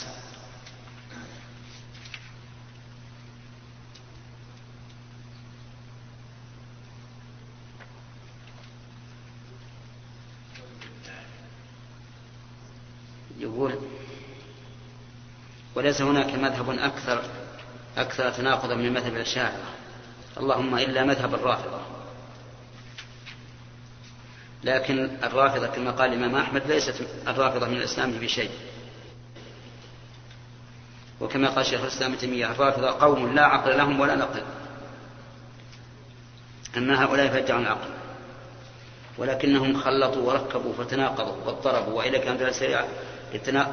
يقول 13.40 13.80
وليس 15.76 16.02
هناك 16.02 16.36
مذهب 16.36 16.70
أكثر 16.70 17.22
أكثر 17.98 18.32
تناقضا 18.32 18.76
من 18.76 18.94
مذهب 18.94 19.16
الأشاعرة. 19.16 19.74
اللهم 20.38 20.78
إلا 20.78 21.04
مذهب 21.04 21.34
الرافضة. 21.34 21.82
لكن 24.64 25.18
الرافضة 25.24 25.68
كما 25.68 25.92
قال 25.92 26.14
الإمام 26.14 26.36
أحمد 26.36 26.68
ليست 26.68 27.08
الرافضة 27.28 27.68
من 27.68 27.78
الإسلام 27.78 28.12
بشيء. 28.12 28.52
وكما 31.22 31.50
قال 31.50 31.66
شيخ 31.66 31.82
الإسلام 31.82 32.12
ابن 32.12 32.20
تيمية 32.20 32.52
الرافضة 32.52 32.92
قوم 32.92 33.36
لا 33.36 33.46
عقل 33.46 33.78
لهم 33.78 34.00
ولا 34.00 34.16
نقل. 34.16 34.42
أما 36.78 37.04
هؤلاء 37.04 37.28
فيدعون 37.28 37.62
العقل. 37.62 37.90
ولكنهم 39.18 39.82
خلطوا 39.82 40.22
وركبوا 40.22 40.74
فتناقضوا 40.74 41.46
واضطربوا 41.46 41.94
وإلى 41.94 42.20
كانت 42.20 42.42
السريعة 42.42 42.88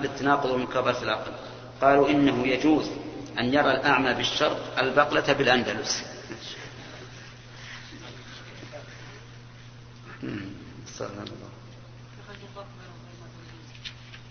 للتناقض 0.01 0.51
ومكابرة 0.51 1.03
العقل. 1.03 1.33
قالوا 1.81 2.09
إنه 2.09 2.47
يجوز 2.47 2.91
أن 3.39 3.55
يرى 3.55 3.71
الأعمى 3.71 4.15
بالشرق 4.15 4.79
البقلة 4.79 5.33
بالأندلس. 5.33 6.05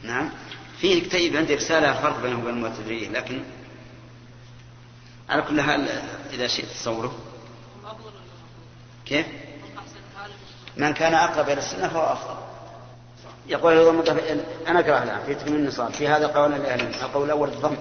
نعم. 0.04 0.30
في 0.84 1.02
كتيب 1.02 1.38
عندي 1.38 1.56
رسالة 1.56 2.02
فرق 2.02 2.22
بينه 2.22 2.40
وبين 2.40 2.50
المعتزلية 2.50 3.10
لكن 3.10 3.44
على 5.30 5.42
كل 5.42 5.62
حال 5.62 5.88
إذا 6.34 6.48
شئت 6.48 6.66
تصوره. 6.66 7.16
كيف؟ 9.06 9.26
من 10.78 10.94
كان 10.94 11.14
أقرب 11.14 11.50
إلى 11.50 11.60
السنة 11.60 11.88
فهو 11.88 12.14
أفضل. 12.14 12.36
يقول 13.48 13.74
الضم 13.74 14.18
أنا 14.68 14.80
أقرأ 14.80 15.04
الآن 15.04 15.24
في 15.26 15.36
تكميل 15.36 15.60
النصاب 15.60 15.92
في 15.92 16.08
هذا 16.08 16.28
قول 16.28 16.52
لأهل 16.52 16.82
القول 16.82 17.26
الأول 17.26 17.50
الضم 17.50 17.76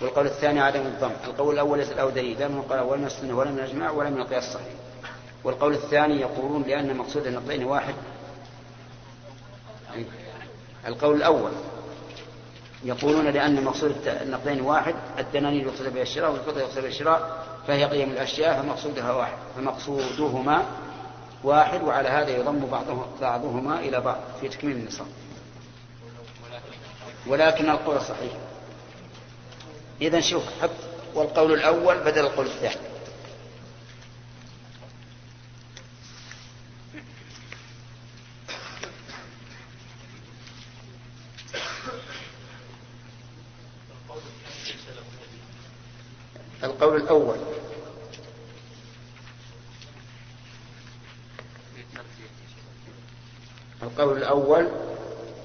والقول 0.00 0.26
الثاني 0.26 0.60
عدم 0.60 0.80
الضم. 0.80 1.12
القول 1.24 1.54
الأول 1.54 1.78
ليس 1.78 1.88
له 1.88 2.10
دليل 2.10 2.38
لا 2.38 2.48
من 2.48 2.58
القول 2.58 2.80
ولا 2.80 3.00
من 3.00 3.06
السنة 3.06 3.36
ولا 3.36 3.50
من 3.50 3.58
الإجماع 3.58 3.90
ولا 3.90 4.10
من 4.10 4.20
القياس 4.20 4.44
الصحيح. 4.44 4.72
والقول 5.44 5.74
الثاني 5.74 6.20
يقولون 6.20 6.62
لأن 6.62 6.96
مقصود 6.96 7.26
النقدين 7.26 7.64
واحد. 7.64 7.94
القول 10.86 11.16
الأول. 11.16 11.52
يقولون 12.84 13.26
لأن 13.26 13.64
مقصود 13.64 14.08
النقدين 14.22 14.60
واحد 14.60 14.94
الدنانير 15.18 15.66
يقصد 15.66 15.94
بها 15.94 16.02
الشراء 16.02 16.30
والفضة 16.30 16.60
يقصد 16.60 16.78
بها 16.78 16.88
الشراء 16.88 17.44
فهي 17.66 17.84
قيم 17.84 18.10
الأشياء 18.10 18.62
فمقصودها 18.62 19.12
واحد 19.12 19.36
فمقصودهما 19.56 20.66
واحد 21.44 21.82
وعلى 21.82 22.08
هذا 22.08 22.30
يضم 22.30 22.66
بعضه 22.66 23.06
بعضهما 23.20 23.80
إلى 23.80 24.00
بعض 24.00 24.18
في 24.40 24.48
تكميل 24.48 24.76
النصاب. 24.76 25.06
ولكن 27.26 27.70
القول 27.70 28.00
صحيح. 28.00 28.32
إذا 30.00 30.20
شوف 30.20 30.42
حط 30.62 30.70
والقول 31.14 31.52
الأول 31.52 31.98
بدل 31.98 32.20
القول 32.20 32.46
الثاني. 32.46 32.87
القول 46.78 46.96
الأول. 46.96 47.36
القول 53.82 54.16
الأول 54.16 54.68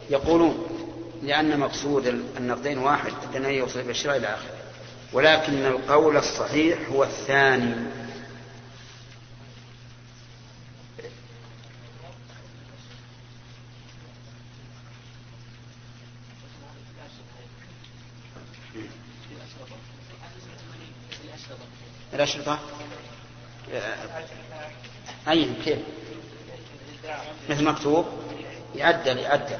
يقولون 0.10 0.68
لأن 1.24 1.60
مقصود 1.60 2.08
النقدين 2.38 2.78
واحد 2.78 3.12
الدنيا 3.24 3.50
يوصل 3.50 3.82
بالشراء 3.84 4.18
إلى 4.18 4.28
آخره. 4.28 4.54
ولكن 5.14 5.66
القول 5.66 6.18
الصحيح 6.18 6.90
هو 6.90 7.04
الثاني. 7.04 7.76
الأشرطة 22.36 22.60
أي 25.28 25.54
كيف؟ 25.66 25.80
مثل 27.50 27.64
مكتوب؟ 27.64 28.06
يعدل 28.76 29.18
يعدل. 29.18 29.58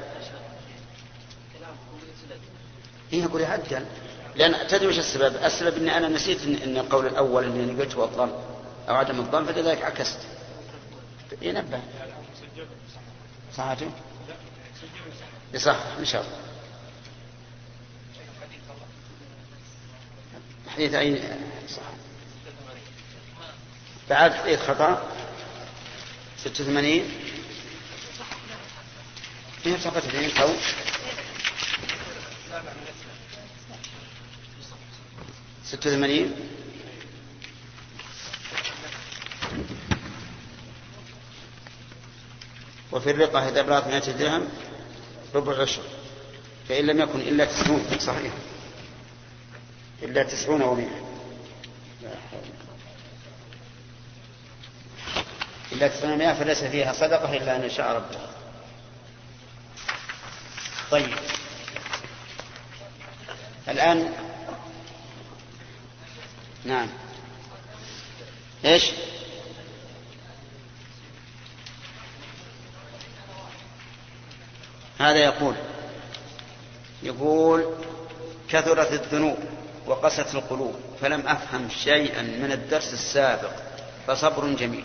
هي 3.10 3.18
يقول 3.20 3.40
يعدل. 3.40 3.86
لأن 4.36 4.66
تدري 4.66 4.86
وش 4.86 4.98
السبب؟ 4.98 5.36
السبب 5.36 5.76
أني 5.76 5.96
أنا 5.96 6.08
نسيت 6.08 6.42
إن 6.42 6.76
القول 6.76 7.06
الأول 7.06 7.44
اللي 7.44 7.82
قلت 7.82 7.94
هو 7.94 8.04
الظن. 8.04 8.32
أو 8.88 8.94
عدم 8.94 9.18
الظن 9.18 9.44
فلذلك 9.44 9.82
عكست. 9.82 10.18
ينبه 11.42 11.80
صحته؟ 13.56 13.90
يصح 15.54 15.76
إن 15.98 16.04
شاء 16.04 16.22
الله. 16.22 16.36
حديث 20.68 20.94
أين 20.94 21.18
صح. 21.68 21.82
بعد 24.10 24.32
حديث 24.34 24.60
خطأ. 24.60 25.10
86 26.44 27.10
هي 29.64 29.78
صفحة 29.78 29.98
اثنين 29.98 30.36
أو 30.36 30.48
ستة 35.64 35.90
وثمانين. 35.90 36.34
وفي 42.92 43.10
الرقة 43.10 43.48
إذا 43.48 43.62
بلغت 43.62 43.86
مئة 43.86 43.98
درهم 43.98 44.48
ربع 45.34 45.62
عشر. 45.62 45.82
فإن 46.68 46.86
لم 46.86 47.00
يكن 47.00 47.20
إلا 47.20 47.44
تسعون. 47.44 47.98
صحيح. 47.98 48.32
إلا 50.02 50.22
تسعون 50.22 50.62
ومئة 50.62 51.13
إلا 55.74 55.88
تسعون 55.88 56.12
ومئة 56.12 56.32
فليس 56.32 56.64
فيها 56.64 56.92
صدقة 56.92 57.36
إلا 57.36 57.56
أن 57.56 57.64
يشاء 57.64 57.92
ربها 57.92 58.30
طيب. 60.90 61.14
الآن 63.68 64.12
نعم. 66.64 66.88
إيش؟ 68.64 68.90
هذا 74.98 75.18
يقول 75.18 75.54
يقول 77.02 77.74
كثرت 78.48 78.92
الذنوب 78.92 79.38
وقست 79.86 80.34
القلوب 80.34 80.74
فلم 81.00 81.26
أفهم 81.28 81.68
شيئا 81.68 82.22
من 82.22 82.52
الدرس 82.52 82.92
السابق 82.92 83.50
فصبر 84.06 84.48
جميل. 84.48 84.84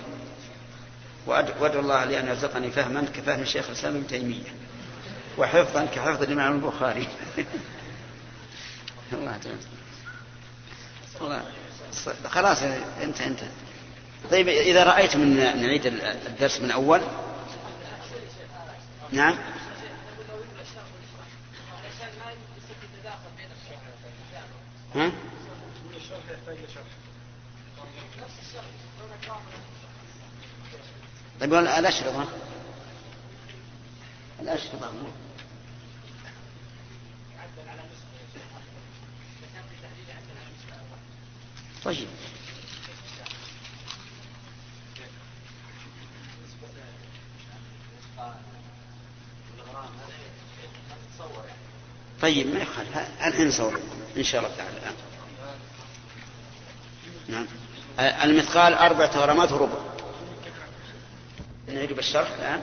وأدعو 1.25 1.79
الله 1.79 2.05
لي 2.05 2.19
أن 2.19 2.27
يرزقني 2.27 2.71
فهما 2.71 3.05
كفهم 3.15 3.41
الشيخ 3.41 3.65
الإسلام 3.65 3.95
ابن 3.95 4.07
تيمية 4.07 4.53
وحفظا 5.37 5.85
كحفظ 5.85 6.23
الإمام 6.23 6.55
البخاري. 6.55 7.07
الله 9.13 9.37
تعالى. 9.37 9.57
الله. 11.21 11.43
خلاص 12.29 12.57
انت 13.03 13.21
انت. 13.21 13.39
طيب 14.31 14.47
إذا 14.47 14.83
رايت 14.83 15.15
من 15.15 15.35
نعيد 15.37 15.85
الدرس 15.85 16.61
من 16.61 16.71
أول؟ 16.71 17.01
نعم. 19.11 19.37
ها؟ 24.95 25.11
طيب 31.41 31.53
الأشرطة 31.53 32.27
الأشرطة 34.41 34.91
طيب. 41.85 42.07
طيب 52.21 52.47
ما 52.47 52.59
يخالف. 52.59 52.97
الحين 52.97 53.47
نصور 53.47 53.79
إن 54.17 54.23
شاء 54.23 54.41
الله 54.41 54.55
تعالى. 54.57 54.79
نعم. 57.27 57.45
المثقال 57.99 58.73
أربعة 58.73 59.17
غرامات 59.17 59.51
وربع. 59.51 59.88
نعيد 61.73 61.93
بالشرح 61.93 62.29
الآن؟ 62.39 62.61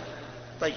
طيب. 0.61 0.75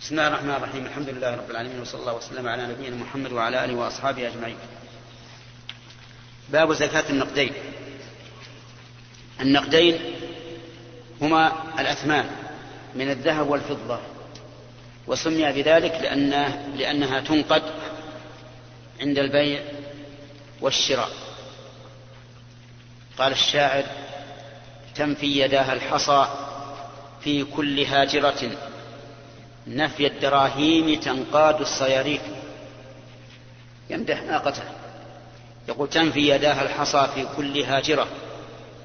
بسم 0.00 0.14
الله 0.14 0.28
الرحمن 0.28 0.50
الرحيم. 0.50 0.86
الحمد 0.86 1.08
لله 1.08 1.34
رب 1.34 1.50
العالمين 1.50 1.80
وصلى 1.80 2.00
الله 2.00 2.14
وسلم 2.14 2.48
على 2.48 2.66
نبينا 2.66 2.96
محمد 2.96 3.32
وعلى 3.32 3.64
آله 3.64 3.74
وأصحابه 3.74 4.28
أجمعين. 4.28 4.56
باب 6.48 6.72
زكاة 6.72 7.10
النقدين. 7.10 7.52
النقدين 9.40 10.00
هما 11.20 11.52
الأثمان 11.78 12.30
من 12.94 13.10
الذهب 13.10 13.48
والفضة 13.48 14.00
وسمي 15.06 15.52
بذلك 15.52 15.92
لأنه 15.92 16.68
لأنها 16.76 17.20
تنقد 17.20 17.62
عند 19.00 19.18
البيع 19.18 19.62
والشراء. 20.60 21.10
قال 23.18 23.32
الشاعر 23.32 23.84
تنفي 24.94 25.26
يداها 25.26 25.72
الحصى 25.72 26.51
في 27.24 27.44
كل 27.44 27.80
هاجرة. 27.80 28.50
نفي 29.66 30.06
الدراهيم 30.06 31.00
تنقاد 31.00 31.60
الصياريف. 31.60 32.22
يمدح 33.90 34.22
ناقته. 34.22 34.62
يقول 35.68 35.88
تنفي 35.88 36.28
يداها 36.28 36.62
الحصى 36.62 37.08
في 37.14 37.26
كل 37.36 37.62
هاجرة. 37.62 38.06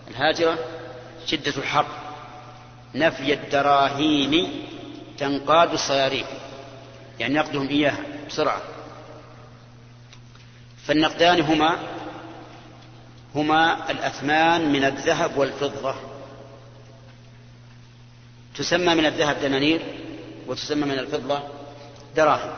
الهاجرة 0.07 0.57
شدة 1.25 1.53
الحر 1.57 1.85
نفي 2.95 3.33
الدراهيم 3.33 4.63
تنقاد 5.17 5.73
الصياريف. 5.73 6.27
يعني 7.19 7.33
نقدهم 7.33 7.67
إياها 7.67 8.03
بسرعة. 8.27 8.61
فالنقدان 10.85 11.41
هما 11.41 11.77
هما 13.35 13.91
الأثمان 13.91 14.71
من 14.71 14.83
الذهب 14.83 15.37
والفضة. 15.37 16.16
تسمى 18.57 18.95
من 18.95 19.05
الذهب 19.05 19.41
دنانير 19.41 19.81
وتسمى 20.47 20.85
من 20.85 20.99
الفضة 20.99 21.39
دراهم. 22.15 22.51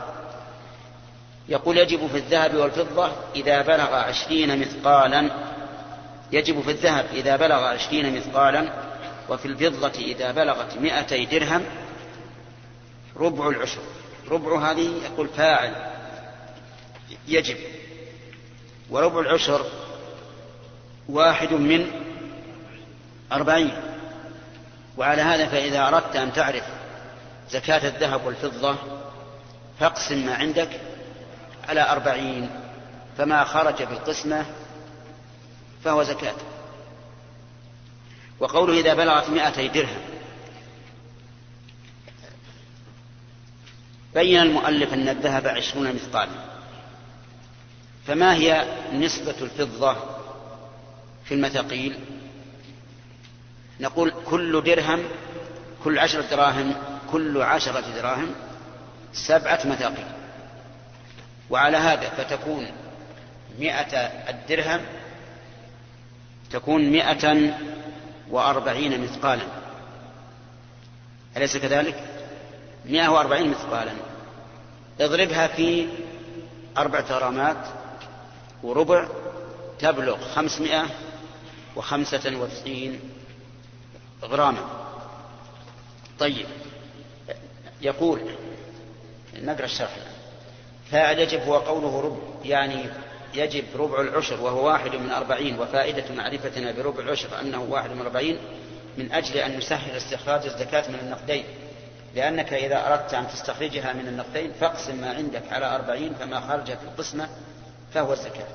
يقول 1.48 1.78
يجب 1.78 2.06
في 2.06 2.16
الذهب 2.16 2.54
والفضة 2.54 3.12
إذا 3.36 3.62
بلغ 3.62 3.94
عشرين 3.94 4.60
مثقالا 4.60 5.30
يجب 6.32 6.60
في 6.60 6.70
الذهب 6.70 7.06
إذا 7.14 7.36
بلغ 7.36 7.64
عشرين 7.64 8.16
مثقالا 8.16 8.72
وفي 9.28 9.46
الفضة 9.46 9.92
إذا 9.98 10.32
بلغت 10.32 10.78
مئتي 10.78 11.24
درهم 11.24 11.62
ربع 13.16 13.48
العشر. 13.48 13.80
ربع 14.28 14.70
هذه 14.70 14.90
يقول 15.04 15.28
فاعل 15.28 15.74
يجب. 17.28 17.56
وربع 18.90 19.20
العشر 19.20 19.66
واحد 21.08 21.52
من 21.52 21.90
أربعين. 23.32 23.72
وعلى 25.00 25.22
هذا 25.22 25.46
فإذا 25.46 25.88
أردت 25.88 26.16
أن 26.16 26.32
تعرف 26.32 26.64
زكاة 27.50 27.88
الذهب 27.88 28.26
والفضة 28.26 28.76
فاقسم 29.78 30.26
ما 30.26 30.34
عندك 30.34 30.80
على 31.68 31.90
أربعين 31.90 32.50
فما 33.18 33.44
خرج 33.44 33.74
في 33.74 33.92
القسمة 33.92 34.44
فهو 35.84 36.02
زكاة. 36.02 36.34
وقوله 38.40 38.80
إذا 38.80 38.94
بلغت 38.94 39.30
مائتي 39.30 39.68
درهم. 39.68 40.02
بين 44.14 44.40
المؤلف 44.40 44.94
أن 44.94 45.08
الذهب 45.08 45.46
عشرون 45.46 45.94
مثقالا. 45.94 46.32
فما 48.06 48.34
هي 48.34 48.66
نسبة 48.92 49.34
الفضة 49.40 49.96
في 51.24 51.34
المثاقيل 51.34 51.98
نقول 53.80 54.12
كل 54.26 54.62
درهم 54.62 55.02
كل 55.84 55.98
عشرة 55.98 56.22
دراهم 56.30 56.74
كل 57.12 57.42
عشرة 57.42 57.84
دراهم 57.96 58.34
سبعة 59.12 59.60
مثاقيل 59.64 60.06
وعلى 61.50 61.76
هذا 61.76 62.08
فتكون 62.08 62.66
مئة 63.58 63.96
الدرهم 64.28 64.80
تكون 66.50 66.90
مئة 66.90 67.54
وأربعين 68.30 69.02
مثقالا. 69.02 69.42
أليس 71.36 71.56
كذلك؟ 71.56 72.04
مئة 72.84 73.08
وأربعين 73.08 73.50
مثقالا. 73.50 73.92
اضربها 75.00 75.46
في 75.46 75.88
أربعة 76.78 77.02
غرامات 77.02 77.66
وربع 78.62 79.08
تبلغ 79.78 80.28
خمسمائة 80.34 80.86
وخمسة 81.76 82.36
وتسعين 82.36 83.00
غراما. 84.22 84.64
طيب. 86.18 86.46
يقول 87.82 88.20
نقرأ 89.42 89.64
الشرح 89.64 89.96
فاعل 90.90 91.18
يجب 91.18 91.40
هو 91.40 91.56
قوله 91.56 92.00
ربع 92.00 92.16
يعني 92.44 92.84
يجب 93.34 93.64
ربع 93.76 94.00
العشر 94.00 94.40
وهو 94.40 94.66
واحد 94.66 94.96
من 94.96 95.10
أربعين 95.10 95.58
وفائدة 95.60 96.14
معرفتنا 96.14 96.72
بربع 96.72 97.00
العشر 97.00 97.40
أنه 97.40 97.62
واحد 97.62 97.90
من 97.90 98.00
أربعين 98.00 98.38
من 98.98 99.12
أجل 99.12 99.36
أن 99.36 99.58
نسهل 99.58 99.96
استخراج 99.96 100.46
الزكاة 100.46 100.88
من 100.88 100.98
النقدين. 101.02 101.44
لأنك 102.14 102.52
إذا 102.52 102.86
أردت 102.86 103.14
أن 103.14 103.28
تستخرجها 103.28 103.92
من 103.92 104.08
النقدين 104.08 104.52
فاقسم 104.60 105.00
ما 105.00 105.10
عندك 105.14 105.42
على 105.50 105.74
أربعين 105.74 106.14
فما 106.14 106.40
خرج 106.40 106.64
في 106.64 106.82
القسمة 106.82 107.28
فهو 107.94 108.12
الزكاة. 108.12 108.48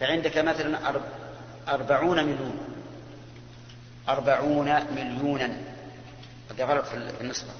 فعندك 0.00 0.38
مثلا 0.38 0.78
أربعون 1.68 2.24
مليون. 2.24 2.73
أربعون 4.08 4.94
مليونا. 4.94 5.60
هذا 6.50 6.64
غلط 6.64 6.86
في 6.86 7.20
النسبة. 7.20 7.50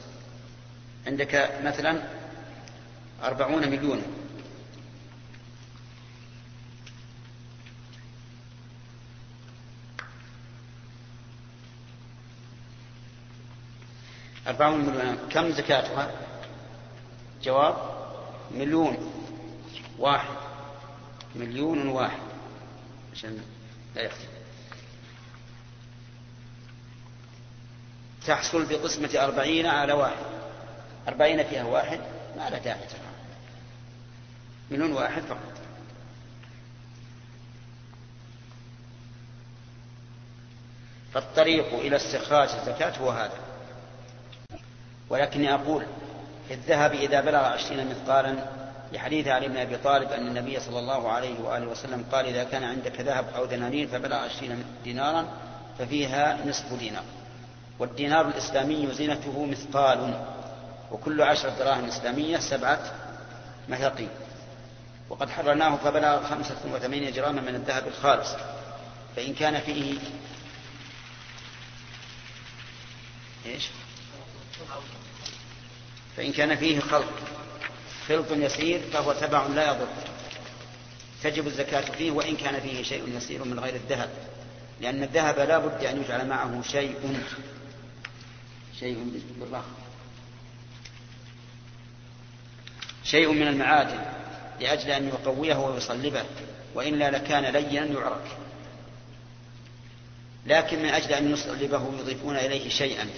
عندك 1.07 1.61
مثلا 1.63 2.03
أربعون 3.23 3.69
مليونا 3.69 4.03
أربعون 14.47 14.81
مليون. 14.81 15.29
كم 15.31 15.51
زكاتها؟ 15.51 16.11
جواب 17.43 17.77
مليون 18.51 19.13
واحد. 19.99 20.37
مليون 21.35 21.89
واحد. 21.89 22.23
عشان 23.13 23.41
لا 23.95 24.03
يختلف 24.03 24.44
تحصل 28.27 28.67
بقسمة 28.67 29.11
أربعين 29.25 29.67
على 29.67 29.93
واحد. 29.93 30.25
أربعين 31.09 31.45
فيها 31.45 31.65
واحد 31.65 32.01
ما 32.37 32.51
لا 32.51 32.59
داعي 32.59 32.79
مليون 34.71 34.93
واحد 34.93 35.23
فقط. 35.23 35.39
فالطريق 41.15 41.75
إلى 41.75 41.97
استخراج 41.97 42.49
الزكاة 42.49 42.99
هو 42.99 43.11
هذا. 43.11 43.39
ولكني 45.11 45.55
أقول 45.55 45.87
في 46.49 46.55
الذهب 46.55 46.93
إذا 46.93 47.21
بلغ 47.21 47.39
عشرين 47.39 47.91
مثقالا 47.91 48.35
لحديث 48.93 49.29
علي 49.29 49.49
بن 49.49 49.57
أبي 49.57 49.77
طالب 49.77 50.13
أن 50.13 50.27
النبي 50.27 50.61
صلى 50.61 50.79
الله 50.79 51.13
عليه 51.13 51.41
وآله 51.41 51.67
وسلم 51.67 52.05
قال 52.13 52.27
إذا 52.27 52.45
كان 52.45 52.65
عندك 52.65 53.01
ذهب 53.01 53.25
أو 53.37 53.45
دنانير 53.45 53.89
فبلغ 53.89 54.17
عشرين 54.17 54.65
دينارا 54.85 55.29
ففيها 55.79 56.47
نصف 56.47 56.73
دينار. 56.79 57.05
والدينار 57.79 58.29
الإسلامي 58.29 58.95
زينته 58.95 59.47
مثقال 59.47 60.25
وكل 60.93 61.23
عشرة 61.23 61.51
دراهم 61.51 61.85
إسلامية 61.85 62.39
سبعة 62.39 62.93
مثاقيل 63.69 64.09
وقد 65.11 65.31
حررناه 65.31 65.77
فبلغ 65.77 66.27
خمسة 66.27 66.57
وثمانية 66.73 67.11
جراما 67.11 67.41
من 67.41 67.55
الذهب 67.55 67.89
الخالص. 67.89 68.29
فإن 69.17 69.35
كان 69.35 69.61
فيه 69.61 69.99
إيش؟ 73.47 73.69
فإن 76.17 76.33
كان 76.33 76.57
فيه 76.57 76.81
خلط 76.81 77.05
خلط 78.09 78.31
يسير 78.31 78.81
فهو 78.93 79.13
تبع 79.13 79.47
لا 79.47 79.71
يضر. 79.71 79.87
تجب 81.23 81.47
الزكاة 81.47 81.81
فيه 81.81 82.11
وإن 82.11 82.37
كان 82.37 82.61
فيه 82.61 82.83
شيء 82.83 83.17
يسير 83.17 83.45
من 83.45 83.61
غير 83.61 83.75
الذهب 83.75 84.11
لأن 84.81 85.03
الذهب 85.03 85.39
لا 85.39 85.59
بد 85.59 85.85
أن 85.85 86.03
يجعل 86.03 86.29
معه 86.29 86.63
شيء. 86.63 87.23
شيء 88.81 89.23
بالرخ 89.41 89.65
شيء 93.05 93.33
من 93.33 93.49
المعادن 93.49 94.01
لأجل 94.61 94.91
أن 94.91 95.09
يقويه 95.09 95.55
ويصلبه 95.55 96.25
وإلا 96.75 97.11
لكان 97.11 97.45
لينا 97.45 97.87
يعرك. 97.87 98.37
لكن 100.47 100.79
من 100.79 100.89
أجل 100.89 101.13
أن 101.13 101.31
يصلبه 101.31 101.99
يضيفون 101.99 102.37
إليه 102.37 102.69
شيئا. 102.69 103.11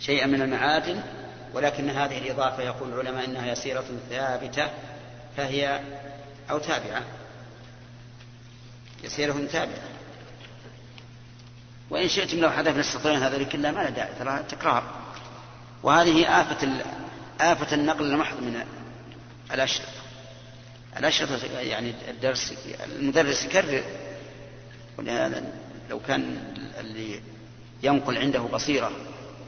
شيئا 0.00 0.26
من 0.26 0.42
المعادن 0.42 1.02
ولكن 1.54 1.90
هذه 1.90 2.18
الإضافة 2.18 2.62
يقول 2.62 2.92
العلماء 2.92 3.24
إنها 3.24 3.52
يسيرة 3.52 3.84
ثابتة 4.10 4.68
فهي 5.36 5.80
أو 6.50 6.58
تابعة. 6.58 7.02
يسيرة 9.04 9.46
تابعة 9.52 9.99
وإن 11.90 12.08
شئتم 12.08 12.38
لو 12.38 12.50
حذفنا 12.50 12.80
السطرين 12.80 13.22
هذا 13.22 13.42
كلها 13.44 13.72
ما 13.72 13.80
لا 13.80 13.90
داعي 13.90 14.14
ترى 14.18 14.42
تكرار. 14.48 14.82
وهذه 15.82 16.40
آفة 16.40 16.84
آفة 17.40 17.74
النقل 17.74 18.04
المحض 18.04 18.42
من 18.42 18.64
الأشرطة. 19.52 19.88
الأشرطة 20.96 21.46
يعني 21.60 21.94
الدرس 22.08 22.54
المدرس 22.84 23.44
يكرر. 23.44 23.84
ولهذا 24.98 25.52
لو 25.90 26.00
كان 26.00 26.36
اللي 26.80 27.20
ينقل 27.82 28.18
عنده 28.18 28.40
بصيرة 28.40 28.90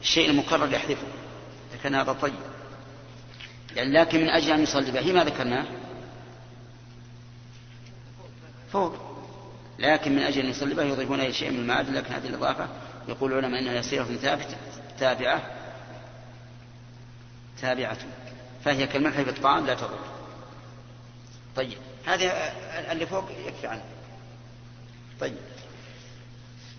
الشيء 0.01 0.29
المكرر 0.29 0.73
يحذفه 0.73 1.07
كان 1.83 1.95
هذا 1.95 2.13
طيب. 2.13 2.33
يعني 3.75 3.91
لكن 3.91 4.21
من 4.21 4.29
أجل 4.29 4.51
أن 4.51 4.63
يصلي 4.63 4.91
به 4.91 5.13
ما 5.13 5.23
ذكرناه 5.23 5.65
فوق. 8.71 9.12
لكن 9.79 10.15
من 10.15 10.21
أجل 10.21 10.41
أن 10.41 10.49
يصلي 10.49 10.75
به 10.75 10.83
يضيفون 10.83 11.19
إلى 11.19 11.33
شيء 11.33 11.51
من 11.51 11.59
المعادن 11.59 11.93
لكن 11.93 12.13
هذه 12.13 12.27
الإضافة 12.27 12.67
يقول 13.07 13.33
العلماء 13.33 13.61
أنها 13.61 13.73
يسيرة 13.73 14.03
ثابتة 14.03 14.57
تابعة 14.99 15.41
تابعة. 17.61 17.97
فهي 18.65 18.87
كالملح 18.87 19.21
في 19.21 19.29
الطعام 19.29 19.65
لا 19.65 19.73
تضر. 19.73 19.99
طيب 21.55 21.77
هذه 22.05 22.31
اللي 22.91 23.05
فوق 23.05 23.31
يكفي 23.47 23.67
عنه. 23.67 23.83
طيب. 25.19 25.35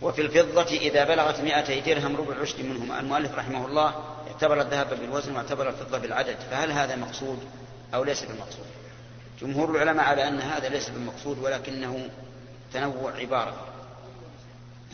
وفي 0.03 0.21
الفضة 0.21 0.77
إذا 0.77 1.05
بلغت 1.05 1.41
مائتي 1.41 1.81
درهم 1.81 2.17
ربع 2.17 2.41
عشر 2.41 2.63
منهما 2.63 3.01
المؤلف 3.01 3.35
رحمه 3.35 3.67
الله 3.67 3.95
اعتبر 4.33 4.61
الذهب 4.61 5.01
بالوزن 5.01 5.37
واعتبر 5.37 5.69
الفضة 5.69 5.99
بالعدد. 5.99 6.37
فهل 6.51 6.73
هذا 6.73 6.97
مقصود 6.97 7.39
أو 7.95 8.05
ليس 8.05 8.25
بالمقصود؟ 8.25 8.67
جمهور 9.41 9.71
العلماء 9.71 10.05
على 10.05 10.29
أن 10.29 10.41
هذا 10.41 10.69
ليس 10.69 10.91
بالمقصود 10.91 11.39
ولكنه 11.39 12.09
تنوع 12.75 13.13
عبارة. 13.13 13.67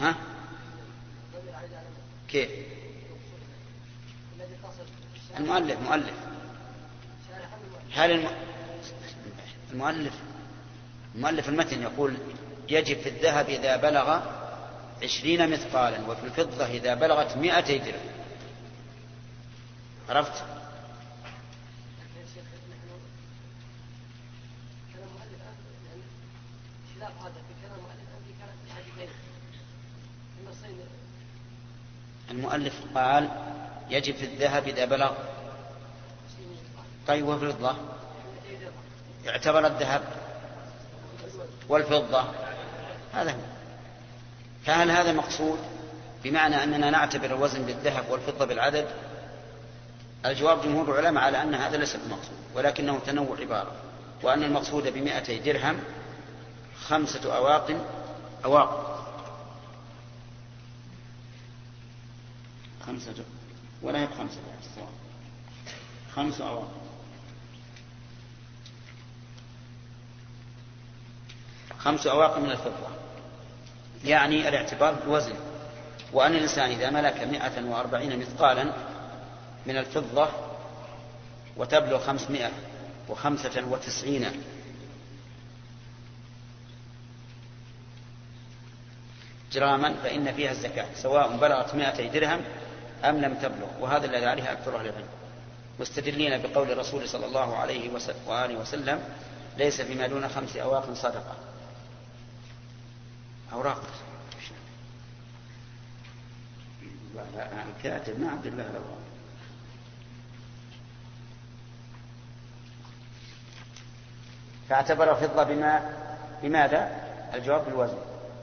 ها؟ 0.01 0.15
كيف؟ 2.29 2.51
المؤلف 5.39 5.81
مؤلف. 5.81 6.15
هل 7.93 8.11
الم... 8.11 8.29
المؤلف 9.73 10.15
المؤلف 11.15 11.49
المتن 11.49 11.83
يقول 11.83 12.17
يجب 12.69 13.01
في 13.01 13.09
الذهب 13.09 13.49
إذا 13.49 13.77
بلغ 13.77 14.21
عشرين 15.03 15.51
مثقالا 15.51 16.11
وفي 16.11 16.25
الفضة 16.25 16.67
إذا 16.67 16.95
بلغت 16.95 17.37
مائتي 17.37 17.79
درهم. 17.79 18.11
عرفت؟ 20.09 20.45
المؤلف 32.31 32.75
قال 32.95 33.29
يجب 33.91 34.15
في 34.15 34.25
الذهب 34.25 34.69
إذا 34.69 34.85
بلغ 34.85 35.13
طيب 37.07 37.29
وفي 37.29 37.45
الفضة 37.45 37.77
يعتبر 39.25 39.67
الذهب 39.67 40.03
والفضة. 41.69 42.25
هذا 43.13 43.33
هو. 43.33 43.39
فهل 44.65 44.91
هذا 44.91 45.13
مقصود؟ 45.13 45.59
بمعنى 46.25 46.65
أننا 46.65 46.91
نعتبر 46.91 47.27
الوزن 47.27 47.63
بالذهب 47.63 48.05
والفضة 48.11 48.45
بالعدد؟ 48.45 48.89
الجواب 50.27 50.63
جمهور 50.63 50.99
العلماء 50.99 51.25
على 51.25 51.43
أن 51.43 51.55
هذا 51.55 51.77
ليس 51.77 51.97
بمقصود 51.97 52.37
ولكنه 52.55 52.99
تنوع 53.07 53.41
عبارة 53.41 53.73
وأن 54.23 54.43
المقصود 54.43 54.89
بمائتي 54.89 55.39
درهم 55.39 55.81
خمسة 56.87 57.37
أواق 57.37 57.77
أواق. 58.45 59.00
خمسة 62.87 63.25
ولا 63.83 64.03
هي 64.03 64.09
خمسة 64.09 64.41
خمس 66.15 66.43
خمس 71.79 72.07
أواق 72.07 72.39
من 72.39 72.51
الفضة. 72.51 72.89
يعني 74.05 74.49
الاعتبار 74.49 74.95
بالوزن 74.95 75.35
وأن 76.13 76.35
الإنسان 76.35 76.71
إذا 76.71 76.91
ملك 76.91 77.21
مئة 77.21 77.65
وأربعين 77.65 78.19
مثقالا 78.19 78.73
من 79.67 79.77
الفضة 79.77 80.29
وتبلغ 81.57 82.07
خمسمائة 82.07 82.51
وخمسة 83.09 83.65
وتسعين. 83.71 84.27
جراما 89.53 89.95
فإن 89.95 90.35
فيها 90.35 90.51
الزكاة 90.51 90.87
سواء 90.95 91.37
بلغت 91.37 91.75
مائتي 91.75 92.09
درهم 92.09 92.41
أم 93.05 93.17
لم 93.17 93.35
تبلغ 93.35 93.69
وهذا 93.81 94.07
الذي 94.07 94.27
عليه 94.27 94.53
أكثر 94.53 94.77
أهل 94.77 94.87
العلم. 94.87 95.09
مستدلين 95.81 96.43
بقول 96.43 96.71
الرسول 96.71 97.09
صلى 97.09 97.27
الله 97.27 97.57
عليه 97.57 97.91
وآله 98.27 98.57
وسلم 98.57 99.01
ليس 99.59 99.81
فيما 99.81 100.07
دون 100.07 100.29
خمس 100.29 100.57
أواق 100.57 100.93
صدقة. 100.93 101.37
أوراق. 103.53 103.83
الكاتب 107.77 108.21
ما 108.21 108.31
عبد 108.31 108.47
الله 108.47 108.63
الأوراق 108.63 108.99
فاعتبر 114.69 115.11
الفضة 115.11 115.43
بما 115.43 115.97
بماذا؟ 116.43 117.05
الجواب 117.35 117.65
بالوزن. 117.65 117.99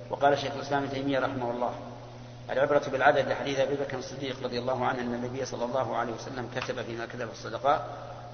وقال 0.10 0.38
شيخ 0.38 0.54
الإسلام 0.54 0.84
ابن 0.84 0.94
تيمية 0.94 1.20
رحمه 1.20 1.52
الله 1.52 1.87
العبرة 2.50 2.82
بالعدد 2.92 3.28
لحديث 3.28 3.60
أبي 3.60 3.76
بكر 3.76 3.98
الصديق 3.98 4.44
رضي 4.44 4.60
الله 4.60 4.86
عنه 4.86 5.02
أن 5.02 5.14
النبي 5.14 5.46
صلى 5.46 5.66
الله 5.66 5.96
عليه 5.96 6.14
وسلم 6.14 6.50
كتب 6.56 6.82
فيما 6.82 7.06
كتب 7.06 7.30
الصدقات 7.32 7.82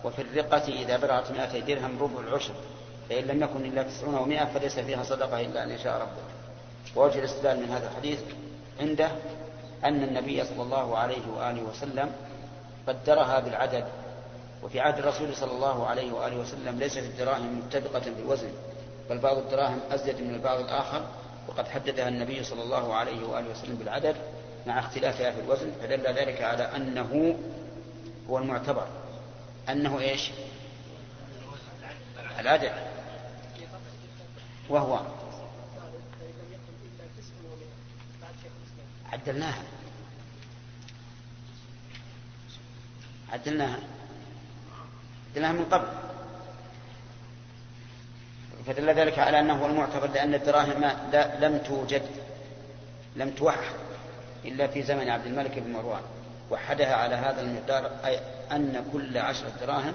وفي 0.04 0.22
الرقة 0.22 0.68
إذا 0.68 0.98
بلغت 0.98 1.32
مائتي 1.32 1.62
درهم 1.62 2.00
ربع 2.00 2.20
العشر 2.20 2.54
فإن 3.10 3.24
لم 3.24 3.44
يكن 3.44 3.66
إلا 3.66 3.84
تسعون 3.84 4.16
ومائة 4.16 4.46
فليس 4.46 4.80
فيها 4.80 5.04
صدقة 5.04 5.42
إلا 5.42 5.64
أن 5.64 5.72
يشاء 5.72 6.02
ربك. 6.02 6.34
ووجه 6.96 7.20
الاستدلال 7.20 7.60
من 7.60 7.70
هذا 7.70 7.90
الحديث 7.92 8.20
عنده 8.80 9.12
أن 9.84 10.04
النبي 10.04 10.44
صلى 10.44 10.62
الله 10.62 10.98
عليه 10.98 11.28
وآله 11.36 11.64
وسلم 11.64 12.12
قدرها 12.88 13.40
بالعدد 13.40 13.86
وفي 14.64 14.80
عهد 14.80 14.98
الرسول 14.98 15.36
صلى 15.36 15.52
الله 15.52 15.88
عليه 15.88 16.14
وآله 16.14 16.38
وسلم 16.38 16.80
ليست 16.80 16.98
الدراهم 16.98 17.58
متفقة 17.58 18.12
بالوزن 18.18 18.52
بل 19.10 19.18
بعض 19.18 19.38
الدراهم 19.38 19.80
أزيد 19.92 20.22
من 20.22 20.36
البعض 20.36 20.60
الآخر 20.60 21.02
وقد 21.54 21.68
حددها 21.68 22.08
النبي 22.08 22.44
صلى 22.44 22.64
الله 22.64 22.94
عليه 22.94 23.26
وآله 23.26 23.50
وسلم 23.50 23.76
بالعدد 23.76 24.16
مع 24.68 24.80
اختلافها 24.80 25.32
في 25.32 25.40
الوزن 25.40 25.72
فدل 25.82 26.04
ذلك 26.04 26.42
على 26.42 26.64
أنه 26.64 27.40
هو 28.30 28.38
المعتبر. 28.38 28.88
أنه 29.70 30.00
إيش؟ 30.00 30.32
العدد. 32.40 32.72
وهو. 34.70 35.00
عدلناها. 39.12 39.64
عدلناها. 43.32 43.80
عدلناها 45.32 45.52
من 45.52 45.66
قبل. 45.66 46.03
فدل 48.68 48.90
ذلك 48.90 49.20
على 49.20 49.40
أنه 49.40 49.54
هو 49.54 49.66
المعتبر 49.66 50.08
لأن 50.08 50.34
الدراهم 50.34 50.84
لم 51.40 51.58
توجد 51.58 52.04
لم 53.16 53.30
توحد 53.30 53.76
إلا 54.46 54.68
في 54.68 54.84
زمن 54.84 55.10
عبد 55.10 55.26
الملك 55.26 55.60
بن 55.60 55.72
مروان. 55.72 56.02
وحدها 56.52 56.96
على 56.96 57.16
هذا 57.16 57.42
المقدار 57.42 57.92
أي 58.06 58.20
أن 58.52 58.86
كل 58.94 59.18
عشرة 59.18 59.52
دراهم 59.62 59.94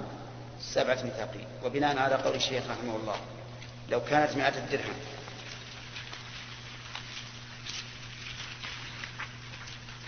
سبعة 0.60 0.94
مثاقين 1.04 1.46
وبناء 1.64 1.98
على 1.98 2.14
قول 2.14 2.34
الشيخ 2.34 2.62
رحمه 2.70 2.96
الله 2.96 3.16
لو 3.88 4.00
كانت 4.00 4.36
مئة 4.36 4.66
درهم. 4.70 4.94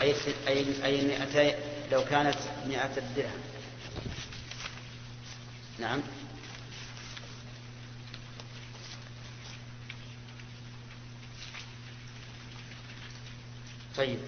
أي 0.01 0.15
أي 0.49 0.85
أي 0.85 1.05
مئتي 1.05 1.55
لو 1.93 2.05
كانت 2.05 2.39
مئة 2.66 2.95
درهم. 3.16 3.41
نعم. 5.78 6.01
طيب 14.01 14.19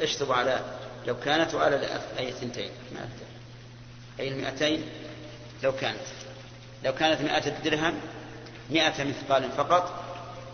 اشطبوا 0.00 0.34
على 0.34 0.60
لو 1.06 1.20
كانت 1.20 1.54
وعلى 1.54 2.00
أي 2.18 2.32
ثنتين 2.32 2.70
أي 4.20 4.28
المئتين؟ 4.28 4.82
لو 5.62 5.72
كانت. 5.72 6.00
لو 6.84 6.94
كانت 6.94 7.20
مئة 7.20 7.46
الدرهم 7.46 7.94
مئة 8.70 9.04
مثقال 9.04 9.50
فقط 9.56 10.04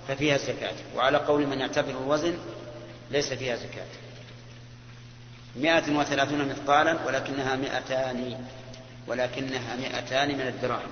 ففيها 0.08 0.34
الزكاة 0.34 0.74
وعلى 0.96 1.18
قول 1.18 1.46
من 1.46 1.60
يعتبر 1.60 1.90
الوزن 1.90 2.38
ليس 3.10 3.32
فيها 3.32 3.56
زكاة. 3.56 3.86
مئة 5.56 5.96
وثلاثون 5.98 6.48
مثقالا 6.48 7.06
ولكنها 7.06 7.56
مئتان 7.56 8.44
ولكنها 9.06 9.76
مئتان 9.76 10.28
من 10.28 10.46
الدراهم. 10.46 10.90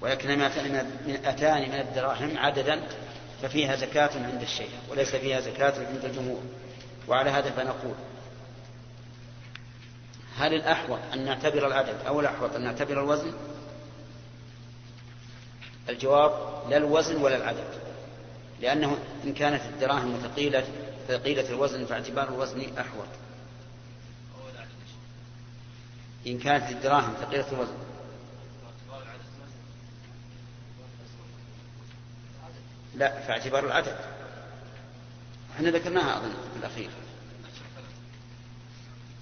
ولكنها 0.00 0.50
مئتان 1.06 1.62
من 1.62 1.74
الدراهم 1.74 2.38
عددا. 2.38 2.82
ففيها 3.42 3.76
زكاة 3.76 4.10
عند 4.14 4.42
الشيخ 4.42 4.70
وليس 4.90 5.16
فيها 5.16 5.40
زكاة 5.40 5.86
عند 5.86 6.04
الجمهور. 6.04 6.42
وعلى 7.08 7.30
هذا 7.30 7.50
فنقول 7.50 7.94
هل 10.36 10.54
الأحوط 10.54 10.98
أن 11.12 11.24
نعتبر 11.24 11.66
العدد 11.66 11.96
أو 12.06 12.20
الأحوط 12.20 12.54
أن 12.54 12.64
نعتبر 12.64 12.92
الوزن؟ 12.92 13.32
الجواب 15.88 16.32
لا 16.70 16.76
الوزن 16.76 17.22
ولا 17.22 17.36
العدد 17.36 17.68
لأنه 18.60 18.98
إن 19.24 19.34
كانت 19.34 19.62
الدراهم 19.62 20.20
ثقيلة 20.22 20.64
ثقيلة 21.08 21.48
الوزن 21.48 21.84
فاعتبار 21.84 22.28
الوزن 22.28 22.78
أحوط. 22.78 23.08
إن 26.26 26.38
كانت 26.38 26.70
الدراهم 26.70 27.14
ثقيلة 27.20 27.52
الوزن 27.52 27.76
لا 32.98 33.20
في 33.20 33.32
اعتبار 33.32 33.66
العدد. 33.66 33.96
إحنا 35.56 35.70
ذكرناها 35.70 36.16
أظن 36.16 36.30
في 36.30 36.58
الأخير. 36.58 36.90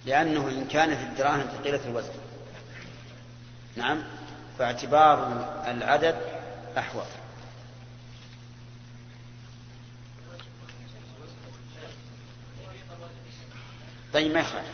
لأنه 0.06 0.48
إن 0.48 0.64
كانت 0.64 1.00
الدراهم 1.00 1.40
ثقيلة 1.40 1.80
الوزن. 1.88 2.12
نعم 3.76 4.02
فاعتبار 4.58 5.26
العدد 5.66 6.16
أحوط. 6.78 7.06
طيب 14.12 14.32
ما 14.32 14.40
يخالف. 14.40 14.66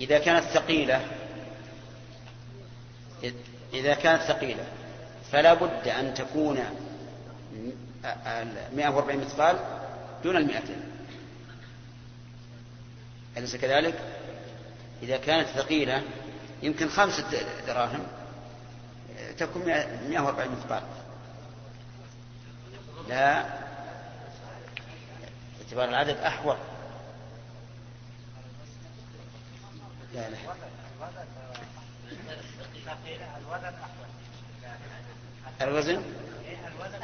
إذا 0.00 0.18
كانت 0.18 0.44
ثقيلة 0.44 1.06
إذا 3.74 3.94
كانت 3.94 4.22
ثقيلة 4.22 4.64
فلا 5.32 5.54
بد 5.54 5.88
أن 5.88 6.14
تكون 6.14 6.64
140 8.04 9.18
مثقال 9.20 9.58
دون 10.24 10.36
المئتين. 10.36 10.82
أليس 13.36 13.56
كذلك؟ 13.56 13.98
إذا 15.02 15.16
كانت 15.16 15.48
ثقيلة 15.48 16.02
يمكن 16.62 16.88
خمسة 16.88 17.24
دراهم 17.66 18.06
تكون 19.38 19.62
140 19.64 20.50
مثقال 20.50 20.82
لا. 23.08 23.44
اعتبار 25.62 25.88
العدد 25.88 26.16
أحوط. 26.16 26.56
لا 30.14 30.30
لا. 30.30 30.36
الوزن؟ 35.62 36.02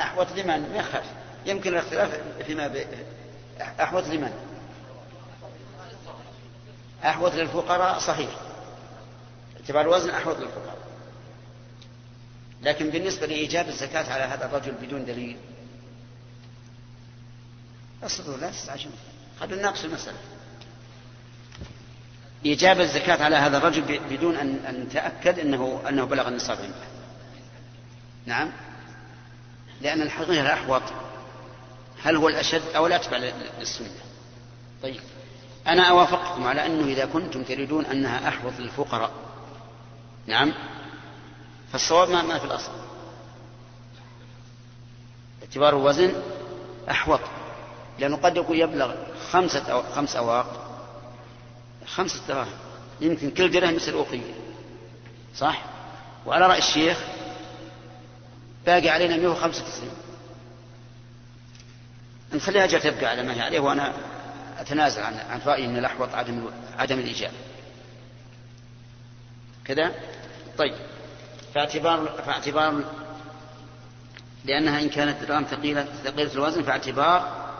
أحوط 0.00 0.26
لمن؟ 0.32 0.70
ما 0.70 0.76
يخالف 0.76 1.06
يمكن 1.46 1.70
الاختلاف 1.72 2.20
فيما 2.46 2.68
ب... 2.68 2.86
أحوط 3.60 4.06
لمن؟ 4.06 4.32
أحوط 7.04 7.34
للفقراء 7.34 7.98
صحيح. 7.98 8.30
اعتبار 9.60 9.82
الوزن 9.82 10.10
أحوط 10.10 10.38
للفقراء. 10.38 10.78
لكن 12.62 12.90
بالنسبة 12.90 13.26
لإيجاب 13.26 13.68
الزكاة 13.68 14.12
على 14.12 14.22
هذا 14.22 14.46
الرجل 14.46 14.72
بدون 14.72 15.04
دليل 15.04 15.36
أصبروا 18.02 18.36
لا 18.36 18.50
تستعجلوا 18.50 18.92
خلوا 19.40 19.58
نناقش 19.58 19.84
المسألة. 19.84 20.18
إيجاب 22.46 22.80
الزكاة 22.80 23.24
على 23.24 23.36
هذا 23.36 23.58
الرجل 23.58 24.00
بدون 24.10 24.36
أن 24.36 24.64
أن 24.68 24.80
نتأكد 24.80 25.38
أنه 25.38 25.82
أنه 25.88 26.04
بلغ 26.04 26.28
النصاب. 26.28 26.58
عنده. 26.58 26.74
نعم. 28.26 28.52
لأن 29.80 30.02
الحقيقة 30.02 30.40
الأحوط 30.40 30.82
هل 32.02 32.16
هو 32.16 32.28
الأشد 32.28 32.62
أو 32.76 32.86
الأتبع 32.86 33.16
للسنة؟ 33.58 33.88
طيب. 34.82 35.00
أنا 35.66 35.82
أوافقكم 35.82 36.46
على 36.46 36.66
أنه 36.66 36.86
إذا 36.86 37.04
كنتم 37.04 37.42
تريدون 37.42 37.86
أنها 37.86 38.28
أحوط 38.28 38.52
للفقراء 38.58 39.10
نعم 40.26 40.52
فالصواب 41.72 42.10
ما, 42.10 42.22
ما 42.22 42.38
في 42.38 42.44
الأصل. 42.44 42.72
اعتبار 45.42 45.76
الوزن 45.76 46.12
أحوط 46.90 47.20
لأنه 47.98 48.16
قد 48.16 48.36
يكون 48.36 48.56
يبلغ 48.56 48.94
خمسة 49.30 49.72
أو 49.72 49.82
خمس 49.82 50.16
أواق 50.16 50.70
خمسة 51.86 52.20
دراهم 52.28 52.52
يمكن 53.00 53.30
كل 53.30 53.50
درهم 53.50 53.74
يصير 53.74 53.94
أوقية 53.94 54.34
صح؟ 55.36 55.62
وعلى 56.26 56.46
رأي 56.46 56.58
الشيخ 56.58 56.98
باقي 58.66 58.88
علينا 58.88 59.16
195 59.16 59.90
نخليها 62.32 62.66
جاء 62.66 62.80
تبقى 62.80 63.06
على 63.06 63.22
ما 63.22 63.34
هي 63.34 63.40
عليه 63.40 63.60
وأنا 63.60 63.92
أتنازل 64.58 65.02
عن 65.02 65.14
عن 65.14 65.40
رأيي 65.46 65.66
أن 65.66 65.76
الأحوط 65.78 66.14
عدم 66.14 66.48
عدم 66.78 66.98
الإجابة 66.98 67.34
كذا؟ 69.64 69.94
طيب. 70.58 70.74
فاعتبار 71.54 72.22
فاعتبار 72.26 72.84
لأنها 74.44 74.80
إن 74.80 74.88
كانت 74.88 75.24
درهم 75.24 75.44
ثقيلة 75.44 75.86
ثقيلة 76.04 76.32
الوزن 76.32 76.62
فاعتبار 76.62 77.50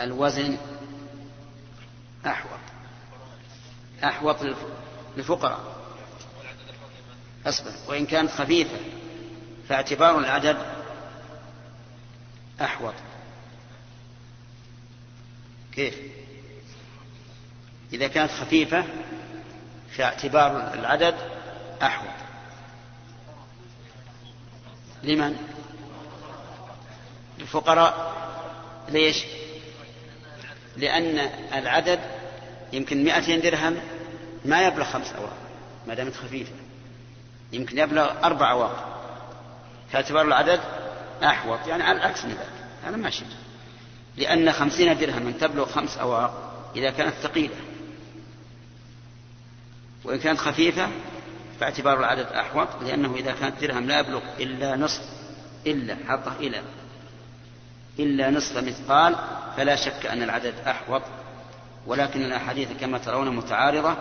الوزن 0.00 0.56
أحوط. 2.26 2.60
أحوط 4.04 4.36
للفقراء. 5.16 5.60
أصبر. 7.46 7.70
وإن 7.88 8.06
كانت 8.06 8.30
خفيفة 8.30 8.76
فاعتبار 9.70 10.18
العدد 10.18 10.56
أحوط. 12.60 12.94
كيف؟ 15.72 15.94
إذا 17.92 18.08
كانت 18.08 18.30
خفيفة 18.30 18.84
فاعتبار 19.96 20.74
العدد 20.74 21.14
أحوط. 21.82 22.14
لمن؟ 25.02 25.36
الفقراء. 27.40 28.14
ليش؟ 28.88 29.24
لأن 30.76 31.18
العدد 31.54 32.00
يمكن 32.72 33.04
200 33.04 33.36
درهم 33.36 33.76
ما 34.44 34.62
يبلغ 34.62 34.84
خمس 34.84 35.12
أواق 35.12 35.36
ما 35.86 35.94
دامت 35.94 36.16
خفيفة. 36.16 36.52
يمكن 37.52 37.78
يبلغ 37.78 38.24
أربع 38.24 38.50
أواق. 38.50 38.99
فاعتبار 39.92 40.22
العدد 40.22 40.60
أحوط 41.22 41.66
يعني 41.66 41.82
على 41.82 41.98
العكس 41.98 42.24
من 42.24 42.30
ذلك. 42.30 42.64
هذا 42.84 42.96
ماشي 42.96 43.24
لأن 44.16 44.52
خمسين 44.52 44.98
درهما 44.98 45.32
تبلغ 45.40 45.66
خمس 45.66 45.98
أواق 45.98 46.52
إذا 46.76 46.90
كانت 46.90 47.14
ثقيلة. 47.22 47.56
وإن 50.04 50.18
كانت 50.18 50.38
خفيفة 50.38 50.88
فاعتبار 51.60 51.98
العدد 51.98 52.26
أحوط 52.26 52.68
لأنه 52.82 53.14
إذا 53.14 53.32
كانت 53.32 53.60
درهم 53.60 53.86
لا 53.86 54.00
يبلغ 54.00 54.22
إلا 54.40 54.76
نصف 54.76 55.02
إلا 55.66 55.96
حطه 56.08 56.32
إلى 56.40 56.62
إلا 57.98 58.30
نصف 58.30 58.56
مثقال 58.56 59.16
فلا 59.56 59.76
شك 59.76 60.06
أن 60.06 60.22
العدد 60.22 60.54
أحوط. 60.66 61.02
ولكن 61.86 62.22
الأحاديث 62.22 62.68
كما 62.80 62.98
ترون 62.98 63.36
متعارضة 63.36 63.96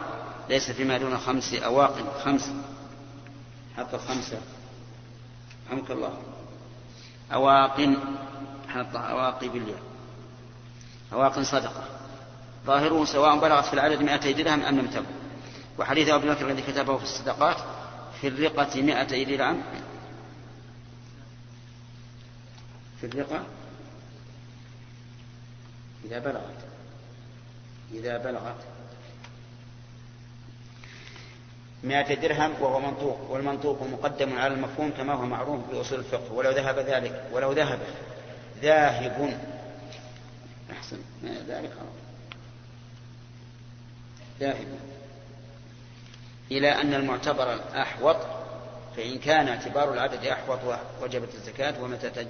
ليس 0.50 0.72
فيما 0.72 0.98
دون 0.98 1.18
خمس 1.18 1.54
أواق 1.54 2.22
خمس 2.26 2.52
حط 3.78 3.96
خمسة. 3.96 4.38
رحمك 5.70 5.92
الله. 5.92 6.22
أواق 7.34 7.78
حط 8.68 8.96
أواقي 8.96 9.50
بالياء. 9.50 9.82
أواق 11.14 11.40
صدقة. 11.40 11.84
ظاهره 12.66 13.06
سواء 13.06 13.40
بلغت 13.40 13.66
في 13.66 13.74
العدد 13.74 14.02
مائتي 14.02 14.34
درهم 14.34 14.62
أم 14.62 14.80
لم 14.80 14.88
تبلغ 14.88 15.10
وحديث 15.78 16.10
أبي 16.10 16.30
بكر 16.30 16.50
الذي 16.50 16.62
كتبه 16.62 16.98
في 16.98 17.04
الصدقات 17.04 17.58
في 18.22 18.28
الرقة 18.28 18.82
مائتي 18.82 19.26
درهم. 19.26 19.64
في 23.02 23.06
الرقة؟ 23.06 23.44
إذا 26.06 26.20
بلغت. 26.20 26.60
إذا 27.94 28.18
بلغت. 28.18 28.69
مائة 31.84 32.14
درهم 32.14 32.52
وهو 32.62 32.80
منطوق 32.80 33.32
والمنطوق 33.32 33.84
مقدم 33.84 34.40
على 34.40 34.54
المفهوم 34.54 34.92
كما 34.92 35.14
هو 35.14 35.26
معروف 35.26 35.70
في 35.70 35.82
أصول 35.82 36.00
الفقه 36.00 36.34
ولو 36.34 36.52
ذهب 36.52 36.80
ذلك 36.80 37.24
ولو 37.34 37.52
ذهب 37.52 37.80
ذاهب. 38.62 39.40
أحسن. 40.72 40.98
ذلك؟ 41.24 41.72
ذاهب. 44.40 44.68
إلى 46.52 46.82
أن 46.82 46.94
المعتبر 46.94 47.54
الأحوط 47.54 48.18
فإن 48.98 49.20
كان 49.20 49.48
اعتبار 49.48 49.94
العدد 49.94 50.26
أحوط 50.26 50.60
وجبت 51.02 51.36
الزكاة 51.36 51.84
ومتى 51.84 52.10
تج... 52.10 52.28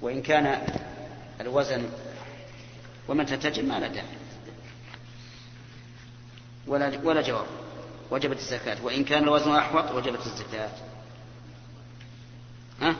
وإن 0.00 0.22
كان 0.22 0.62
الوزن 1.40 1.90
ومتى 3.08 3.36
تجب 3.36 3.64
ما 3.64 3.80
لا 3.80 3.86
داعي. 3.86 4.19
ولا 6.70 7.00
ولا 7.04 7.22
جواب. 7.22 7.46
وجبت 8.10 8.38
الزكاة. 8.38 8.84
وإن 8.84 9.04
كان 9.04 9.22
الوزن 9.22 9.50
أحوط 9.50 9.90
وجبت 9.90 10.26
الزكاة. 10.26 10.70
ها؟ 12.80 12.96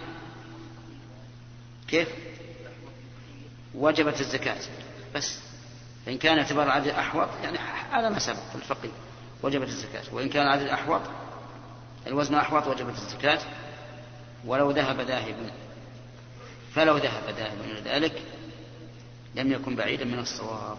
كيف؟ 1.88 2.08
وجبت 3.74 4.20
الزكاة. 4.20 4.60
بس. 5.14 5.38
فإن 6.06 6.18
كان 6.18 6.38
اعتبار 6.38 6.66
العدد 6.66 6.88
أحوط 6.88 7.28
يعني 7.42 7.58
على 7.92 8.10
ما 8.10 8.18
سبق 8.18 8.48
في 8.50 8.54
الفقه 8.54 8.90
وجبت 9.42 9.68
الزكاة. 9.68 10.04
وإن 10.12 10.28
كان 10.28 10.42
العدد 10.42 10.66
أحوط 10.66 11.00
الوزن 12.06 12.34
أحوط 12.34 12.66
وجبت 12.66 12.94
الزكاة. 12.94 13.40
ولو 14.44 14.70
ذهب 14.70 15.00
ذاهب 15.00 15.52
فلو 16.74 16.96
ذهب 16.96 17.34
ذاهب 17.36 17.60
إلى 17.60 17.80
ذلك 17.80 18.22
لم 19.34 19.52
يكن 19.52 19.76
بعيدا 19.76 20.04
من 20.04 20.18
الصواب. 20.18 20.78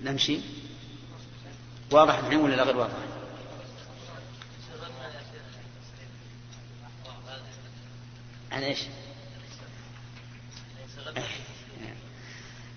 نمشي؟ 0.00 0.40
واضح 1.90 2.18
الحين 2.18 2.40
ولا 2.40 2.62
غير 2.62 2.76
واضح؟ 2.76 2.92
عن 8.52 8.62
إيش؟ 8.62 8.80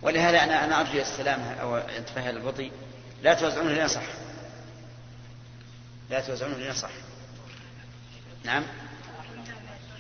ولهذا 0.01 0.43
أنا 0.43 0.65
أنا 0.65 0.81
أرجو 0.81 0.99
السلام 0.99 1.41
أو 1.41 1.77
انتفاء 1.77 2.29
البطيء 2.29 2.71
لا 3.23 3.33
توزعونه 3.33 3.71
لنا 3.71 3.87
صح. 3.87 4.03
لا 6.09 6.21
توزعونه 6.21 6.57
لنا 6.57 6.73
صح. 6.73 6.91
نعم. 8.43 8.63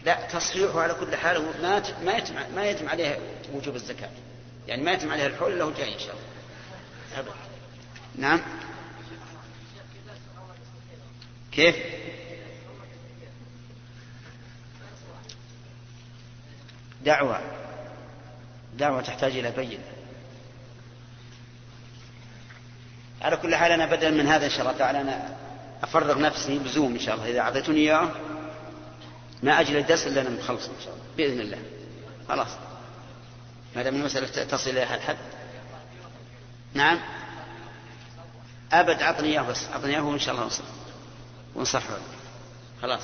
لا 0.05 0.27
تصحيحه 0.27 0.81
على 0.81 0.93
كل 0.93 1.15
حال 1.15 1.41
ما 1.61 1.83
ما 2.03 2.17
يتم 2.17 2.35
ما 2.55 2.65
يتم 2.65 2.89
عليه 2.89 3.19
وجوب 3.53 3.75
الزكاة. 3.75 4.09
يعني 4.67 4.83
ما 4.83 4.91
يتم 4.91 5.11
عليه 5.11 5.27
الحول 5.27 5.53
الا 5.53 5.63
هو 5.63 5.71
جاي 5.71 5.93
إن 5.93 5.99
شاء 5.99 6.15
الله. 6.15 6.32
نعم. 8.15 8.41
كيف؟ 11.51 11.75
دعوة. 17.05 17.41
دعوة 18.73 19.01
تحتاج 19.01 19.37
إلى 19.37 19.51
بينة 19.51 19.83
على 23.21 23.37
كل 23.37 23.55
حال 23.55 23.71
أنا 23.71 23.85
بدلا 23.85 24.09
من 24.09 24.27
هذا 24.27 24.45
إن 24.45 24.49
شاء 24.49 24.61
الله 24.61 24.77
تعالى 24.77 25.01
أنا 25.01 25.37
أفرغ 25.83 26.19
نفسي 26.19 26.59
بزوم 26.59 26.93
إن 26.93 26.99
شاء 26.99 27.15
الله. 27.15 27.29
إذا 27.29 27.39
أعطيتوني 27.39 27.79
إياه 27.79 28.11
ما 29.43 29.59
أجل 29.59 29.77
الدرس 29.77 30.07
إلا 30.07 30.21
أنا 30.21 30.29
مخلص 30.29 30.67
إن 30.67 30.81
شاء 30.83 30.93
الله 30.93 31.05
بإذن 31.17 31.39
الله. 31.39 31.59
خلاص. 32.29 32.49
ما 33.75 33.83
دام 33.83 33.95
المسألة 33.95 34.45
تصل 34.45 34.69
إلى 34.69 34.81
هذا 34.81 34.95
الحد 34.95 35.17
نعم. 36.73 36.99
أبد 38.71 39.01
أعطني 39.01 39.27
إياه 39.27 39.41
بس 39.41 39.65
أعطني 39.65 39.93
إياه 39.93 40.01
وإن 40.01 40.19
شاء 40.19 40.35
الله 40.35 40.45
نصح 40.45 40.63
ونصحه 41.55 41.97
خلاص. 42.81 43.01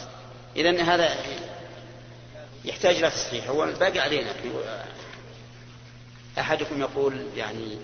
إذا 0.55 0.83
هذا 0.83 1.15
يحتاج 2.65 2.95
إلى 2.95 3.11
تصحيح. 3.11 3.47
هو 3.47 3.63
الباقي 3.63 3.99
علينا. 3.99 4.33
أحدكم 6.39 6.79
يقول 6.79 7.27
يعني 7.35 7.77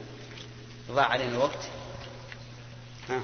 ضاع 0.92 1.06
علينا 1.06 1.32
الوقت. 1.32 1.70
ها. 3.10 3.22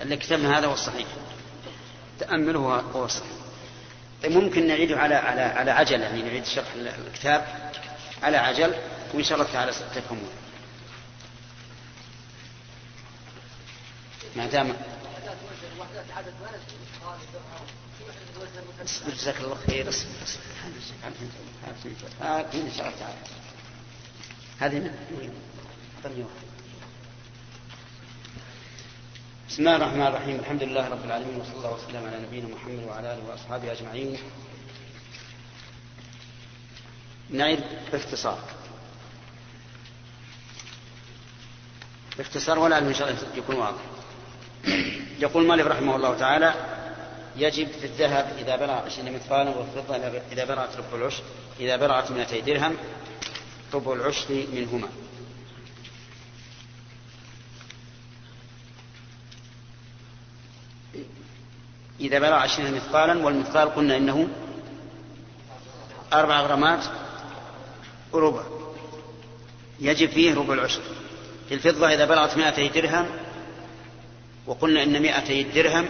اللي 0.00 0.16
كتبنا 0.16 0.58
هذا 0.58 0.66
هو 0.66 0.72
الصحيح. 0.72 1.08
تأمله 2.18 2.58
هو 2.94 3.04
الصحيح. 3.04 3.39
طيب 4.22 4.32
ممكن 4.32 4.66
نعيده 4.66 4.98
على 5.00 5.14
على 5.14 5.40
على 5.42 5.70
عجل 5.70 6.00
يعني 6.00 6.22
نعيد 6.22 6.44
شرح 6.44 6.66
الكتاب 7.06 7.70
على 8.22 8.36
عجل 8.36 8.74
وإن 9.14 9.24
شاء 9.24 9.38
الله 9.40 9.52
تعالى 9.52 9.72
ستفهمون. 9.72 10.28
ما 14.36 14.46
دام 14.46 14.76
جزاك 19.08 19.40
الله 19.40 19.56
خير. 19.66 19.88
اصبر 19.88 20.08
اصبر 20.24 20.42
هذه 24.60 24.78
من 24.78 24.90
اعطني 26.04 26.24
بسم 29.50 29.62
الله 29.62 29.76
الرحمن 29.76 30.06
الرحيم. 30.06 30.36
الحمد 30.36 30.62
لله 30.62 30.88
رب 30.88 31.04
العالمين 31.04 31.40
وصلى 31.40 31.56
الله 31.56 31.74
وسلم 31.74 32.06
على 32.06 32.18
نبينا 32.26 32.48
محمد 32.48 32.84
وعلى 32.88 33.14
آله 33.14 33.22
وأصحابه 33.30 33.72
أجمعين. 33.72 34.18
نعيد 37.30 37.60
باختصار. 37.92 38.38
باختصار 42.18 42.58
ولا 42.58 42.78
إن 42.78 42.94
شاء 42.94 43.10
الله 43.10 43.20
يكون 43.36 43.56
واضح. 43.56 43.82
يقول 45.18 45.46
مالك 45.46 45.66
رحمه 45.66 45.96
الله 45.96 46.18
تعالى 46.18 46.54
يجب 47.36 47.68
في 47.68 47.84
الذهب 47.84 48.36
إذا 48.38 48.56
بلغ 48.56 48.72
عشرين 48.72 49.14
مثقالا 49.14 49.50
والفضة 49.50 49.96
إذا 50.32 50.44
بلغت 50.44 50.76
ربع 50.76 50.98
العشر 50.98 51.22
إذا 51.60 51.76
بلغت 51.76 52.10
200 52.10 52.40
درهم 52.40 52.76
ربع 53.74 53.92
العشر 53.92 54.46
منهما. 54.52 54.88
إذا 62.00 62.18
بلغ 62.18 62.32
عشرين 62.32 62.74
مثقالا 62.74 63.24
والمثقال 63.24 63.74
قلنا 63.74 63.96
إنه 63.96 64.28
أربع 66.12 66.40
غرامات 66.40 66.84
وربع. 68.12 68.42
يجب 69.80 70.08
فيه 70.08 70.34
ربع 70.34 70.54
العشر. 70.54 70.80
في 71.48 71.54
الفضة 71.54 71.94
إذا 71.94 72.04
بلغت 72.04 72.36
مائتي 72.36 72.68
درهم 72.68 73.06
وقلنا 74.46 74.82
إن 74.82 75.02
مائتي 75.02 75.42
درهم 75.42 75.88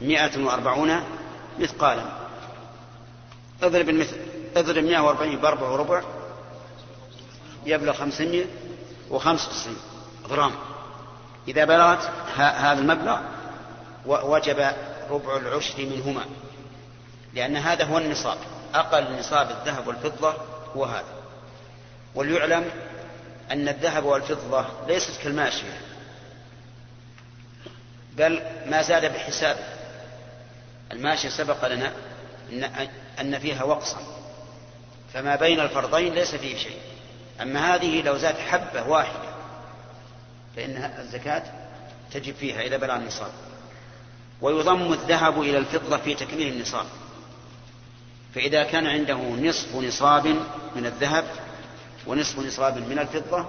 مائة 0.00 0.44
وأربعون 0.44 1.00
مثقالا. 1.58 2.04
اضرب 3.62 3.88
المثل 3.88 4.16
اضرب 4.56 4.84
مائة 4.84 4.98
وأربعين 4.98 5.38
بأربع 5.38 5.68
وربع 5.68 6.02
يبلغ 7.66 7.92
خمسمائة 7.92 8.44
وخمسة 9.10 9.48
وتسعين 9.48 9.76
غرام. 10.28 10.52
إذا 11.48 11.64
بلغت 11.64 12.10
هذا 12.36 12.80
المبلغ 12.80 13.18
وجب 14.06 14.70
ربع 15.10 15.36
العشر 15.36 15.86
منهما. 15.86 16.24
لأن 17.34 17.56
هذا 17.56 17.84
هو 17.84 17.98
النصاب. 17.98 18.38
أقل 18.74 19.18
نصاب 19.18 19.50
الذهب 19.50 19.86
والفضة 19.86 20.34
هو 20.76 20.84
هذا. 20.84 21.14
وليعلم 22.14 22.70
أن 23.50 23.68
الذهب 23.68 24.04
والفضة 24.04 24.66
ليست 24.88 25.20
كالماشية. 25.22 25.80
بل 28.12 28.42
ما 28.66 28.82
زاد 28.82 29.12
بحساب 29.12 29.56
الماشية 30.92 31.28
سبق 31.28 31.68
لنا 31.68 31.92
أن 33.20 33.38
فيها 33.38 33.64
وقصا. 33.64 33.98
فما 35.14 35.36
بين 35.36 35.60
الفرضين 35.60 36.14
ليس 36.14 36.34
فيه 36.34 36.56
شيء. 36.56 36.78
أما 37.42 37.74
هذه 37.74 38.02
لو 38.02 38.18
زاد 38.18 38.38
حبة 38.38 38.88
واحدة 38.88 39.34
فإن 40.56 40.76
الزكاة 40.98 41.42
تجب 42.12 42.34
فيها 42.34 42.60
إذا 42.60 42.76
بلغ 42.76 42.96
النصاب. 42.96 43.30
ويضم 44.40 44.92
الذهب 44.92 45.42
إلى 45.42 45.58
الفضة 45.58 45.96
في 45.96 46.14
تكميل 46.14 46.52
النصاب. 46.52 46.86
فإذا 48.34 48.64
كان 48.64 48.86
عنده 48.86 49.18
نصف 49.18 49.76
نصاب 49.76 50.26
من 50.76 50.86
الذهب 50.86 51.24
ونصف 52.06 52.38
نصاب 52.38 52.78
من 52.78 52.98
الفضة 52.98 53.46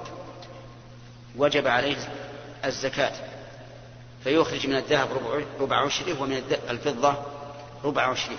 وجب 1.38 1.68
عليه 1.68 1.98
الزكاة. 2.66 3.14
فيخرج 4.24 4.68
من 4.68 4.76
الذهب 4.76 5.10
ربع 5.60 5.86
عشره 5.86 6.22
ومن 6.22 6.44
الفضة 6.70 7.16
ربع 7.84 8.02
عشره. 8.02 8.38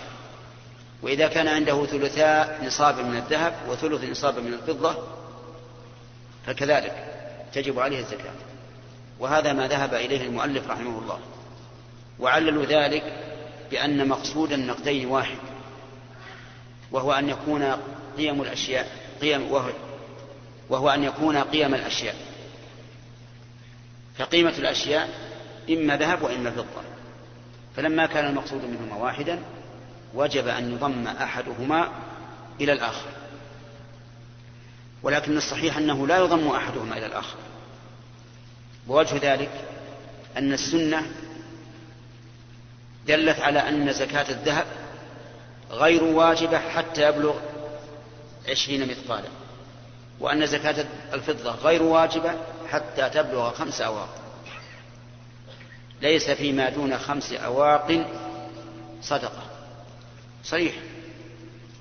وإذا 1.03 1.29
كان 1.29 1.49
عنده 1.49 1.87
ثلثاء 1.87 2.65
نصاب 2.65 2.99
من 2.99 3.17
الذهب 3.17 3.55
وثلث 3.69 4.05
نصاب 4.05 4.39
من 4.39 4.55
الفضة 4.55 4.97
فكذلك 6.47 7.13
تجب 7.53 7.79
عليه 7.79 7.99
الزكاة. 7.99 8.35
وهذا 9.21 9.53
ما 9.53 9.69
ذهب 9.69 9.95
إليه 9.95 10.27
المؤلف 10.27 10.71
رحمه 10.71 10.99
الله. 10.99 11.21
وعللوا 12.21 12.65
ذلك 12.65 13.27
بأن 13.71 14.09
مقصود 14.09 14.53
النقدين 14.53 15.07
واحد 15.07 15.39
وهو 16.93 17.13
أن 17.13 17.29
يكون 17.29 17.77
قيم 18.17 18.43
الأشياء 18.43 19.07
قيم 19.21 19.53
وهو, 19.53 19.71
وهو 20.69 20.91
أن 20.91 21.05
يكون 21.05 21.37
قيم 21.37 21.75
الأشياء. 21.75 22.17
فقيمة 24.19 24.55
الأشياء 24.59 25.09
إما 25.71 25.97
ذهب 25.97 26.23
وإما 26.23 26.51
فضة. 26.51 26.83
فلما 27.77 28.07
كان 28.07 28.27
المقصود 28.27 28.65
منهما 28.65 28.97
واحدا 28.97 29.43
وجب 30.15 30.49
أن 30.49 30.73
يضم 30.73 31.07
أحدهما 31.07 31.89
إلى 32.61 32.73
الآخر. 32.73 33.09
ولكن 35.03 35.37
الصحيح 35.37 35.77
أنه 35.77 36.07
لا 36.07 36.19
يضم 36.19 36.49
أحدهما 36.49 36.99
إلى 36.99 37.07
الآخر. 37.07 37.37
ووجه 38.89 39.35
ذلك 39.35 39.51
أن 40.37 40.53
السنة 40.53 41.07
دلت 43.07 43.41
على 43.41 43.69
أن 43.69 43.93
زكاة 43.93 44.31
الذهب 44.31 44.67
غير 45.71 46.05
واجبة 46.05 46.59
حتى 46.59 47.09
يبلغ 47.09 47.35
عشرين 48.49 48.89
مثقالا 48.89 49.29
وأن 50.21 50.47
زكاة 50.47 50.87
الفضة 51.13 51.51
غير 51.51 51.83
واجبة 51.83 52.33
حتى 52.71 53.09
تبلغ 53.09 53.51
خمس 53.51 53.81
أواق 53.81 54.09
ليس 56.03 56.31
فيما 56.31 56.69
دون 56.69 56.99
خمس 56.99 57.33
أواق 57.33 58.07
صدقة. 59.03 59.43
صريح. 60.45 60.75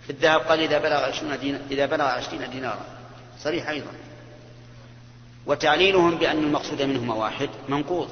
في 0.04 0.10
الذهب 0.10 0.42
قال 0.42 0.60
إذا 0.60 0.78
بلغ 0.78 1.04
عشرين 1.04 1.40
دينا 1.40 1.62
إذا 1.72 1.86
بلغ 1.86 2.06
عشرين 2.06 2.50
دينارا. 2.50 2.86
صريح 3.40 3.70
أيضا. 3.70 3.92
وتعليلهم 5.46 6.16
بأن 6.16 6.38
المقصود 6.38 6.82
منهما 6.82 7.16
واحد 7.16 7.50
منقوض. 7.70 8.10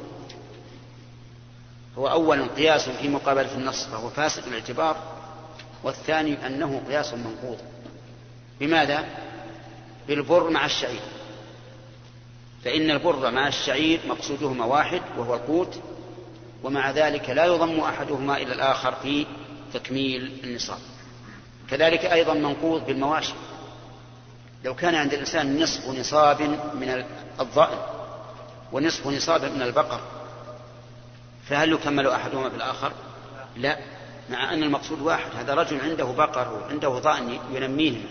هو 1.97 2.07
أولا 2.07 2.47
قياس 2.47 2.89
في 2.89 3.07
مقابلة 3.07 3.55
النص 3.55 3.85
فهو 3.85 4.09
فاسد 4.09 4.47
الاعتبار. 4.47 4.97
والثاني 5.83 6.47
أنه 6.47 6.81
قياس 6.87 7.13
منقوض. 7.13 7.57
بماذا؟ 8.59 9.05
بالبر 10.07 10.49
مع 10.49 10.65
الشعير. 10.65 11.01
فإن 12.63 12.91
البر 12.91 13.31
مع 13.31 13.47
الشعير 13.47 13.99
مقصودهما 14.07 14.65
واحد 14.65 15.01
وهو 15.17 15.35
القوت 15.35 15.79
ومع 16.63 16.91
ذلك 16.91 17.29
لا 17.29 17.45
يضم 17.45 17.79
أحدهما 17.79 18.37
إلى 18.37 18.53
الآخر 18.53 18.95
في 18.95 19.25
تكميل 19.73 20.39
النصاب. 20.43 20.79
كذلك 21.69 22.05
أيضا 22.05 22.33
منقوض 22.33 22.85
بالمواشي. 22.85 23.33
لو 24.63 24.75
كان 24.75 24.95
عند 24.95 25.13
الإنسان 25.13 25.59
نصف 25.63 25.89
نصاب 25.89 26.41
من 26.73 27.05
الضأن 27.39 27.77
ونصف 28.71 29.07
نصاب 29.07 29.45
من 29.45 29.61
البقر 29.61 30.01
فهل 31.49 31.71
يكمل 31.71 32.07
أحدهما 32.07 32.47
بالآخر 32.47 32.91
لا 33.55 33.77
مع 34.29 34.53
أن 34.53 34.63
المقصود 34.63 35.01
واحد 35.01 35.31
هذا 35.35 35.53
رجل 35.53 35.81
عنده 35.81 36.05
بقر 36.05 36.53
وعنده 36.53 36.89
ضأن 36.89 37.39
ينميهما 37.51 38.09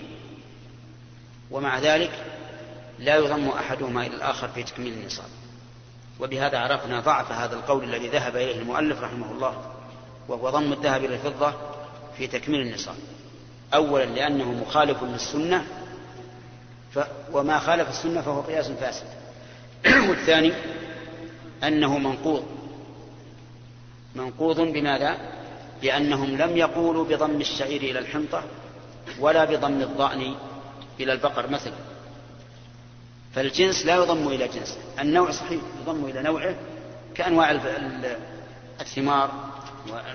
ومع 1.51 1.79
ذلك 1.79 2.13
لا 2.99 3.17
يضم 3.17 3.49
أحدهما 3.49 4.07
إلى 4.07 4.17
الآخر 4.17 4.49
في 4.49 4.63
تكميل 4.63 4.93
النصاب. 4.93 5.27
وبهذا 6.21 6.59
عرفنا 6.59 7.01
ضعف 7.01 7.33
هذا 7.33 7.55
القول 7.55 7.85
الذي 7.85 8.09
ذهب 8.09 8.37
إليه 8.37 8.59
المؤلف 8.59 9.01
رحمه 9.01 9.31
الله 9.31 9.73
وهو 10.29 10.51
ضم 10.51 10.73
الذهب 10.73 11.05
إلى 11.05 11.15
الفضة 11.15 11.55
في 12.17 12.27
تكميل 12.27 12.61
النصاب. 12.61 12.97
أولا 13.75 14.05
لأنه 14.05 14.53
مخالف 14.53 15.03
للسنة 15.03 15.65
ف 16.95 16.99
وما 17.33 17.59
خالف 17.59 17.89
السنة 17.89 18.21
فهو 18.21 18.41
قياس 18.41 18.71
فاسد. 18.71 19.07
والثاني 20.09 20.53
أنه 21.63 21.99
منقوض. 21.99 22.62
منقوض 24.15 24.61
بماذا؟ 24.61 25.17
بأنهم 25.83 26.37
لم 26.37 26.57
يقولوا 26.57 27.05
بضم 27.05 27.41
الشعير 27.41 27.83
إلى 27.83 27.99
الحنطة 27.99 28.45
ولا 29.21 29.45
بضم 29.45 29.83
الضأن 29.83 30.35
إلى 31.01 31.13
البقر 31.13 31.51
مثلا. 31.51 31.75
فالجنس 33.35 33.87
لا 33.87 33.95
يضم 33.95 34.29
إلى 34.29 34.49
جنس 34.49 34.79
النوع 35.01 35.31
صحيح 35.31 35.63
يضم 35.81 36.05
إلى 36.05 36.23
نوعه 36.23 36.57
كأنواع 37.15 37.51
الثمار 38.81 39.31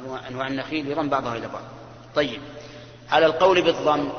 وأنواع 0.05 0.47
النخيل 0.47 0.87
يضم 0.87 1.09
بعضها 1.09 1.37
إلى 1.37 1.47
بعض. 1.47 1.63
طيب 2.15 2.41
على 3.09 3.25
القول 3.25 3.61
بالضم 3.61 4.09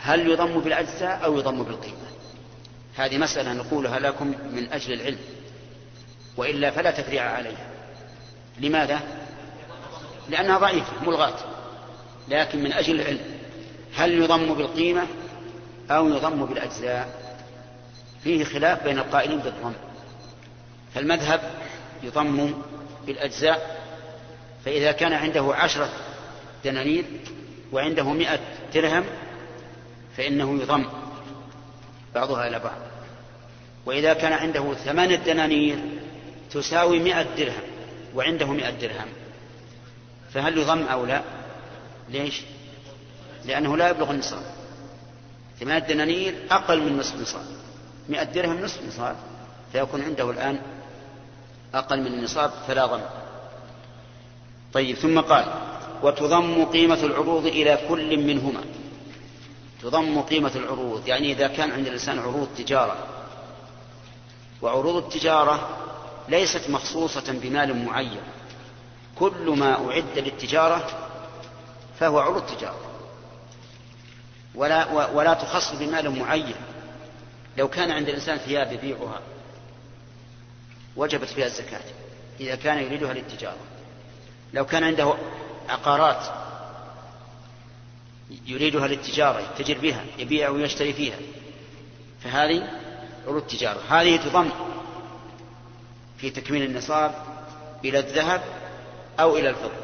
هل 0.00 0.30
يضم 0.30 0.60
بالأجزاء 0.60 1.24
أو 1.24 1.38
يضم 1.38 1.62
بالقيمة؟ 1.62 1.96
هذه 2.96 3.18
مسألة 3.18 3.52
نقولها 3.52 3.98
لكم 3.98 4.26
من 4.52 4.72
أجل 4.72 4.92
العلم 4.92 5.18
وإلا 6.36 6.70
فلا 6.70 6.90
تفريع 6.90 7.30
عليها. 7.30 7.71
لماذا؟ 8.60 9.00
لأنها 10.28 10.58
ضعيفة 10.58 10.92
ملغاة 11.06 11.34
لكن 12.28 12.62
من 12.62 12.72
أجل 12.72 13.00
العلم 13.00 13.20
هل 13.94 14.12
يضم 14.12 14.54
بالقيمة 14.54 15.06
أو 15.90 16.08
يضم 16.08 16.46
بالأجزاء؟ 16.46 17.22
فيه 18.24 18.44
خلاف 18.44 18.84
بين 18.84 18.98
القائلين 18.98 19.38
بالضم. 19.38 19.72
فالمذهب 20.94 21.40
يضم 22.02 22.54
بالأجزاء 23.06 23.82
فإذا 24.64 24.92
كان 24.92 25.12
عنده 25.12 25.54
عشرة 25.54 25.90
دنانير 26.64 27.04
وعنده 27.72 28.12
مئة 28.12 28.40
درهم 28.74 29.04
فإنه 30.16 30.62
يضم 30.62 30.84
بعضها 32.14 32.48
إلى 32.48 32.58
بعض. 32.58 32.78
وإذا 33.86 34.14
كان 34.14 34.32
عنده 34.32 34.74
ثمانية 34.74 35.16
دنانير 35.16 35.78
تساوي 36.50 36.98
مئة 36.98 37.22
درهم 37.22 37.71
وعنده 38.14 38.46
مئة 38.46 38.70
درهم. 38.70 39.08
فهل 40.34 40.58
يضم 40.58 40.82
أو 40.82 41.06
لا؟ 41.06 41.22
ليش؟ 42.08 42.42
لأنه 43.44 43.76
لا 43.76 43.88
يبلغ 43.88 44.10
النصاب. 44.10 44.42
ثمانية 45.60 45.86
دنانير 45.86 46.34
أقل 46.50 46.82
من 46.82 46.98
نصف 46.98 47.20
نصاب 47.20 47.44
مئة 48.08 48.22
درهم 48.22 48.60
نصف 48.60 48.82
نصاب 48.88 49.16
فيكون 49.72 50.02
عنده 50.02 50.30
الآن 50.30 50.58
أقل 51.74 52.00
من 52.00 52.06
النصاب 52.06 52.50
فلا 52.66 52.86
ضم. 52.86 53.02
طيب 54.72 54.96
ثم 54.96 55.20
قال 55.20 55.44
وتضم 56.02 56.64
قيمة 56.64 57.04
العروض 57.04 57.46
إلى 57.46 57.78
كل 57.88 58.16
منهما. 58.16 58.60
تضم 59.82 60.20
قيمة 60.20 60.52
العروض 60.56 61.08
يعني 61.08 61.32
إذا 61.32 61.48
كان 61.48 61.70
عند 61.70 61.86
الإنسان 61.86 62.18
عروض 62.18 62.48
تجارة. 62.58 62.96
وعروض 64.62 64.96
التجارة 64.96 65.81
ليست 66.28 66.70
مخصوصة 66.70 67.32
بمال 67.32 67.84
معين. 67.84 68.20
كل 69.18 69.54
ما 69.58 69.88
أعد 69.88 70.18
للتجارة 70.18 71.08
فهو 72.00 72.18
عروض 72.18 72.46
تجارة 72.46 72.80
ولا 74.54 75.06
ولا 75.10 75.34
تخص 75.34 75.74
بمال 75.74 76.18
معين. 76.18 76.56
لو 77.58 77.68
كان 77.68 77.90
عند 77.90 78.08
الإنسان 78.08 78.38
ثياب 78.38 78.72
يبيعها 78.72 79.20
وجبت 80.96 81.28
فيها 81.28 81.46
الزكاة 81.46 81.80
إذا 82.40 82.54
كان 82.54 82.78
يريدها 82.78 83.12
للتجارة. 83.12 83.56
لو 84.52 84.66
كان 84.66 84.84
عنده 84.84 85.14
عقارات 85.68 86.42
يريدها 88.46 88.88
للتجارة 88.88 89.40
يتجر 89.40 89.78
بها 89.78 90.04
يبيع 90.18 90.48
ويشتري 90.48 90.92
فيها 90.92 91.16
فهذه 92.20 92.68
عروض 93.26 93.42
تجارة 93.42 93.80
هذه 93.88 94.16
تضم 94.16 94.50
في 96.22 96.30
تكميل 96.30 96.62
النصاب 96.62 97.14
إلى 97.84 97.98
الذهب 97.98 98.42
أو 99.20 99.36
إلى 99.36 99.48
الفضة. 99.48 99.82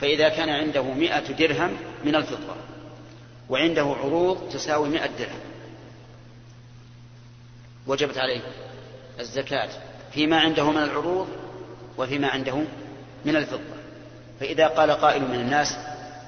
فإذا 0.00 0.28
كان 0.28 0.48
عنده 0.48 0.82
مئة 0.82 1.32
درهم 1.32 1.76
من 2.04 2.14
الفضة 2.14 2.54
وعنده 3.48 3.82
عروض 3.82 4.48
تساوي 4.52 4.88
مئة 4.88 5.06
درهم. 5.06 5.40
وجبت 7.86 8.18
عليه 8.18 8.40
الزكاة 9.20 9.68
فيما 10.12 10.40
عنده 10.40 10.70
من 10.70 10.82
العروض 10.82 11.28
وفيما 11.98 12.28
عنده 12.28 12.64
من 13.24 13.36
الفضة. 13.36 13.76
فإذا 14.40 14.66
قال 14.66 14.90
قائل 14.90 15.22
من 15.22 15.40
الناس 15.40 15.76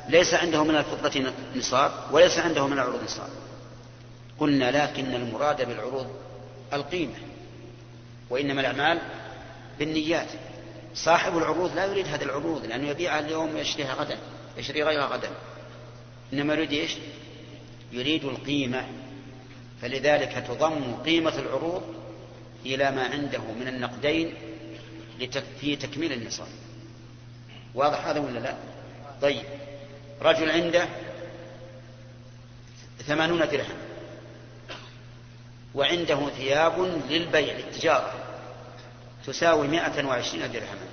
ليس 0.09 0.35
عنده 0.35 0.65
من 0.65 0.77
الفضة 0.77 1.33
نصاب 1.57 1.93
وليس 2.13 2.39
عنده 2.39 2.67
من 2.67 2.73
العروض 2.73 3.05
نصاب. 3.05 3.31
قلنا 4.41 4.85
لكن 4.85 5.15
المراد 5.15 5.69
بالعروض 5.69 6.07
القيمة. 6.73 7.28
وإنما 8.31 8.61
الأعمال 8.61 8.99
بالنيات. 9.79 10.29
صاحب 10.95 11.39
العروض 11.39 11.77
لا 11.77 11.87
يريد 11.87 12.07
هذه 12.07 12.23
العروض 12.23 12.67
لأنه 12.67 12.89
يبيعها 12.89 13.21
اليوم 13.21 13.55
ويشتريها 13.55 13.95
غدا 13.95 14.19
يشتري 14.57 14.83
غيرها 14.83 15.07
غدا. 15.07 15.31
إنما 16.33 16.55
يريد 16.55 16.73
إيش؟ 16.73 16.97
يريد 17.93 18.25
القيمة. 18.25 18.87
فلذلك 19.83 20.45
تضم 20.49 20.95
قيمة 21.05 21.39
العروض 21.39 21.83
إلى 22.67 22.91
ما 22.91 23.03
عنده 23.03 23.41
من 23.61 23.69
النقدين 23.69 24.35
في 25.61 25.77
تكميل 25.77 26.13
النصاب. 26.13 26.49
واضح 27.75 28.07
هذا 28.07 28.21
ولا 28.21 28.39
لا؟ 28.39 28.57
طيب. 29.23 29.45
رجل 30.23 30.51
عنده 30.51 30.89
ثمانون 33.07 33.39
درهم. 33.39 33.77
وعنده 35.75 36.29
ثياب 36.29 37.03
للبيع 37.11 37.55
للتجارة. 37.55 38.18
تساوي 39.27 39.69
مائة 39.69 40.05
وعشرين 40.05 40.53
درهما. 40.53 40.89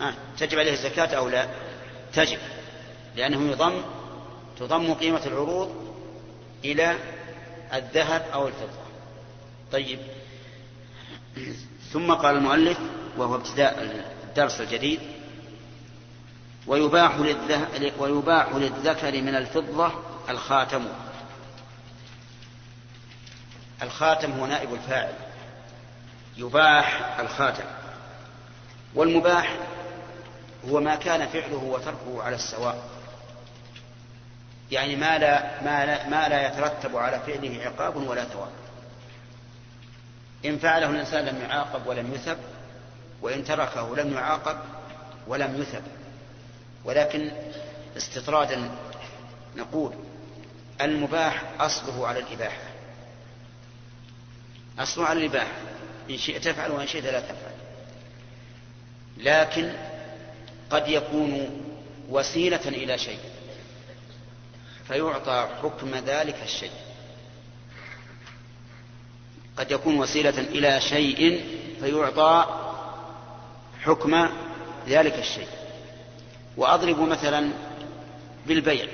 آه. 0.00 0.14
تجب 0.38 0.58
عليه 0.58 0.72
الزكاة 0.72 1.16
أو 1.16 1.28
لا؟ 1.28 1.48
تجب 2.12 2.38
لأنه 3.16 3.50
يضم 3.50 3.82
تضم 4.58 4.94
قيمة 4.94 5.26
العروض 5.26 5.94
إلى 6.64 6.96
الذهب 7.74 8.22
أو 8.32 8.48
الفضة. 8.48 8.82
طيب. 9.72 9.98
ثم 11.92 12.12
قال 12.12 12.36
المؤلف 12.36 12.78
وهو 13.16 13.34
ابتداء 13.34 14.04
الدرس 14.28 14.60
الجديد 14.60 15.00
ويباح, 16.66 17.20
ويباح 17.98 18.54
للذكر 18.54 19.22
من 19.22 19.34
الفضة 19.34 19.92
الخاتم. 20.28 20.84
الخاتم 23.82 24.32
هو 24.32 24.46
نائب 24.46 24.74
الفاعل. 24.74 25.31
يباح 26.36 27.18
الخاتم. 27.20 27.64
والمباح 28.94 29.56
هو 30.68 30.80
ما 30.80 30.94
كان 30.94 31.28
فعله 31.28 31.64
وتركه 31.64 32.22
على 32.22 32.36
السواء. 32.36 32.88
يعني 34.70 34.96
ما 34.96 35.18
لا 35.18 35.62
ما 35.62 35.86
لا, 35.86 36.08
ما 36.08 36.28
لا 36.28 36.46
يترتب 36.46 36.96
على 36.96 37.20
فعله 37.20 37.64
عقاب 37.64 37.96
ولا 37.96 38.24
ثواب. 38.24 38.52
إن 40.44 40.58
فعله 40.58 40.90
الإنسان 40.90 41.24
لم 41.24 41.42
يعاقب 41.42 41.86
ولم 41.86 42.14
يثب 42.14 42.38
وإن 43.22 43.44
تركه 43.44 43.96
لم 43.96 44.12
يعاقب 44.12 44.58
ولم 45.26 45.62
يثب. 45.62 45.82
ولكن 46.84 47.30
استطرادا 47.96 48.70
نقول 49.56 49.94
المباح 50.80 51.42
أصله 51.60 52.06
على 52.06 52.18
الإباحة. 52.18 52.62
أصله 54.78 55.06
على 55.06 55.20
الإباحة. 55.20 55.71
إن 56.10 56.18
شئت 56.18 56.44
تفعل 56.44 56.70
وإن 56.70 56.86
شئت 56.86 57.04
لا 57.04 57.20
تفعل. 57.20 57.52
لكن 59.16 59.72
قد 60.70 60.88
يكون 60.88 61.60
وسيلة 62.08 62.68
إلى 62.68 62.98
شيء 62.98 63.18
فيعطى 64.88 65.48
حكم 65.62 65.94
ذلك 65.94 66.42
الشيء. 66.42 66.70
قد 69.56 69.70
يكون 69.70 69.98
وسيلة 69.98 70.38
إلى 70.38 70.80
شيء 70.80 71.44
فيعطى 71.80 72.46
حكم 73.82 74.28
ذلك 74.88 75.18
الشيء. 75.18 75.48
وأضرب 76.56 77.00
مثلا 77.00 77.50
بالبيع. 78.46 78.86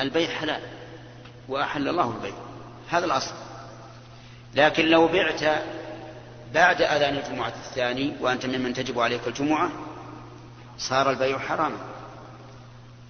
البيع 0.00 0.30
حلال 0.30 0.62
وأحل 1.48 1.88
الله 1.88 2.10
البيع. 2.10 2.34
هذا 2.90 3.04
الأصل. 3.04 3.34
لكن 4.54 4.86
لو 4.86 5.08
بعت 5.08 5.42
بعد 6.54 6.82
أذان 6.82 7.16
الجمعة 7.16 7.52
الثاني 7.66 8.14
وأنت 8.20 8.46
ممن 8.46 8.74
تجب 8.74 9.00
عليك 9.00 9.28
الجمعة 9.28 9.70
صار 10.78 11.10
البيع 11.10 11.38
حراما 11.38 11.76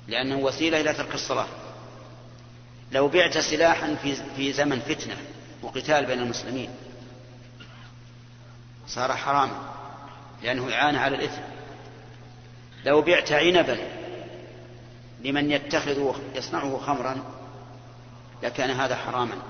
لأنه 0.09 0.37
وسيلة 0.37 0.81
إلى 0.81 0.93
ترك 0.95 1.15
الصلاة. 1.15 1.47
لو 2.93 3.09
بعت 3.09 3.39
سلاحا 3.39 3.97
في 4.37 4.53
زمن 4.53 4.81
فتنة 4.81 5.17
وقتال 5.63 6.07
بين 6.07 6.19
المسلمين 6.19 6.71
صار 8.87 9.13
حراما 9.13 9.71
لأنه 10.43 10.75
إعانة 10.75 11.01
على 11.01 11.17
الإثم. 11.17 11.43
لو 12.85 13.03
بعت 13.03 13.33
عنبا 13.33 13.79
لمن 15.25 15.51
يتخذ 15.51 16.13
يصنعه 16.35 16.79
خمرا 16.87 17.17
لكان 18.43 18.71
هذا 18.71 18.97
حراما. 18.97 19.43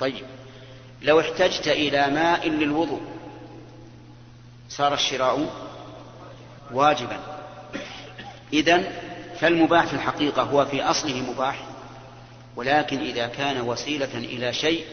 طيب. 0.00 0.26
لو 1.02 1.20
احتجت 1.20 1.68
إلى 1.68 2.10
ماء 2.10 2.48
للوضوء 2.48 3.00
صار 4.68 4.94
الشراء 4.94 5.50
واجبا. 6.72 7.18
إذن 8.52 8.84
فالمباح 9.40 9.86
في 9.86 9.94
الحقيقة 9.94 10.42
هو 10.42 10.64
في 10.64 10.82
أصله 10.82 11.20
مباح 11.30 11.66
ولكن 12.56 12.98
إذا 12.98 13.26
كان 13.26 13.60
وسيلة 13.60 14.14
إلى 14.14 14.52
شيء 14.52 14.84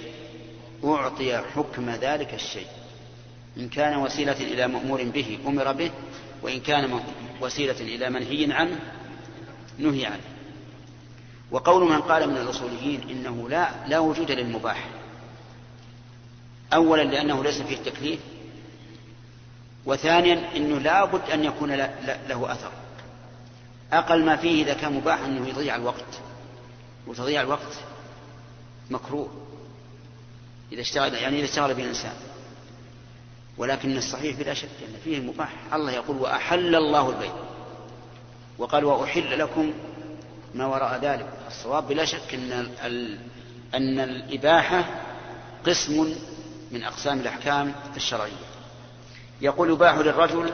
أعطي 0.86 1.38
حكم 1.38 1.90
ذلك 1.90 2.34
الشيء. 2.34 2.68
إن 3.58 3.70
كان 3.70 3.98
وسيلة 3.98 4.38
إلى 4.42 4.68
مأمور 4.68 5.04
به 5.04 5.40
أمر 5.48 5.72
به 5.72 5.92
وإن 6.42 6.60
كان 6.60 7.00
وسيلة 7.42 7.82
إلى 7.82 8.10
منهي 8.10 8.54
عنه 8.54 8.80
نهي 9.78 10.06
عنه. 10.06 10.24
وقول 11.52 11.92
من 11.92 12.02
قال 12.02 12.30
من 12.30 12.38
الأصوليين 12.38 13.02
إنه 13.10 13.50
لا 13.50 13.70
لا 13.88 14.00
وجود 14.00 14.32
للمباح. 14.32 14.90
أولا 16.74 17.02
لأنه 17.02 17.44
ليس 17.44 17.62
فيه 17.62 17.78
تكليف 17.78 18.20
وثانيا 19.86 20.56
أنه 20.56 20.80
لا 20.80 21.06
بد 21.06 21.30
أن 21.34 21.44
يكون 21.44 21.72
له 22.30 22.52
أثر. 22.52 22.72
أقل 23.94 24.26
ما 24.26 24.36
فيه 24.36 24.64
إذا 24.64 24.74
كان 24.74 24.94
مباح 24.94 25.20
أنه 25.20 25.48
يضيع 25.48 25.76
الوقت 25.76 26.20
وتضييع 27.08 27.42
الوقت 27.42 27.74
مكروه 28.90 29.30
إذا 30.72 30.82
اشتغل 30.82 31.14
يعني 31.14 31.38
إذا 31.38 31.46
اشتغل 31.46 31.74
به 31.74 31.84
الإنسان 31.84 32.14
ولكن 33.58 33.98
الصحيح 33.98 34.36
بلا 34.38 34.54
شك 34.54 34.70
أن 34.90 34.96
فيه 35.04 35.18
المباح. 35.18 35.54
الله 35.74 35.92
يقول 35.92 36.18
وأحل 36.18 36.76
الله 36.76 37.10
البيت 37.10 37.32
وقال 38.58 38.86
وأحل 38.86 39.40
لكم 39.40 39.74
ما 40.54 40.66
وراء 40.66 41.00
ذلك. 41.02 41.28
الصواب 41.48 41.88
بلا 41.88 42.06
شك 42.06 42.34
أن 42.34 43.18
أن 43.74 44.00
الإباحة 44.00 44.86
قسم 45.66 46.16
من 46.74 46.84
أقسام 46.84 47.20
الأحكام 47.20 47.76
الشرعية. 47.96 48.46
يقول 49.42 49.70
يباح 49.72 49.96
للرجل 49.96 50.54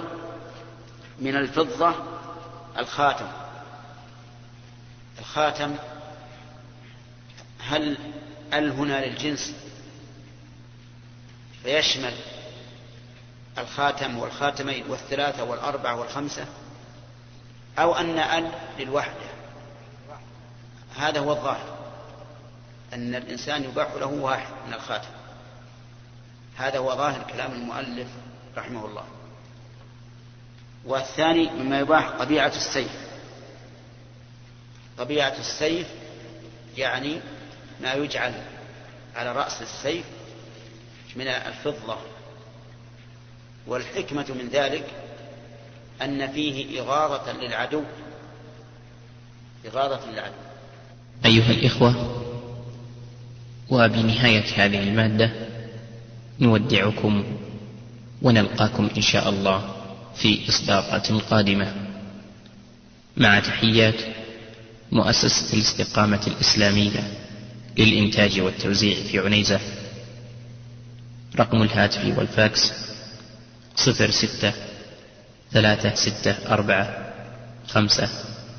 من 1.20 1.36
الفضة 1.36 1.96
الخاتم. 2.78 3.28
الخاتم 5.20 5.76
هل 7.60 7.98
ال 8.54 8.72
هنا 8.72 9.06
للجنس؟ 9.06 9.54
فيشمل 11.64 12.14
الخاتم 13.58 14.18
والخاتمين 14.18 14.84
والثلاثة 14.90 15.44
والأربعة 15.44 15.96
والخمسة 15.96 16.46
أو 17.80 17.96
أن 17.96 18.20
ال 18.20 18.52
للوحدة. 18.80 19.30
هذا 20.98 21.20
هو 21.20 21.32
الظاهر 21.32 21.78
أن 22.94 23.16
الإنسان 23.16 23.64
يباح 23.64 23.94
له 23.94 24.08
واحد 24.08 24.54
من 24.68 24.74
الخاتم. 24.74 25.19
هذا 26.60 26.77
هو 26.77 26.95
ظاهر 26.95 27.26
كلام 27.34 27.52
المؤلف 27.52 28.07
رحمه 28.57 28.86
الله. 28.86 29.03
والثاني 30.86 31.49
مما 31.49 31.80
يباح 31.80 32.10
طبيعة 32.19 32.53
السيف. 32.56 32.91
طبيعة 34.98 35.34
السيف 35.40 35.88
يعني 36.77 37.19
ما 37.81 37.94
يجعل 37.94 38.34
على 39.15 39.31
رأس 39.31 39.61
السيف 39.61 40.06
من 41.15 41.27
الفضة. 41.27 41.98
والحكمة 43.68 44.26
من 44.30 44.49
ذلك 44.52 44.86
أن 46.02 46.31
فيه 46.31 46.81
إغاظة 46.81 47.31
للعدو. 47.31 47.84
إغاظة 49.65 50.11
للعدو. 50.11 50.34
أيها 51.26 51.52
الإخوة 51.52 52.15
وبنهاية 53.69 54.65
هذه 54.65 54.84
المادة 54.84 55.48
نودعكم 56.40 57.24
ونلقاكم 58.22 58.90
إن 58.98 59.02
شاء 59.02 59.30
الله 59.30 59.76
في 60.16 60.49
إصدارات 60.49 61.11
قادمة. 61.11 61.74
مع 63.18 63.40
تحيات 63.40 63.95
مؤسسة 64.91 65.53
الاستقامة 65.53 66.22
الإسلامية 66.28 67.14
للإنتاج 67.78 68.40
والتوزيع 68.40 68.95
في 69.03 69.20
عنيزة. 69.20 69.60
رقم 71.40 71.61
الهاتف 71.61 72.18
والفاكس 72.18 72.72
صفر 73.76 74.11
ستة 74.11 74.53
ثلاثة 75.52 75.95
ستة 75.95 76.32
أربعة 76.49 77.14
خمسة 77.68 78.10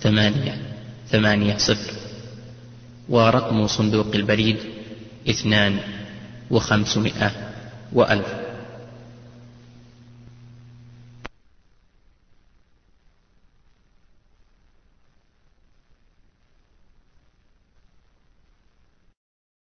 ثمانية 0.01 0.62
ثمانية 1.11 1.57
صفر. 1.57 1.93
ورقم 3.09 3.66
صندوق 3.66 4.15
البريد 4.15 4.57
اثنان 5.31 5.78
وخمسمائة 6.51 7.49
وألف. 7.92 8.49